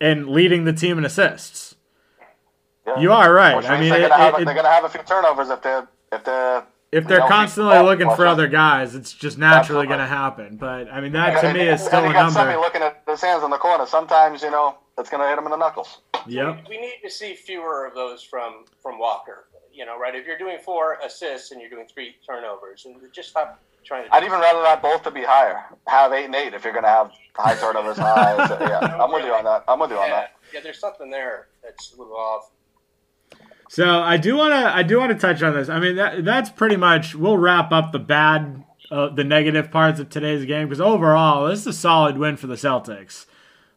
and 0.00 0.28
leading 0.28 0.64
the 0.64 0.72
team 0.72 0.98
in 0.98 1.04
assists. 1.04 1.76
Yeah. 2.86 3.00
You 3.00 3.12
are 3.12 3.32
right. 3.32 3.64
I 3.64 3.80
mean, 3.80 3.90
they're 3.90 4.08
going 4.08 4.10
to 4.10 4.16
have, 4.16 4.34
have 4.64 4.84
a 4.84 4.88
few 4.88 5.02
turnovers 5.02 5.50
if 5.50 5.62
they're 5.62 5.86
if 6.10 6.24
they're 6.24 6.64
if 6.92 7.06
they're 7.06 7.26
constantly 7.26 7.78
looking 7.78 8.10
for 8.14 8.26
other 8.26 8.46
guys, 8.46 8.94
it's 8.94 9.12
just 9.12 9.38
naturally 9.38 9.86
going 9.86 9.98
to 9.98 10.06
happen. 10.06 10.56
But 10.56 10.90
I 10.92 11.00
mean, 11.00 11.12
that 11.12 11.40
to 11.40 11.52
me 11.52 11.68
is 11.68 11.82
still 11.82 12.04
a 12.04 12.12
number. 12.12 12.32
Somebody 12.32 12.58
looking 12.58 12.82
at 12.82 13.02
his 13.08 13.20
hands 13.20 13.42
in 13.42 13.50
the 13.50 13.58
corner. 13.58 13.86
Sometimes 13.86 14.42
you 14.42 14.50
know 14.50 14.78
it's 14.98 15.10
going 15.10 15.22
to 15.22 15.28
hit 15.28 15.38
him 15.38 15.44
in 15.44 15.50
the 15.50 15.56
knuckles. 15.56 16.00
Yep. 16.26 16.66
We, 16.68 16.76
we 16.76 16.80
need 16.80 17.00
to 17.04 17.10
see 17.10 17.34
fewer 17.34 17.86
of 17.86 17.94
those 17.94 18.22
from 18.22 18.64
from 18.82 18.98
Walker 18.98 19.48
you 19.78 19.86
know, 19.86 19.96
right? 19.96 20.14
If 20.14 20.26
you're 20.26 20.38
doing 20.38 20.58
four 20.58 20.98
assists 21.04 21.52
and 21.52 21.60
you're 21.60 21.70
doing 21.70 21.86
three 21.86 22.16
turnovers, 22.26 22.84
and 22.84 22.96
just 23.14 23.30
stop 23.30 23.62
trying 23.84 24.08
to. 24.08 24.14
I'd 24.14 24.24
even 24.24 24.40
rather 24.40 24.60
that 24.62 24.82
both 24.82 25.04
to 25.04 25.12
be 25.12 25.22
higher. 25.22 25.64
Have 25.86 26.12
eight 26.12 26.24
and 26.24 26.34
eight 26.34 26.52
if 26.52 26.64
you're 26.64 26.72
going 26.72 26.84
to 26.84 26.90
have 26.90 27.12
high 27.34 27.54
turnovers, 27.54 27.96
high. 27.96 28.48
So, 28.48 28.58
yeah, 28.60 28.80
I'm 29.00 29.12
with 29.12 29.24
you 29.24 29.32
on 29.32 29.44
that. 29.44 29.62
I'm 29.68 29.78
with 29.78 29.90
you 29.90 29.96
yeah, 29.96 30.02
on 30.02 30.10
that. 30.10 30.32
Yeah, 30.52 30.60
there's 30.60 30.80
something 30.80 31.10
there 31.10 31.46
that's 31.62 31.94
a 31.94 31.96
little 31.96 32.16
off. 32.16 32.50
So 33.68 34.00
I 34.00 34.16
do 34.16 34.36
want 34.36 34.52
to 34.52 34.74
I 34.74 34.82
do 34.82 34.98
want 34.98 35.12
to 35.12 35.18
touch 35.18 35.42
on 35.42 35.54
this. 35.54 35.68
I 35.68 35.78
mean 35.78 35.96
that 35.96 36.24
that's 36.24 36.50
pretty 36.50 36.76
much 36.76 37.14
we'll 37.14 37.38
wrap 37.38 37.70
up 37.72 37.92
the 37.92 37.98
bad 37.98 38.64
uh, 38.90 39.08
the 39.08 39.24
negative 39.24 39.70
parts 39.70 40.00
of 40.00 40.08
today's 40.08 40.44
game 40.46 40.68
because 40.68 40.80
overall 40.80 41.48
this 41.48 41.60
is 41.60 41.66
a 41.66 41.72
solid 41.72 42.18
win 42.18 42.36
for 42.36 42.46
the 42.46 42.54
Celtics. 42.54 43.26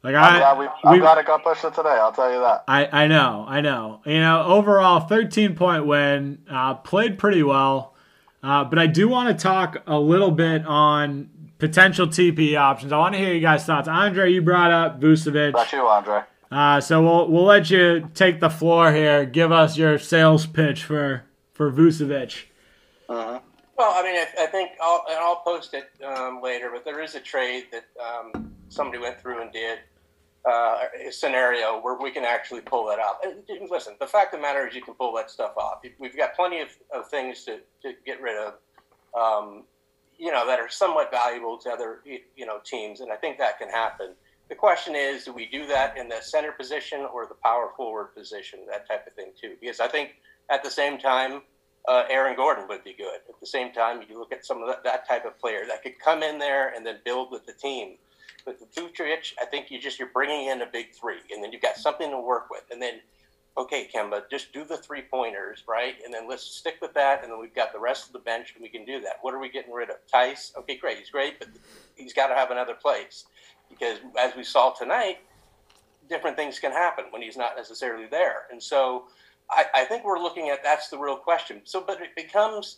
Like 0.03 0.15
I'm 0.15 0.35
I, 0.35 0.37
glad 0.39 0.57
we, 0.57 0.67
I'm 0.83 0.93
we, 0.93 0.99
glad 0.99 1.17
it 1.19 1.27
got 1.27 1.43
pushed 1.43 1.61
today. 1.61 1.89
I'll 1.89 2.11
tell 2.11 2.31
you 2.31 2.39
that. 2.39 2.63
I, 2.67 3.03
I 3.03 3.07
know, 3.07 3.45
I 3.47 3.61
know. 3.61 4.01
You 4.05 4.19
know, 4.19 4.43
overall, 4.45 5.01
13 5.01 5.55
point 5.55 5.85
win. 5.85 6.39
Uh, 6.49 6.73
played 6.75 7.19
pretty 7.19 7.43
well, 7.43 7.93
uh, 8.41 8.63
but 8.63 8.79
I 8.79 8.87
do 8.87 9.07
want 9.07 9.37
to 9.37 9.41
talk 9.41 9.77
a 9.85 9.99
little 9.99 10.31
bit 10.31 10.65
on 10.65 11.29
potential 11.59 12.07
TP 12.07 12.57
options. 12.57 12.91
I 12.91 12.97
want 12.97 13.13
to 13.13 13.19
hear 13.19 13.33
you 13.33 13.41
guys' 13.41 13.63
thoughts. 13.63 13.87
Andre, 13.87 14.31
you 14.31 14.41
brought 14.41 14.71
up 14.71 14.99
Vucevic. 14.99 15.53
That's 15.53 15.71
you, 15.71 15.85
Andre. 15.85 16.23
Uh, 16.51 16.81
so 16.81 17.01
we'll 17.01 17.29
we'll 17.29 17.45
let 17.45 17.69
you 17.69 18.09
take 18.13 18.41
the 18.41 18.49
floor 18.49 18.91
here. 18.91 19.25
Give 19.25 19.51
us 19.51 19.77
your 19.77 19.97
sales 19.97 20.45
pitch 20.45 20.83
for 20.83 21.23
for 21.53 21.71
Vucevic. 21.71 22.43
Uh-huh. 23.07 23.39
Well, 23.77 23.93
I 23.95 24.03
mean, 24.03 24.15
I, 24.15 24.43
I 24.43 24.45
think 24.47 24.71
I'll, 24.81 25.03
and 25.09 25.17
I'll 25.17 25.37
post 25.37 25.73
it 25.73 25.89
um, 26.03 26.41
later, 26.41 26.69
but 26.71 26.85
there 26.85 27.01
is 27.01 27.15
a 27.15 27.19
trade 27.19 27.65
that 27.71 27.85
um, 27.99 28.53
somebody 28.69 28.99
went 28.99 29.19
through 29.19 29.41
and 29.41 29.51
did 29.51 29.79
uh, 30.45 30.85
a 31.07 31.11
scenario 31.11 31.79
where 31.81 31.97
we 31.97 32.11
can 32.11 32.23
actually 32.23 32.61
pull 32.61 32.87
that 32.87 32.99
off. 32.99 33.17
And 33.23 33.69
listen, 33.69 33.95
the 33.99 34.07
fact 34.07 34.33
of 34.33 34.39
the 34.39 34.41
matter 34.41 34.67
is 34.67 34.75
you 34.75 34.81
can 34.81 34.93
pull 34.93 35.15
that 35.15 35.31
stuff 35.31 35.57
off. 35.57 35.81
We've 35.99 36.15
got 36.15 36.35
plenty 36.35 36.61
of, 36.61 36.69
of 36.93 37.09
things 37.09 37.43
to, 37.45 37.59
to 37.81 37.93
get 38.05 38.21
rid 38.21 38.37
of, 38.37 38.53
um, 39.19 39.63
you 40.17 40.31
know, 40.31 40.45
that 40.45 40.59
are 40.59 40.69
somewhat 40.69 41.09
valuable 41.11 41.57
to 41.59 41.69
other, 41.69 42.01
you 42.05 42.45
know, 42.45 42.59
teams. 42.63 43.01
And 43.01 43.11
I 43.11 43.15
think 43.15 43.37
that 43.39 43.57
can 43.57 43.69
happen. 43.69 44.13
The 44.51 44.57
question 44.57 44.95
is, 44.97 45.23
do 45.23 45.31
we 45.31 45.45
do 45.45 45.65
that 45.67 45.95
in 45.97 46.09
the 46.09 46.19
center 46.19 46.51
position 46.51 47.07
or 47.13 47.25
the 47.25 47.35
power 47.35 47.71
forward 47.77 48.13
position, 48.13 48.59
that 48.69 48.85
type 48.85 49.07
of 49.07 49.13
thing 49.13 49.31
too? 49.41 49.55
Because 49.61 49.79
I 49.79 49.87
think 49.87 50.15
at 50.49 50.61
the 50.61 50.69
same 50.69 50.97
time, 50.97 51.43
uh, 51.87 52.03
Aaron 52.09 52.35
Gordon 52.35 52.67
would 52.67 52.83
be 52.83 52.91
good. 52.91 53.21
At 53.29 53.39
the 53.39 53.47
same 53.47 53.71
time, 53.71 54.01
you 54.09 54.19
look 54.19 54.33
at 54.33 54.45
some 54.45 54.61
of 54.61 54.67
that, 54.67 54.83
that 54.83 55.07
type 55.07 55.23
of 55.23 55.39
player 55.39 55.61
that 55.69 55.83
could 55.83 55.97
come 56.03 56.21
in 56.21 56.37
there 56.37 56.67
and 56.67 56.85
then 56.85 56.97
build 57.05 57.31
with 57.31 57.45
the 57.45 57.53
team. 57.53 57.95
But 58.43 58.59
the 58.59 58.65
Vucevic, 58.65 59.31
I 59.41 59.45
think 59.45 59.71
you 59.71 59.79
just 59.79 59.97
you're 59.97 60.09
bringing 60.09 60.47
in 60.47 60.61
a 60.61 60.65
big 60.65 60.87
three, 60.99 61.21
and 61.33 61.41
then 61.41 61.53
you've 61.53 61.61
got 61.61 61.77
something 61.77 62.11
to 62.11 62.19
work 62.19 62.49
with, 62.51 62.63
and 62.71 62.81
then 62.81 62.99
okay, 63.57 63.89
Kemba, 63.93 64.23
just 64.29 64.53
do 64.53 64.65
the 64.65 64.77
three 64.77 65.01
pointers, 65.01 65.63
right? 65.67 65.95
And 66.03 66.13
then 66.13 66.27
let's 66.27 66.43
stick 66.43 66.75
with 66.81 66.93
that, 66.95 67.21
and 67.23 67.31
then 67.31 67.39
we've 67.39 67.53
got 67.53 67.71
the 67.73 67.79
rest 67.79 68.07
of 68.07 68.13
the 68.13 68.19
bench, 68.19 68.53
and 68.55 68.61
we 68.61 68.69
can 68.69 68.85
do 68.85 68.99
that. 69.01 69.17
What 69.21 69.33
are 69.33 69.39
we 69.39 69.49
getting 69.49 69.73
rid 69.73 69.89
of? 69.89 69.97
Theis? 70.11 70.53
okay, 70.57 70.77
great, 70.77 70.97
he's 70.97 71.09
great, 71.09 71.39
but 71.39 71.49
he's 71.95 72.13
got 72.13 72.27
to 72.27 72.35
have 72.35 72.51
another 72.51 72.73
place 72.73 73.25
because 73.71 73.97
as 74.19 74.35
we 74.35 74.43
saw 74.43 74.71
tonight, 74.71 75.19
different 76.09 76.37
things 76.37 76.59
can 76.59 76.71
happen 76.71 77.05
when 77.11 77.21
he's 77.21 77.37
not 77.37 77.55
necessarily 77.55 78.07
there, 78.07 78.43
and 78.51 78.61
so. 78.61 79.05
I, 79.53 79.65
I 79.75 79.83
think 79.83 80.05
we're 80.05 80.19
looking 80.19 80.47
at 80.47 80.63
that's 80.63 80.87
the 80.87 80.97
real 80.97 81.17
question. 81.17 81.59
So, 81.65 81.83
but 81.85 82.01
it 82.01 82.15
becomes 82.15 82.77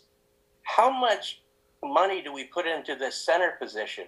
how 0.64 0.90
much 0.90 1.40
money 1.84 2.20
do 2.20 2.32
we 2.32 2.44
put 2.44 2.66
into 2.66 2.96
this 2.96 3.14
center 3.14 3.52
position 3.60 4.06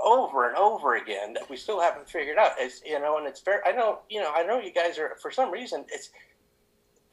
over 0.00 0.48
and 0.48 0.56
over 0.56 0.96
again 0.96 1.34
that 1.34 1.48
we 1.48 1.56
still 1.56 1.80
haven't 1.80 2.08
figured 2.08 2.38
out. 2.38 2.52
It's 2.58 2.82
you 2.84 2.98
know, 2.98 3.18
and 3.18 3.26
it's 3.26 3.40
very. 3.40 3.60
I 3.66 3.72
know 3.72 4.00
you 4.08 4.20
know. 4.20 4.32
I 4.34 4.42
know 4.42 4.58
you 4.58 4.72
guys 4.72 4.98
are 4.98 5.16
for 5.20 5.30
some 5.30 5.50
reason 5.50 5.84
it's 5.88 6.10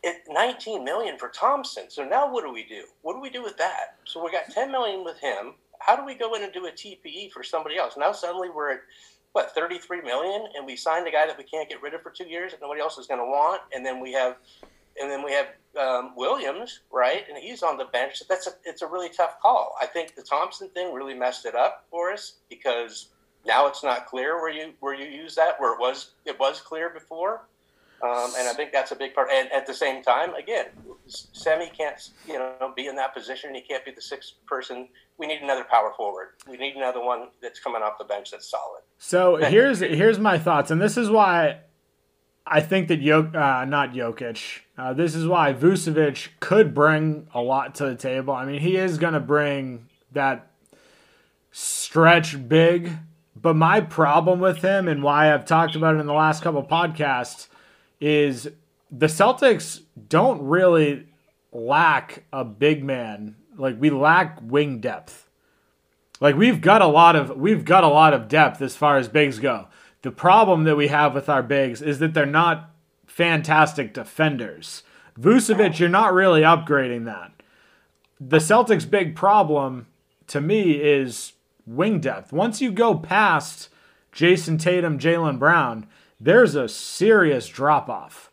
it 0.03 0.21
19 0.29 0.83
million 0.83 1.17
for 1.17 1.29
Thompson. 1.29 1.89
So 1.89 2.05
now 2.05 2.31
what 2.31 2.43
do 2.43 2.53
we 2.53 2.63
do? 2.63 2.83
What 3.01 3.13
do 3.13 3.19
we 3.19 3.29
do 3.29 3.43
with 3.43 3.57
that? 3.57 3.97
So 4.05 4.23
we 4.23 4.31
got 4.31 4.49
10 4.49 4.71
million 4.71 5.03
with 5.03 5.19
him. 5.19 5.55
How 5.79 5.95
do 5.95 6.05
we 6.05 6.15
go 6.15 6.35
in 6.35 6.43
and 6.43 6.53
do 6.53 6.65
a 6.65 6.71
TPE 6.71 7.31
for 7.31 7.43
somebody 7.43 7.77
else? 7.77 7.95
Now 7.97 8.11
suddenly 8.11 8.49
we're 8.49 8.71
at 8.71 8.79
what 9.33 9.53
33 9.53 10.01
million, 10.01 10.47
and 10.55 10.65
we 10.65 10.75
signed 10.75 11.07
a 11.07 11.11
guy 11.11 11.27
that 11.27 11.37
we 11.37 11.43
can't 11.43 11.69
get 11.69 11.81
rid 11.81 11.93
of 11.93 12.01
for 12.01 12.11
two 12.11 12.27
years 12.27 12.51
that 12.51 12.61
nobody 12.61 12.81
else 12.81 12.97
is 12.97 13.07
going 13.07 13.19
to 13.19 13.25
want, 13.25 13.61
and 13.73 13.85
then 13.85 13.99
we 13.99 14.11
have 14.13 14.37
and 14.99 15.11
then 15.11 15.23
we 15.23 15.31
have 15.31 15.47
um, 15.79 16.13
Williams, 16.15 16.79
right? 16.91 17.23
And 17.29 17.37
he's 17.37 17.61
on 17.61 17.77
the 17.77 17.85
bench. 17.85 18.17
So 18.17 18.25
that's 18.27 18.47
a 18.47 18.51
it's 18.65 18.81
a 18.81 18.87
really 18.87 19.09
tough 19.09 19.39
call. 19.41 19.75
I 19.81 19.85
think 19.85 20.15
the 20.15 20.23
Thompson 20.23 20.69
thing 20.69 20.93
really 20.93 21.13
messed 21.13 21.45
it 21.45 21.55
up 21.55 21.85
for 21.91 22.11
us 22.11 22.37
because 22.49 23.09
now 23.45 23.67
it's 23.67 23.83
not 23.83 24.07
clear 24.07 24.41
where 24.41 24.51
you 24.51 24.73
where 24.79 24.95
you 24.95 25.05
use 25.05 25.35
that 25.35 25.59
where 25.59 25.73
it 25.73 25.79
was 25.79 26.11
it 26.25 26.39
was 26.39 26.61
clear 26.61 26.89
before. 26.89 27.47
Um, 28.03 28.31
and 28.37 28.47
I 28.47 28.53
think 28.53 28.71
that's 28.71 28.91
a 28.91 28.95
big 28.95 29.15
part. 29.15 29.29
And 29.33 29.51
at 29.51 29.65
the 29.65 29.73
same 29.73 30.03
time, 30.03 30.35
again, 30.35 30.67
Semi 31.07 31.69
can't 31.69 32.09
you 32.27 32.33
know 32.33 32.73
be 32.75 32.87
in 32.87 32.95
that 32.95 33.13
position. 33.13 33.53
He 33.55 33.61
can't 33.61 33.85
be 33.85 33.91
the 33.91 34.01
sixth 34.01 34.33
person. 34.47 34.87
We 35.17 35.27
need 35.27 35.41
another 35.41 35.63
power 35.63 35.93
forward. 35.97 36.27
We 36.47 36.57
need 36.57 36.75
another 36.75 37.03
one 37.03 37.29
that's 37.41 37.59
coming 37.59 37.81
off 37.81 37.97
the 37.97 38.05
bench 38.05 38.31
that's 38.31 38.49
solid. 38.49 38.81
So 38.99 39.37
here's 39.37 39.79
here's 39.79 40.19
my 40.19 40.37
thoughts, 40.37 40.71
and 40.71 40.81
this 40.81 40.97
is 40.97 41.09
why 41.09 41.59
I 42.45 42.61
think 42.61 42.87
that 42.87 43.01
Jok, 43.01 43.35
uh, 43.35 43.65
not 43.65 43.93
Jokic. 43.93 44.59
Uh, 44.77 44.93
this 44.93 45.15
is 45.15 45.27
why 45.27 45.53
Vucevic 45.53 46.29
could 46.39 46.73
bring 46.73 47.27
a 47.33 47.41
lot 47.41 47.75
to 47.75 47.85
the 47.85 47.95
table. 47.95 48.33
I 48.33 48.45
mean, 48.45 48.61
he 48.61 48.77
is 48.77 48.97
going 48.97 49.13
to 49.13 49.19
bring 49.19 49.87
that 50.11 50.51
stretch 51.51 52.47
big, 52.47 52.91
but 53.35 53.55
my 53.55 53.81
problem 53.81 54.39
with 54.39 54.61
him 54.61 54.87
and 54.87 55.03
why 55.03 55.33
I've 55.33 55.45
talked 55.45 55.75
about 55.75 55.95
it 55.95 55.99
in 55.99 56.05
the 56.05 56.13
last 56.13 56.43
couple 56.43 56.63
podcasts 56.63 57.47
is 57.99 58.49
the 58.91 59.07
Celtics 59.07 59.81
don't 60.07 60.41
really 60.43 61.07
lack 61.51 62.23
a 62.31 62.45
big 62.45 62.83
man. 62.83 63.35
Like 63.57 63.79
we 63.79 63.89
lack 63.89 64.39
wing 64.41 64.79
depth. 64.79 65.27
Like 66.19 66.35
we've 66.35 66.61
got 66.61 66.81
a 66.81 66.87
lot 66.87 67.15
of 67.15 67.37
we've 67.37 67.65
got 67.65 67.83
a 67.83 67.89
lot 67.89 68.13
of 68.13 68.27
depth 68.27 68.61
as 68.61 68.75
far 68.75 68.97
as 68.97 69.07
bigs 69.07 69.39
go. 69.39 69.67
The 70.01 70.11
problem 70.11 70.63
that 70.63 70.77
we 70.77 70.87
have 70.87 71.13
with 71.13 71.27
our 71.29 71.43
bigs 71.43 71.81
is 71.81 71.99
that 71.99 72.13
they're 72.13 72.25
not 72.25 72.71
fantastic 73.05 73.93
defenders. 73.93 74.83
Vucevic, 75.19 75.79
you're 75.79 75.89
not 75.89 76.13
really 76.13 76.41
upgrading 76.41 77.05
that. 77.05 77.31
The 78.19 78.37
Celtics' 78.37 78.89
big 78.89 79.15
problem 79.15 79.87
to 80.27 80.41
me 80.41 80.73
is 80.73 81.33
wing 81.65 81.99
depth. 81.99 82.31
Once 82.31 82.61
you 82.61 82.71
go 82.71 82.95
past 82.95 83.69
Jayson 84.11 84.57
Tatum, 84.57 84.99
Jaylen 84.99 85.39
Brown, 85.39 85.87
there's 86.19 86.55
a 86.55 86.67
serious 86.67 87.47
drop 87.47 87.89
off. 87.89 88.31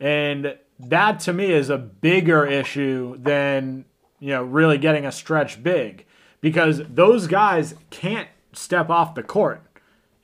And 0.00 0.56
that 0.78 1.20
to 1.20 1.32
me 1.32 1.52
is 1.52 1.70
a 1.70 1.78
bigger 1.78 2.44
issue 2.44 3.16
than, 3.18 3.84
you 4.24 4.30
know, 4.30 4.42
really 4.42 4.78
getting 4.78 5.04
a 5.04 5.12
stretch 5.12 5.62
big 5.62 6.06
because 6.40 6.80
those 6.88 7.26
guys 7.26 7.74
can't 7.90 8.30
step 8.54 8.88
off 8.88 9.14
the 9.14 9.22
court 9.22 9.60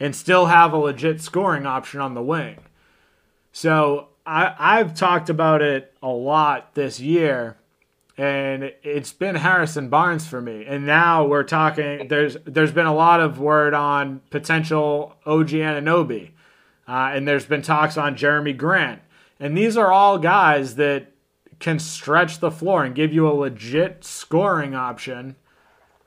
and 0.00 0.16
still 0.16 0.46
have 0.46 0.72
a 0.72 0.78
legit 0.78 1.20
scoring 1.20 1.66
option 1.66 2.00
on 2.00 2.14
the 2.14 2.22
wing. 2.22 2.56
So 3.52 4.08
I, 4.24 4.54
I've 4.58 4.94
talked 4.94 5.28
about 5.28 5.60
it 5.60 5.92
a 6.02 6.08
lot 6.08 6.74
this 6.74 6.98
year, 6.98 7.58
and 8.16 8.72
it's 8.82 9.12
been 9.12 9.34
Harrison 9.34 9.90
Barnes 9.90 10.26
for 10.26 10.40
me. 10.40 10.64
And 10.66 10.86
now 10.86 11.26
we're 11.26 11.42
talking. 11.42 12.08
There's 12.08 12.38
there's 12.46 12.72
been 12.72 12.86
a 12.86 12.94
lot 12.94 13.20
of 13.20 13.38
word 13.38 13.74
on 13.74 14.22
potential 14.30 15.14
OG 15.26 15.48
Anunoby, 15.48 16.30
uh, 16.88 17.10
and 17.12 17.28
there's 17.28 17.44
been 17.44 17.60
talks 17.60 17.98
on 17.98 18.16
Jerami 18.16 18.56
Grant, 18.56 19.02
and 19.38 19.58
these 19.58 19.76
are 19.76 19.92
all 19.92 20.16
guys 20.16 20.76
that 20.76 21.12
can 21.60 21.78
stretch 21.78 22.40
the 22.40 22.50
floor 22.50 22.84
and 22.84 22.94
give 22.94 23.12
you 23.12 23.28
a 23.28 23.32
legit 23.32 24.02
scoring 24.02 24.74
option 24.74 25.36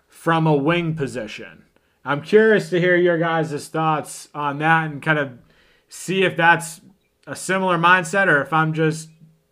from 0.08 0.45
a 0.45 0.56
wing 0.56 0.95
position. 0.95 1.64
I'm 2.04 2.22
curious 2.22 2.70
to 2.72 2.80
hear 2.80 2.95
your 2.95 3.18
guys' 3.18 3.68
thoughts 3.70 4.28
on 4.34 4.58
that 4.60 4.91
and 4.91 5.01
kind 5.01 5.20
of 5.20 5.38
see 5.88 6.24
if 6.24 6.36
that's 6.36 6.82
a 7.26 7.36
similar 7.36 7.78
mindset 7.78 8.28
or 8.28 8.41
if 8.41 8.51
I'm 8.51 8.74
just 8.74 9.10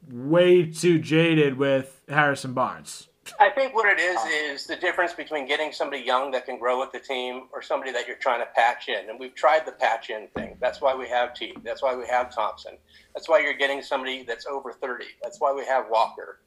way 0.10 0.66
too 0.66 1.00
jaded 1.00 1.58
with 1.58 2.02
Harrison 2.10 2.54
Barnes. 2.54 3.08
I 3.40 3.50
think 3.50 3.76
what 3.76 3.88
it 3.88 4.00
is 4.00 4.18
oh. 4.20 4.30
is 4.30 4.66
the 4.66 4.76
difference 4.76 5.14
between 5.14 5.48
getting 5.48 5.72
somebody 5.72 6.02
young 6.02 6.32
that 6.32 6.46
can 6.46 6.58
grow 6.58 6.80
with 6.80 6.92
the 6.92 7.00
team 7.00 7.44
or 7.54 7.62
somebody 7.62 7.92
that 7.92 8.08
you're 8.08 8.18
trying 8.18 8.40
to 8.40 8.48
patch 8.56 8.90
in. 8.90 9.10
And 9.10 9.20
we've 9.20 9.36
tried 9.36 9.66
the 9.66 9.74
patch 9.74 10.10
in 10.10 10.28
thing. 10.36 10.58
That's 10.60 10.82
why 10.82 10.96
we 10.96 11.08
have 11.10 11.34
T. 11.34 11.56
That's 11.64 11.84
why 11.84 11.96
we 11.96 12.08
have 12.08 12.34
Thompson. 12.34 12.78
That's 13.14 13.30
why 13.30 13.40
you're 13.40 13.54
getting 13.54 13.82
somebody 13.82 14.24
that's 14.24 14.46
over 14.48 14.74
30. 14.74 15.06
That's 15.22 15.40
why 15.40 15.54
we 15.54 15.66
have 15.66 15.86
Walker. 15.90 16.40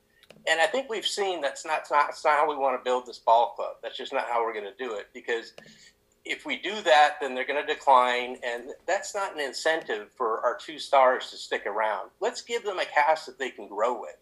And 0.49 0.61
I 0.61 0.67
think 0.67 0.91
we've 0.91 1.07
seen 1.07 1.41
that's 1.41 1.65
not, 1.65 1.83
not, 1.91 2.07
that's 2.09 2.25
not 2.25 2.39
how 2.39 2.49
we 2.49 2.57
want 2.57 2.79
to 2.79 2.85
build 2.85 3.07
this 3.07 3.19
ball 3.19 3.55
club. 3.57 3.77
That's 3.83 3.97
just 3.97 4.13
not 4.13 4.27
how 4.29 4.45
we're 4.45 4.53
going 4.53 4.67
to 4.67 4.85
do 4.85 4.95
it 4.95 5.07
because 5.15 5.55
if 6.25 6.47
we 6.47 6.59
do 6.59 6.81
that, 6.83 7.17
then 7.21 7.35
they're 7.35 7.47
going 7.47 7.65
to 7.65 7.75
decline, 7.75 8.39
and 8.45 8.71
that's 8.87 9.15
not 9.15 9.35
an 9.35 9.41
incentive 9.41 10.11
for 10.17 10.41
our 10.41 10.57
two 10.57 10.79
stars 10.79 11.31
to 11.31 11.37
stick 11.37 11.67
around. 11.67 12.11
Let's 12.21 12.41
give 12.41 12.65
them 12.65 12.79
a 12.79 12.85
cast 12.85 13.27
that 13.27 13.39
they 13.39 13.51
can 13.51 13.69
grow 13.69 14.01
with, 14.01 14.17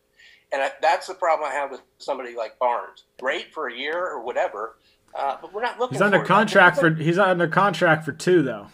and 0.52 0.70
that's 0.80 1.06
the 1.06 1.14
problem 1.14 1.48
I 1.50 1.54
have 1.54 1.70
with 1.70 1.80
somebody 1.98 2.36
like 2.36 2.58
Barnes. 2.58 3.04
Great 3.20 3.52
for 3.52 3.68
a 3.68 3.74
year 3.74 3.98
or 3.98 4.22
whatever, 4.22 4.76
uh, 5.14 5.36
but 5.40 5.52
we're 5.52 5.62
not 5.62 5.78
looking. 5.78 5.94
He's 5.94 6.02
under 6.02 6.24
contract 6.24 6.78
for 6.78 6.90
he's 6.94 7.18
under 7.18 7.48
contract 7.48 8.04
for 8.04 8.12
two 8.12 8.42
though. 8.42 8.68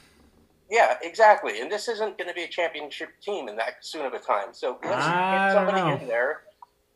Yeah, 0.71 0.97
exactly, 1.03 1.61
and 1.61 1.73
this 1.73 1.89
isn't 1.89 2.19
going 2.19 2.29
to 2.29 2.35
be 2.35 2.43
a 2.43 2.49
championship 2.49 3.09
team 3.23 3.49
in 3.49 3.57
that 3.57 3.77
soon 3.81 4.05
of 4.05 4.13
a 4.13 4.19
time. 4.19 4.49
So 4.53 4.79
let's 4.85 5.07
get 5.07 5.53
somebody 5.53 6.03
in 6.03 6.09
there 6.09 6.43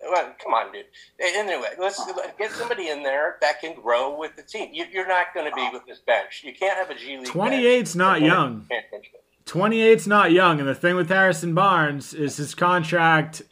well, 0.03 0.35
come 0.43 0.53
on, 0.53 0.72
dude. 0.72 0.87
Anyway, 1.20 1.68
let's 1.78 2.01
get 2.39 2.51
somebody 2.53 2.89
in 2.89 3.03
there 3.03 3.37
that 3.41 3.61
can 3.61 3.80
grow 3.80 4.18
with 4.18 4.35
the 4.37 4.43
team. 4.43 4.70
You, 4.72 4.85
are 5.01 5.07
not 5.07 5.26
going 5.35 5.49
to 5.49 5.55
be 5.55 5.68
with 5.72 5.87
this 5.87 6.01
bench. 6.01 6.43
You 6.45 6.53
can't 6.53 6.76
have 6.76 6.91
a 6.91 6.95
G 6.95 7.18
League. 7.18 7.28
28's 7.28 7.95
not 7.95 8.20
young. 8.20 8.66
28's 9.47 10.07
not 10.07 10.33
young, 10.33 10.61
and 10.61 10.68
the 10.68 10.74
thing 10.74 10.97
with 10.97 11.09
Harrison 11.09 11.55
Barnes 11.55 12.14
is 12.14 12.37
his 12.37 12.55
contract 12.55 13.43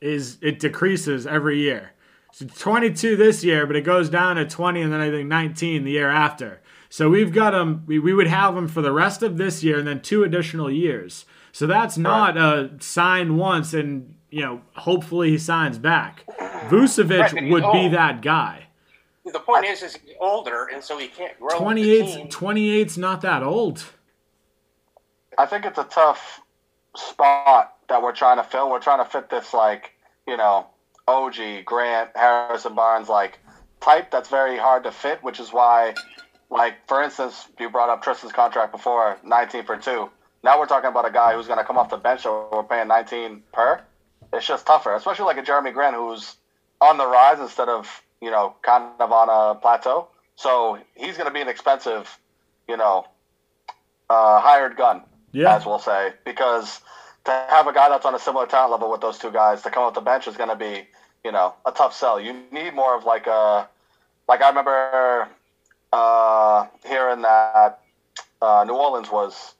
is 0.00 0.38
it 0.42 0.58
decreases 0.58 1.26
every 1.26 1.60
year. 1.60 1.92
So 2.32 2.46
22 2.46 3.16
this 3.16 3.42
year, 3.42 3.66
but 3.66 3.76
it 3.76 3.82
goes 3.82 4.08
down 4.08 4.36
to 4.36 4.44
20, 4.44 4.82
and 4.82 4.92
then 4.92 5.00
I 5.00 5.10
think 5.10 5.28
19 5.28 5.84
the 5.84 5.92
year 5.92 6.10
after. 6.10 6.60
So 6.90 7.08
we've 7.10 7.32
got 7.32 7.50
them. 7.50 7.84
We, 7.86 7.98
we 7.98 8.12
would 8.12 8.28
have 8.28 8.54
them 8.54 8.68
for 8.68 8.82
the 8.82 8.92
rest 8.92 9.22
of 9.22 9.38
this 9.38 9.64
year, 9.64 9.78
and 9.78 9.86
then 9.88 10.00
two 10.00 10.24
additional 10.24 10.70
years. 10.70 11.24
So 11.52 11.66
that's 11.66 11.98
not 11.98 12.36
a 12.36 12.70
sign 12.80 13.36
once 13.36 13.74
and 13.74 14.14
you 14.30 14.42
know, 14.42 14.62
hopefully 14.74 15.30
he 15.30 15.38
signs 15.38 15.78
back. 15.78 16.24
Vucevic 16.68 17.32
right, 17.32 17.50
would 17.50 17.64
old. 17.64 17.72
be 17.72 17.88
that 17.88 18.22
guy. 18.22 18.66
The 19.24 19.40
point 19.40 19.66
is, 19.66 19.82
is 19.82 19.96
he's 19.96 20.14
older, 20.20 20.68
and 20.72 20.82
so 20.82 20.98
he 20.98 21.08
can't 21.08 21.38
grow. 21.38 21.58
28's, 21.58 22.34
28's 22.34 22.96
not 22.96 23.20
that 23.22 23.42
old. 23.42 23.84
I 25.36 25.44
think 25.46 25.66
it's 25.66 25.78
a 25.78 25.84
tough 25.84 26.40
spot 26.96 27.74
that 27.88 28.02
we're 28.02 28.12
trying 28.12 28.38
to 28.38 28.44
fill. 28.44 28.70
We're 28.70 28.80
trying 28.80 29.04
to 29.04 29.10
fit 29.10 29.30
this, 29.30 29.52
like, 29.54 29.92
you 30.26 30.36
know, 30.36 30.66
OG, 31.06 31.64
Grant, 31.64 32.10
Harrison 32.14 32.74
Barnes, 32.74 33.08
like, 33.08 33.38
type 33.80 34.10
that's 34.10 34.28
very 34.28 34.56
hard 34.56 34.84
to 34.84 34.92
fit, 34.92 35.22
which 35.22 35.40
is 35.40 35.52
why, 35.52 35.94
like, 36.50 36.74
for 36.86 37.02
instance, 37.02 37.48
you 37.58 37.70
brought 37.70 37.88
up 37.88 38.02
Tristan's 38.02 38.32
contract 38.32 38.72
before, 38.72 39.18
19 39.24 39.64
for 39.64 39.76
two. 39.76 40.10
Now 40.42 40.58
we're 40.58 40.66
talking 40.66 40.90
about 40.90 41.06
a 41.06 41.12
guy 41.12 41.34
who's 41.34 41.46
going 41.46 41.58
to 41.58 41.64
come 41.64 41.78
off 41.78 41.90
the 41.90 41.96
bench, 41.96 42.26
or 42.26 42.48
we're 42.52 42.62
paying 42.62 42.88
19 42.88 43.42
per 43.52 43.82
it's 44.32 44.46
just 44.46 44.66
tougher, 44.66 44.94
especially 44.94 45.24
like 45.24 45.38
a 45.38 45.42
Jerami 45.42 45.72
Grant 45.72 45.96
who's 45.96 46.36
on 46.80 46.98
the 46.98 47.06
rise 47.06 47.40
instead 47.40 47.68
of 47.68 48.02
you 48.20 48.30
know 48.30 48.54
kind 48.62 48.84
of 49.00 49.12
on 49.12 49.28
a 49.28 49.58
plateau. 49.58 50.08
So 50.36 50.78
he's 50.94 51.16
going 51.16 51.26
to 51.26 51.32
be 51.32 51.40
an 51.40 51.48
expensive, 51.48 52.18
you 52.68 52.76
know, 52.76 53.06
uh, 54.08 54.40
hired 54.40 54.76
gun, 54.76 55.02
yeah. 55.32 55.54
as 55.54 55.66
we'll 55.66 55.78
say, 55.78 56.12
because 56.24 56.80
to 57.24 57.30
have 57.48 57.66
a 57.66 57.72
guy 57.72 57.88
that's 57.88 58.06
on 58.06 58.14
a 58.14 58.18
similar 58.18 58.46
talent 58.46 58.72
level 58.72 58.90
with 58.90 59.00
those 59.00 59.18
two 59.18 59.30
guys 59.30 59.62
to 59.62 59.70
come 59.70 59.82
off 59.82 59.94
the 59.94 60.00
bench 60.00 60.26
is 60.26 60.36
going 60.36 60.48
to 60.50 60.56
be, 60.56 60.86
you 61.24 61.32
know, 61.32 61.54
a 61.66 61.72
tough 61.72 61.94
sell. 61.94 62.20
You 62.20 62.34
need 62.50 62.74
more 62.74 62.96
of 62.96 63.04
like 63.04 63.26
a, 63.26 63.68
like 64.28 64.42
I 64.42 64.48
remember 64.48 65.28
uh, 65.92 66.66
hearing 66.86 67.22
that 67.22 67.80
uh, 68.40 68.64
New 68.66 68.74
Orleans 68.74 69.10
was 69.10 69.54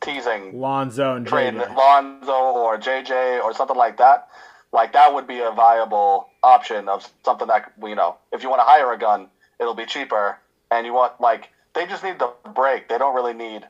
teasing 0.00 0.58
Lonzo 0.58 1.16
and 1.16 1.26
JJ. 1.26 1.74
Lonzo 1.74 2.32
or 2.32 2.78
JJ 2.78 3.42
or 3.42 3.54
something 3.54 3.76
like 3.76 3.98
that, 3.98 4.28
like 4.72 4.92
that 4.92 5.14
would 5.14 5.26
be 5.26 5.40
a 5.40 5.50
viable 5.50 6.28
option 6.42 6.88
of 6.88 7.08
something 7.24 7.48
that 7.48 7.72
you 7.82 7.94
know, 7.94 8.16
if 8.32 8.42
you 8.42 8.48
want 8.48 8.60
to 8.60 8.64
hire 8.64 8.92
a 8.92 8.98
gun, 8.98 9.28
it'll 9.58 9.74
be 9.74 9.86
cheaper, 9.86 10.38
and 10.70 10.86
you 10.86 10.92
want 10.92 11.20
like 11.20 11.50
they 11.74 11.86
just 11.86 12.02
need 12.02 12.18
the 12.18 12.32
break. 12.54 12.88
They 12.88 12.98
don't 12.98 13.14
really 13.14 13.34
need 13.34 13.66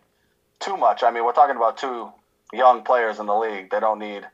too 0.60 0.76
much. 0.76 1.02
I 1.02 1.10
mean, 1.10 1.24
we're 1.24 1.32
talking 1.32 1.56
about 1.56 1.76
two 1.76 2.10
young 2.52 2.82
players 2.82 3.18
in 3.18 3.26
the 3.26 3.36
league. 3.36 3.70
They 3.70 3.80
don't 3.80 3.98
need 3.98 4.26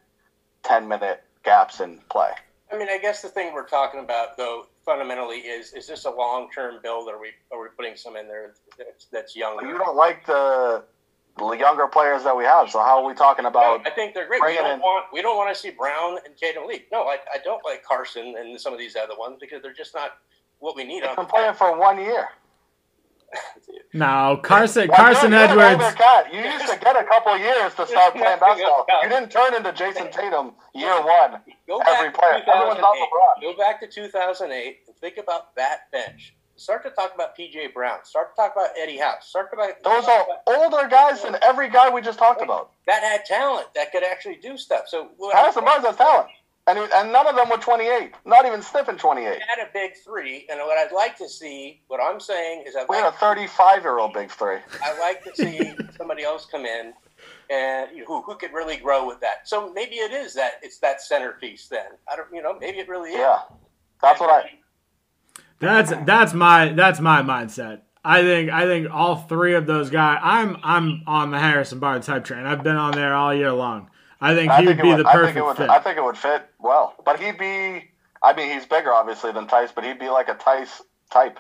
ten 0.63 0.89
minute 0.89 1.23
gaps 1.45 1.81
in 1.81 2.01
play. 2.11 2.31
I 2.73 2.77
mean, 2.77 2.89
I 2.89 2.99
guess 2.99 3.23
the 3.23 3.29
thing 3.29 3.55
we're 3.55 3.69
talking 3.69 4.01
about 4.01 4.37
though 4.37 4.67
fundamentally 4.85 5.39
is 5.39 5.73
is 5.73 5.87
this 5.87 6.05
a 6.05 6.11
long 6.11 6.51
term 6.55 6.81
build? 6.83 7.09
Or 7.09 7.15
are 7.15 7.21
we 7.21 7.29
are 7.53 7.61
we 7.61 7.69
putting 7.77 7.97
some 7.97 8.17
in 8.17 8.27
there 8.27 8.55
that's, 8.77 9.07
that's 9.07 9.37
younger? 9.37 9.67
You 9.67 9.79
don't 9.79 9.97
like 9.97 10.27
the 10.27 10.85
the 11.39 11.53
younger 11.53 11.87
players 11.87 12.25
that 12.25 12.37
we 12.37 12.45
have. 12.45 12.71
So 12.71 12.81
how 12.81 13.03
are 13.03 13.07
we 13.07 13.15
talking 13.15 13.45
about? 13.45 13.85
No, 13.85 13.91
I 13.91 13.95
think 13.95 14.15
they're 14.15 14.27
great. 14.27 14.43
We 14.43 14.55
don't 14.55 14.75
in, 14.75 14.81
want 14.81 15.07
we 15.13 15.23
don't 15.23 15.37
want 15.37 15.55
to 15.55 15.61
see 15.61 15.71
Brown 15.71 16.19
and 16.25 16.37
Tatum 16.37 16.67
leave. 16.67 16.83
No, 16.91 17.05
I, 17.05 17.19
I 17.33 17.39
don't 17.45 17.65
like 17.65 17.85
Carsen 17.85 18.35
and 18.39 18.61
some 18.61 18.73
of 18.73 18.79
these 18.79 18.97
other 18.97 19.15
ones 19.17 19.37
because 19.41 19.63
they're 19.63 19.73
just 19.73 19.95
not 19.95 20.13
what 20.59 20.75
we 20.75 20.85
need. 20.85 21.05
They've 21.05 21.15
been 21.15 21.27
playing 21.27 21.55
for 21.55 21.79
one 21.79 21.99
year. 21.99 22.29
No, 23.93 24.39
Carsen 24.43 24.89
well, 24.89 24.97
Carsen 24.97 25.33
Edwards. 25.33 25.83
You 26.33 26.41
used 26.41 26.69
to 26.69 26.79
get 26.79 26.97
a 26.97 27.05
couple 27.05 27.39
years 27.39 27.75
to 27.75 27.87
start 27.87 28.15
playing 28.15 28.39
basketball. 28.39 28.87
You 29.03 29.09
didn't 29.09 29.31
turn 29.31 29.55
into 29.55 29.73
Jayson 29.73 30.11
Tatum 30.13 30.53
year 30.75 31.01
one. 31.03 31.41
Go 31.67 31.79
every 31.79 32.11
player. 32.11 32.43
Go 32.45 33.57
back 33.57 33.81
to 33.81 33.87
2008 33.87 34.79
and 34.87 34.97
think 34.97 35.17
about 35.17 35.55
that 35.57 35.91
bench 35.93 36.37
Start 36.59 36.83
to 36.85 36.91
talk 36.91 37.15
about 37.15 37.37
PJ 37.37 37.75
Brown. 37.75 37.99
Start 38.05 38.35
to 38.35 38.43
talk 38.43 38.53
about 38.57 38.71
Eddie 38.79 38.97
House. 38.97 39.29
Start 39.29 39.51
to 39.51 39.57
talk 39.57 39.77
about 39.81 39.85
those 39.85 40.09
are 40.09 40.27
older 40.47 40.89
guys 40.89 41.23
than 41.23 41.37
every 41.43 41.69
guy 41.69 41.91
we 41.91 42.01
just 42.01 42.19
talked 42.19 42.41
about. 42.41 42.71
That 42.87 43.03
had 43.03 43.27
talent 43.27 43.67
that 43.75 43.93
could 43.93 44.03
actually 44.03 44.37
do 44.37 44.57
stuff. 44.57 44.85
So 44.89 45.11
Harrison 45.35 45.65
Barnes 45.65 45.85
has 45.85 45.97
talent, 45.97 46.29
and 46.67 46.79
and 46.79 47.13
none 47.13 47.27
of 47.27 47.37
them 47.37 47.49
were 47.49 47.57
28. 47.57 48.13
Not 48.25 48.47
even 48.47 48.63
sniffing 48.63 48.97
28. 48.97 49.25
We 49.25 49.31
Had 49.31 49.67
a 49.67 49.71
big 49.73 49.93
three, 50.05 50.47
and 50.51 50.59
what 50.61 50.79
I'd 50.79 50.93
like 50.95 51.17
to 51.19 51.29
see, 51.29 51.83
what 51.89 52.01
I'm 52.01 52.21
saying 52.21 52.65
is, 52.67 52.77
I'd 52.77 52.87
we 52.89 52.97
like 52.97 53.05
had 53.05 53.15
a 53.15 53.17
35 53.17 53.83
year 53.83 53.99
old 53.99 54.13
big 54.13 54.31
three. 54.31 54.59
I'd 54.85 54.99
like 55.01 55.25
to 55.25 55.35
see 55.35 55.75
somebody 55.97 56.25
else 56.25 56.47
come 56.47 56.67
in 56.67 56.93
and 57.51 57.91
you 57.93 58.01
know, 58.01 58.07
who 58.07 58.23
who 58.23 58.37
could 58.37 58.53
really 58.53 58.77
grow 58.77 59.07
with 59.07 59.21
that. 59.21 59.49
So 59.49 59.73
maybe 59.73 59.97
it 59.97 60.13
is 60.13 60.35
that 60.35 60.55
it's 60.63 60.79
that 60.79 61.01
centerpiece. 61.01 61.69
Then 61.69 61.87
I 62.11 62.17
don't, 62.17 62.29
you 62.33 62.43
know, 62.43 62.59
maybe 62.59 62.79
it 62.79 62.89
really 62.89 63.11
is. 63.11 63.19
Yeah, 63.19 63.41
that's 64.03 64.21
what 64.21 64.31
I 64.31 64.51
that's 65.59 65.93
that's 66.05 66.35
my 66.35 66.69
that's 66.73 67.01
my 67.01 67.23
mindset. 67.23 67.81
I 68.05 68.23
think 68.23 68.51
I 68.51 68.65
think 68.67 68.89
all 68.91 69.17
three 69.17 69.55
of 69.55 69.67
those 69.67 69.91
guys. 69.91 70.21
I'm 70.23 70.59
I'm 70.63 71.03
on 71.07 71.31
the 71.31 71.39
Harrison 71.39 71.79
Barnes 71.79 72.07
hype 72.07 72.25
train. 72.25 72.47
I've 72.47 72.63
been 72.63 72.77
on 72.77 72.93
there 72.93 73.15
all 73.15 73.35
year 73.35 73.53
long. 73.53 73.91
I 74.21 74.35
think 74.35 74.51
I 74.51 74.61
he 74.61 74.67
think 74.67 74.79
would 74.79 74.83
be 74.83 74.89
would, 74.91 75.05
the 75.05 75.09
I 75.09 75.13
think 75.13 75.21
perfect 75.21 75.39
it 75.39 75.45
would, 75.45 75.57
fit. 75.57 75.71
I 75.71 75.79
think 75.81 75.99
it 75.99 76.05
would 76.05 76.17
fit 76.17 76.49
well, 76.67 76.95
but 77.05 77.21
he'd 77.21 77.39
be. 77.39 77.91
I 78.23 78.33
mean, 78.35 78.51
he's 78.53 78.67
bigger 78.67 78.93
obviously 78.93 79.33
than 79.33 79.47
Theis, 79.47 79.71
but 79.75 79.85
he'd 79.85 79.99
be 79.99 80.09
like 80.09 80.29
a 80.29 80.35
Theis 80.35 80.83
type. 81.11 81.39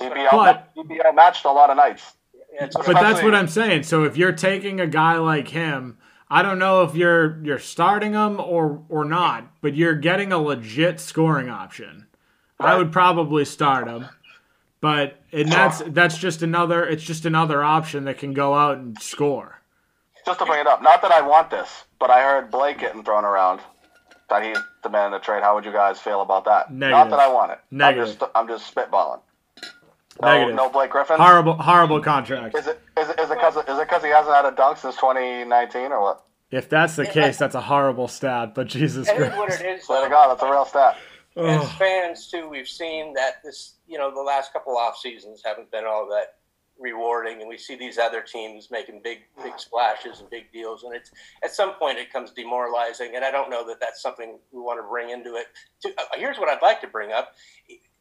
He'd 0.00 0.12
be 0.12 0.26
But- 0.30 0.56
out, 0.56 0.62
he'd 0.74 0.88
be 0.88 1.00
outmatched 1.04 1.44
a 1.44 1.52
lot 1.52 1.70
of 1.70 1.76
nights. 1.76 2.14
Yeah, 2.52 2.68
but 2.74 2.94
that's 2.94 3.22
what 3.22 3.34
I'm 3.34 3.48
saying. 3.48 3.82
So 3.82 4.04
if 4.04 4.16
you're 4.16 4.32
taking 4.32 4.80
a 4.80 4.86
guy 4.86 5.16
like 5.18 5.48
him, 5.48 5.98
I 6.30 6.42
don't 6.42 6.58
know 6.58 6.82
if 6.82 6.94
you're 6.94 7.40
you're 7.44 7.58
starting 7.58 8.12
him 8.12 8.40
or 8.40 8.82
or 8.88 9.04
not, 9.04 9.44
but 9.60 9.74
you're 9.74 9.94
getting 9.94 10.32
a 10.32 10.38
legit 10.38 11.00
scoring 11.00 11.48
option. 11.50 12.06
I 12.60 12.76
would 12.76 12.92
probably 12.92 13.44
start 13.44 13.88
him. 13.88 14.06
But 14.80 15.20
and 15.32 15.50
that's 15.50 15.82
that's 15.86 16.16
just 16.18 16.42
another 16.42 16.84
it's 16.86 17.02
just 17.02 17.24
another 17.24 17.62
option 17.62 18.04
that 18.04 18.18
can 18.18 18.32
go 18.32 18.54
out 18.54 18.78
and 18.78 19.00
score. 19.00 19.60
Just 20.24 20.38
to 20.38 20.46
bring 20.46 20.60
it 20.60 20.66
up, 20.66 20.82
not 20.82 21.02
that 21.02 21.10
I 21.12 21.20
want 21.20 21.50
this, 21.50 21.84
but 21.98 22.10
I 22.10 22.22
heard 22.22 22.50
Blake 22.50 22.78
getting 22.78 23.02
thrown 23.04 23.24
around. 23.24 23.60
That 24.30 24.42
he's 24.42 24.58
demanding 24.82 25.18
a 25.18 25.22
trade. 25.22 25.42
How 25.42 25.54
would 25.54 25.64
you 25.64 25.72
guys 25.72 26.00
feel 26.00 26.22
about 26.22 26.44
that? 26.46 26.72
Negative. 26.72 26.90
Not 26.90 27.10
that 27.10 27.20
I 27.20 27.32
want 27.32 27.52
it. 27.52 27.58
Negative. 27.70 28.08
I'm 28.08 28.18
just, 28.18 28.30
I'm 28.34 28.48
just 28.48 28.74
spitballing. 28.74 29.20
No, 30.22 30.28
Negative. 30.28 30.54
no 30.54 30.70
Blake 30.70 30.90
Griffin. 30.90 31.16
Horrible 31.18 31.54
horrible 31.54 32.00
contract. 32.00 32.56
Is 32.56 32.66
it 32.66 32.80
is 32.98 33.08
it 33.08 33.18
is 33.18 33.30
it 33.30 33.34
because 33.34 33.56
is 33.56 33.78
it 33.78 33.88
because 33.88 34.02
he 34.02 34.10
hasn't 34.10 34.34
had 34.34 34.44
a 34.44 34.52
dunk 34.52 34.78
since 34.78 34.94
2019 34.96 35.92
or 35.92 36.00
what? 36.00 36.24
If 36.50 36.68
that's 36.68 36.94
the 36.94 37.04
case, 37.06 37.36
that's 37.36 37.56
a 37.56 37.60
horrible 37.60 38.06
stat, 38.06 38.54
but 38.54 38.68
Jesus 38.68 39.08
I 39.08 39.16
think 39.16 39.36
what 39.36 39.48
Christ. 39.48 39.62
it 39.62 39.66
is. 39.80 39.84
Swear 39.84 40.04
to 40.04 40.10
God, 40.10 40.30
that's 40.30 40.42
a 40.42 40.50
real 40.50 40.64
stat. 40.64 40.96
as 41.36 41.72
fans 41.72 42.28
too, 42.30 42.48
we've 42.48 42.68
seen 42.68 43.12
that 43.14 43.42
this, 43.42 43.74
you 43.88 43.98
know, 43.98 44.14
the 44.14 44.20
last 44.22 44.52
couple 44.52 44.76
off 44.76 44.96
seasons 44.96 45.42
haven't 45.44 45.70
been 45.72 45.84
all 45.84 46.06
that 46.10 46.34
rewarding, 46.78 47.40
and 47.40 47.48
we 47.48 47.56
see 47.58 47.76
these 47.76 47.98
other 47.98 48.20
teams 48.20 48.68
making 48.70 49.00
big, 49.02 49.18
big 49.42 49.58
splashes 49.58 50.20
and 50.20 50.28
big 50.30 50.52
deals, 50.52 50.82
and 50.84 50.94
it's 50.94 51.10
at 51.42 51.52
some 51.52 51.74
point 51.74 51.98
it 51.98 52.12
comes 52.12 52.30
demoralizing. 52.32 53.12
And 53.14 53.24
I 53.24 53.30
don't 53.30 53.50
know 53.50 53.66
that 53.68 53.80
that's 53.80 54.02
something 54.02 54.38
we 54.52 54.60
want 54.60 54.78
to 54.78 54.88
bring 54.88 55.10
into 55.10 55.36
it. 55.36 55.46
To, 55.82 55.88
uh, 55.90 56.02
here's 56.16 56.38
what 56.38 56.48
I'd 56.48 56.62
like 56.62 56.80
to 56.82 56.88
bring 56.88 57.12
up. 57.12 57.32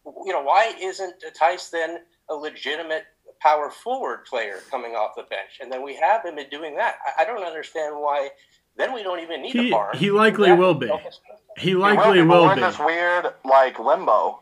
You 0.05 0.33
know, 0.33 0.41
why 0.43 0.73
isn't 0.81 1.15
Theis 1.39 1.69
then 1.69 1.99
a 2.29 2.33
legitimate 2.33 3.03
power 3.41 3.69
forward 3.69 4.25
player 4.25 4.59
coming 4.69 4.93
off 4.93 5.11
the 5.15 5.23
bench? 5.23 5.59
And 5.61 5.71
then 5.71 5.83
we 5.83 5.95
have 5.95 6.25
him 6.25 6.37
in 6.37 6.49
doing 6.49 6.75
that. 6.75 6.95
I, 7.17 7.21
I 7.21 7.25
don't 7.25 7.43
understand 7.43 7.95
why. 7.97 8.29
Then 8.75 8.91
we 8.93 9.03
don't 9.03 9.19
even 9.19 9.43
need 9.43 9.51
He- 9.53 9.67
a 9.69 9.71
bar. 9.71 9.91
he 9.93 10.09
likely 10.11 10.51
will 10.51 10.73
be. 10.73 10.87
He 11.57 11.69
He 11.69 11.75
likely 11.75 12.21
be, 12.21 12.27
but 12.27 12.35
will 12.35 12.45
we're 12.47 12.53
in 12.53 12.57
be. 12.59 12.61
this 12.65 12.79
weird 12.79 13.27
like 13.45 13.77
limbo 13.79 14.39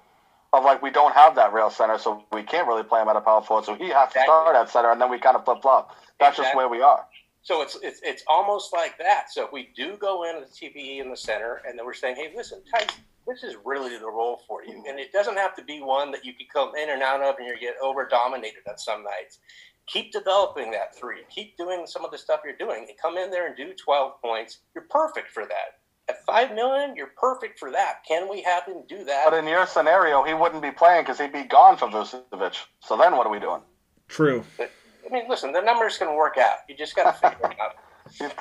of 0.54 0.64
like 0.66 0.82
we 0.82 0.90
don't 0.90 1.14
have 1.14 1.36
that 1.36 1.54
real 1.54 1.70
center, 1.70 1.98
so 1.98 2.24
we 2.32 2.44
can't 2.44 2.68
really 2.68 2.84
play 2.84 3.02
him 3.02 3.08
at 3.08 3.16
a 3.16 3.22
power 3.22 3.42
forward. 3.42 3.66
So 3.66 3.76
he 3.76 3.90
has 3.90 4.12
to 4.14 4.22
start 4.22 4.56
at 4.56 4.70
center, 4.70 4.92
and 4.92 5.00
then 5.00 5.10
we 5.10 5.18
kind 5.18 5.36
of 5.36 5.46
flip 5.46 5.62
flop. 5.62 5.96
That's 6.20 6.38
just 6.38 6.56
where 6.56 6.68
we 6.68 6.82
are. 6.82 7.06
So 7.44 7.62
it's, 7.62 7.78
it's 7.82 8.00
it's 8.04 8.24
almost 8.28 8.74
like 8.74 8.98
that. 9.00 9.32
So 9.32 9.46
if 9.46 9.52
we 9.52 9.70
do 9.76 9.98
go 9.98 10.24
into 10.24 10.42
the 10.42 10.52
TPE 10.52 11.02
in 11.02 11.10
the 11.10 11.18
center, 11.18 11.62
and 11.68 11.78
then 11.78 11.86
we're 11.86 11.94
saying, 11.94 12.16
hey, 12.18 12.32
listen, 12.36 12.62
Theis, 12.72 12.88
this 13.26 13.44
is 13.44 13.56
really 13.66 13.98
the 13.98 14.06
role 14.06 14.42
for 14.48 14.64
you, 14.64 14.74
mm-hmm. 14.74 14.90
and 14.90 15.00
it 15.00 15.12
doesn't 15.12 15.38
have 15.38 15.56
to 15.56 15.64
be 15.64 15.82
one 15.82 16.12
that 16.12 16.26
you 16.26 16.34
can 16.34 16.48
come 16.54 16.76
in 16.76 16.90
and 16.90 17.02
out 17.02 17.22
of, 17.22 17.36
and 17.40 17.48
you 17.48 17.58
get 17.60 17.76
over 17.82 18.08
dominated 18.08 18.62
on 18.70 18.78
some 18.78 19.04
nights. 19.04 19.40
Keep 19.88 20.12
developing 20.12 20.70
that 20.72 20.96
three. 20.96 21.22
Keep 21.30 21.58
doing 21.58 21.86
some 21.88 22.06
of 22.06 22.12
the 22.12 22.18
stuff 22.18 22.42
you're 22.44 22.56
doing, 22.56 22.86
and 22.88 22.98
come 23.02 23.18
in 23.18 23.32
there 23.32 23.48
and 23.48 23.56
do 23.56 23.74
12 23.74 24.22
points. 24.22 24.60
You're 24.76 24.86
perfect 24.90 25.32
for 25.32 25.46
that. 25.46 25.81
At 26.10 26.26
five 26.26 26.54
million, 26.54 26.96
you're 26.96 27.12
perfect 27.18 27.60
for 27.60 27.72
that. 27.72 28.04
Can 28.08 28.30
we 28.30 28.42
have 28.42 28.66
him 28.66 28.84
do 28.88 29.04
that? 29.06 29.26
But 29.30 29.34
in 29.38 29.48
your 29.48 29.66
scenario, 29.66 30.24
he 30.24 30.34
wouldn't 30.34 30.62
be 30.62 30.72
playing 30.72 31.04
because 31.04 31.20
he'd 31.20 31.32
be 31.32 31.44
gone 31.44 31.78
for 31.78 31.88
Vucevic. 31.88 32.56
So 32.82 32.98
then 32.98 33.16
what 33.16 33.26
are 33.28 33.32
we 33.32 33.40
doing? 33.40 33.62
True. 34.08 34.44
I 34.60 34.68
mean, 35.12 35.30
listen, 35.30 35.52
the 35.52 35.62
numbers 35.62 35.98
can 35.98 36.16
work 36.16 36.38
out. 36.38 36.58
You 36.68 36.76
just 36.76 36.96
got 36.96 37.12
to 37.12 37.30
figure 37.30 37.52
it 37.52 37.60
out. 37.60 37.76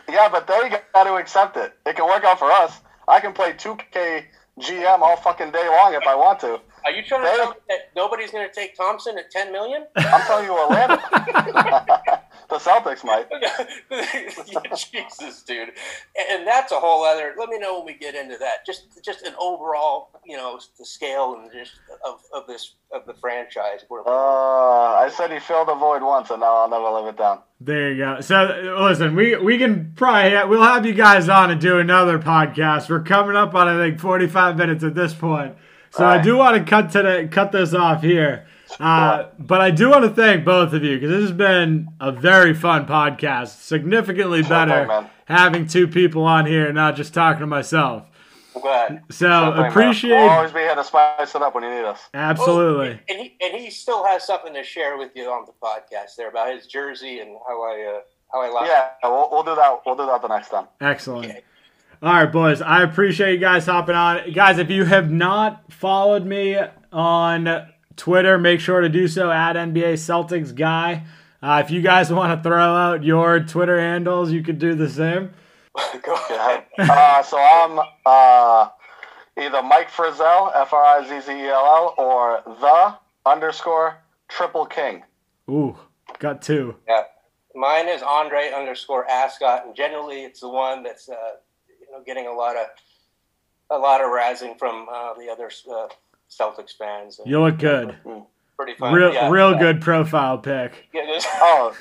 Yeah, 0.08 0.28
but 0.28 0.48
they 0.48 0.68
got 0.94 1.04
to 1.04 1.14
accept 1.14 1.56
it. 1.56 1.74
It 1.86 1.94
can 1.94 2.06
work 2.06 2.24
out 2.24 2.40
for 2.40 2.50
us. 2.50 2.80
I 3.06 3.20
can 3.20 3.32
play 3.32 3.52
2K 3.52 4.24
GM 4.58 5.00
all 5.00 5.16
fucking 5.16 5.52
day 5.52 5.68
long 5.68 5.94
if 5.94 6.02
I 6.08 6.14
want 6.16 6.40
to. 6.40 6.60
Are 6.84 6.90
you 6.90 7.02
trying 7.04 7.22
to 7.22 7.36
tell 7.36 7.50
me 7.50 7.56
that 7.68 7.90
nobody's 7.94 8.32
going 8.32 8.48
to 8.48 8.54
take 8.54 8.76
Thompson 8.76 9.16
at 9.18 9.30
10 9.30 9.52
million? 9.52 9.86
I'm 9.96 10.22
telling 10.22 10.46
you, 10.46 10.58
Orlando. 10.58 10.98
the 12.50 12.56
Celtics 12.56 13.04
might. 13.04 13.26
Yeah, 13.90 14.74
Jesus, 14.74 15.42
dude, 15.42 15.70
and 16.30 16.46
that's 16.46 16.72
a 16.72 16.76
whole 16.80 17.04
other. 17.04 17.34
Let 17.38 17.48
me 17.48 17.58
know 17.58 17.78
when 17.78 17.86
we 17.86 17.94
get 17.94 18.14
into 18.14 18.36
that. 18.38 18.64
Just, 18.66 19.04
just 19.04 19.22
an 19.22 19.34
overall, 19.38 20.10
you 20.24 20.36
know, 20.36 20.58
the 20.78 20.84
scale 20.84 21.36
and 21.40 21.50
just 21.52 21.72
of, 22.04 22.20
of 22.34 22.46
this 22.46 22.74
of 22.92 23.06
the 23.06 23.14
franchise. 23.14 23.84
We're, 23.88 24.00
Uh, 24.06 24.10
I 24.10 25.10
said 25.16 25.30
he 25.32 25.38
filled 25.38 25.68
a 25.68 25.74
void 25.74 26.02
once, 26.02 26.30
and 26.30 26.40
now 26.40 26.54
I'll 26.56 26.68
never 26.70 26.90
live 26.90 27.14
it 27.14 27.18
down. 27.18 27.40
There 27.60 27.92
you 27.92 27.98
go. 27.98 28.20
So 28.20 28.76
listen, 28.80 29.14
we 29.14 29.36
we 29.36 29.58
can 29.58 29.92
probably 29.94 30.32
we'll 30.48 30.62
have 30.62 30.86
you 30.86 30.94
guys 30.94 31.28
on 31.28 31.50
and 31.50 31.60
do 31.60 31.78
another 31.78 32.18
podcast. 32.18 32.88
We're 32.88 33.02
coming 33.02 33.36
up 33.36 33.54
on 33.54 33.68
I 33.68 33.76
think 33.76 34.00
forty 34.00 34.26
five 34.26 34.56
minutes 34.56 34.82
at 34.82 34.94
this 34.94 35.14
point. 35.14 35.56
So 35.90 36.06
I 36.06 36.22
do 36.22 36.36
want 36.36 36.56
to 36.56 36.62
cut 36.68 36.90
to 36.92 37.02
the, 37.02 37.28
cut 37.30 37.50
this 37.52 37.74
off 37.74 38.02
here. 38.02 38.46
Uh, 38.78 39.26
but 39.38 39.60
I 39.60 39.70
do 39.70 39.90
want 39.90 40.04
to 40.04 40.10
thank 40.10 40.44
both 40.44 40.72
of 40.72 40.84
you 40.84 40.96
because 40.96 41.10
this 41.10 41.22
has 41.22 41.32
been 41.32 41.88
a 42.00 42.12
very 42.12 42.54
fun 42.54 42.86
podcast. 42.86 43.60
Significantly 43.62 44.42
Sure 44.42 44.48
thing, 44.48 44.68
better 44.68 44.86
man. 44.86 45.10
having 45.26 45.66
two 45.66 45.88
people 45.88 46.24
on 46.24 46.46
here, 46.46 46.66
and 46.66 46.74
not 46.74 46.96
just 46.96 47.12
talking 47.12 47.40
to 47.40 47.46
myself. 47.46 48.04
glad. 48.60 49.02
So 49.10 49.26
Sure 49.28 49.50
thing, 49.52 49.60
man. 49.62 49.70
appreciate 49.70 50.10
We'll 50.20 50.28
always 50.30 50.52
be 50.52 50.60
here 50.60 50.74
to 50.74 50.84
spice 50.84 51.34
it 51.34 51.42
up 51.42 51.54
when 51.54 51.64
you 51.64 51.70
need 51.70 51.84
us. 51.84 52.00
absolutely. 52.14 53.00
and 53.08 53.18
he 53.20 53.36
and 53.40 53.54
he 53.60 53.70
still 53.70 54.04
has 54.04 54.26
something 54.26 54.54
to 54.54 54.62
share 54.62 54.96
with 54.96 55.10
you 55.16 55.24
on 55.30 55.46
the 55.46 55.52
podcast 55.62 56.16
there 56.16 56.28
about 56.28 56.54
his 56.54 56.66
jersey 56.66 57.20
and 57.20 57.36
how 57.48 57.62
I 57.62 57.96
uh, 57.96 58.00
how 58.32 58.42
I 58.42 58.48
like. 58.50 58.68
Yeah, 58.68 58.88
we'll, 59.02 59.28
we'll 59.32 59.42
do 59.42 59.54
that. 59.56 59.80
We'll 59.84 59.96
do 59.96 60.06
that 60.06 60.22
the 60.22 60.28
next 60.28 60.50
time. 60.50 60.66
Excellent. 60.80 61.26
Okay. 61.26 61.40
All 62.02 62.12
right, 62.14 62.32
boys. 62.32 62.62
I 62.62 62.82
appreciate 62.82 63.32
you 63.34 63.38
guys 63.40 63.66
hopping 63.66 63.94
on. 63.94 64.32
Guys, 64.32 64.56
if 64.58 64.70
you 64.70 64.84
have 64.86 65.10
not 65.10 65.70
followed 65.72 66.24
me 66.24 66.56
on 66.92 67.66
Twitter, 68.00 68.38
make 68.38 68.60
sure 68.60 68.80
to 68.80 68.88
do 68.88 69.06
so 69.06 69.30
at 69.30 69.56
NBA 69.56 69.92
Celtics 69.92 70.54
Guy. 70.54 71.04
Uh, 71.42 71.60
if 71.62 71.70
you 71.70 71.82
guys 71.82 72.10
want 72.10 72.34
to 72.42 72.48
throw 72.48 72.58
out 72.58 73.04
your 73.04 73.40
Twitter 73.40 73.78
handles, 73.78 74.32
you 74.32 74.42
could 74.42 74.58
do 74.58 74.74
the 74.74 74.88
same. 74.88 75.32
Go 76.02 76.14
ahead. 76.14 76.64
Uh, 76.78 77.22
so 77.22 77.36
I'm 77.38 77.78
uh, 78.06 78.70
either 79.38 79.62
Mike 79.62 79.90
Frizzell, 79.90 80.50
F 80.54 80.72
R 80.72 80.82
I 80.82 81.06
Z 81.06 81.26
Z 81.26 81.30
E 81.30 81.48
L 81.48 81.52
L, 81.52 81.94
or 81.98 82.42
the 82.46 82.96
underscore 83.30 83.98
triple 84.28 84.64
king. 84.64 85.02
Ooh, 85.50 85.76
got 86.18 86.40
two. 86.40 86.76
Yeah, 86.88 87.02
mine 87.54 87.86
is 87.86 88.00
Andre 88.02 88.50
underscore 88.56 89.06
Ascot, 89.10 89.66
and 89.66 89.76
generally 89.76 90.22
it's 90.22 90.40
the 90.40 90.48
one 90.48 90.82
that's 90.82 91.10
uh, 91.10 91.14
you 91.68 91.92
know 91.92 92.02
getting 92.06 92.26
a 92.26 92.32
lot 92.32 92.56
of 92.56 92.66
a 93.68 93.76
lot 93.76 94.00
of 94.00 94.06
razzing 94.06 94.58
from 94.58 94.86
uh, 94.90 95.12
the 95.12 95.28
other 95.28 95.50
uh, 95.70 95.88
Celtics 96.30 96.76
fans. 96.76 97.18
And 97.18 97.28
You 97.28 97.40
look 97.42 97.58
good. 97.58 97.94
pretty 98.56 98.74
fun. 98.74 98.94
Real, 98.94 99.12
yeah, 99.12 99.28
real 99.30 99.52
yeah. 99.52 99.58
good 99.58 99.80
profile 99.80 100.38
pick. 100.38 100.88
Yeah, 100.94 101.18
Oh, 101.40 101.74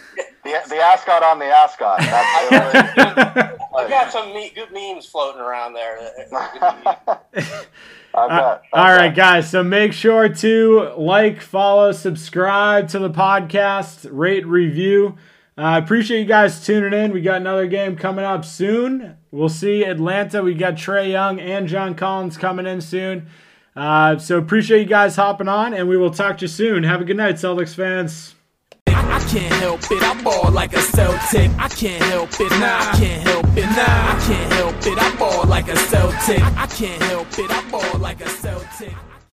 the, 0.43 0.55
the 0.69 0.75
ascot 0.77 1.21
on 1.23 1.39
the 1.39 1.45
ascot. 1.45 1.99
I've 3.77 3.89
got 3.89 4.11
some 4.11 4.33
me- 4.33 4.51
good 4.55 4.71
memes 4.73 5.05
floating 5.05 5.41
around 5.41 5.73
there. 5.73 5.97
I 6.33 7.17
bet. 7.35 7.69
Uh, 8.13 8.59
I 8.73 8.79
all 8.81 8.85
right, 8.97 9.09
bet. 9.09 9.15
guys. 9.15 9.49
So 9.49 9.63
make 9.63 9.93
sure 9.93 10.29
to 10.29 10.93
like, 10.97 11.41
follow, 11.41 11.91
subscribe 11.91 12.87
to 12.89 12.99
the 12.99 13.09
podcast, 13.09 14.07
rate, 14.11 14.45
review. 14.47 15.17
I 15.57 15.75
uh, 15.75 15.79
appreciate 15.79 16.19
you 16.21 16.25
guys 16.25 16.65
tuning 16.65 16.97
in. 16.97 17.11
We 17.11 17.21
got 17.21 17.37
another 17.37 17.67
game 17.67 17.95
coming 17.97 18.23
up 18.25 18.45
soon. 18.45 19.17
We'll 19.29 19.49
see 19.49 19.83
Atlanta. 19.83 20.41
We 20.41 20.53
got 20.53 20.75
Trae 20.75 21.11
Young 21.11 21.39
and 21.39 21.67
John 21.67 21.95
Collins 21.95 22.37
coming 22.37 22.65
in 22.65 22.79
soon. 22.81 23.27
Uh, 23.79 24.17
so 24.17 24.37
appreciate 24.37 24.81
you 24.81 24.85
guys 24.85 25.15
hopping 25.15 25.47
on, 25.47 25.73
and 25.73 25.87
we 25.87 25.95
will 25.95 26.11
talk 26.11 26.37
to 26.37 26.41
you 26.43 26.49
soon. 26.49 26.83
Have 26.83 26.99
a 26.99 27.05
good 27.05 27.15
night, 27.15 27.35
Celtics 27.35 27.73
fans. 27.73 28.35
I, 28.87 29.19
can't 29.31 29.53
help 29.53 29.79
it, 29.89 30.03
I 30.03 30.21
ball 30.21 30.51
like 30.51 30.73
a 30.73 30.81
Celtic. 30.81 31.49
I 31.57 31.69
can't 31.69 32.03
help 32.03 32.29
it, 32.41 32.51
nah, 32.59 32.79
I 32.79 32.97
can't 32.99 33.23
help 33.25 33.45
it, 33.55 33.63
nah, 33.63 33.71
I 33.77 34.23
can't 34.27 34.53
help 34.53 34.75
it. 34.85 35.01
I 35.01 35.15
ball 35.15 35.45
like 35.45 35.69
a 35.69 35.77
Celtic. 35.77 36.41
I, 36.41 36.67
can't 36.67 37.01
help 37.03 37.27
it, 37.39 37.49
I 37.49 37.69
ball 37.71 37.99
like 37.99 38.19
a. 38.19 38.38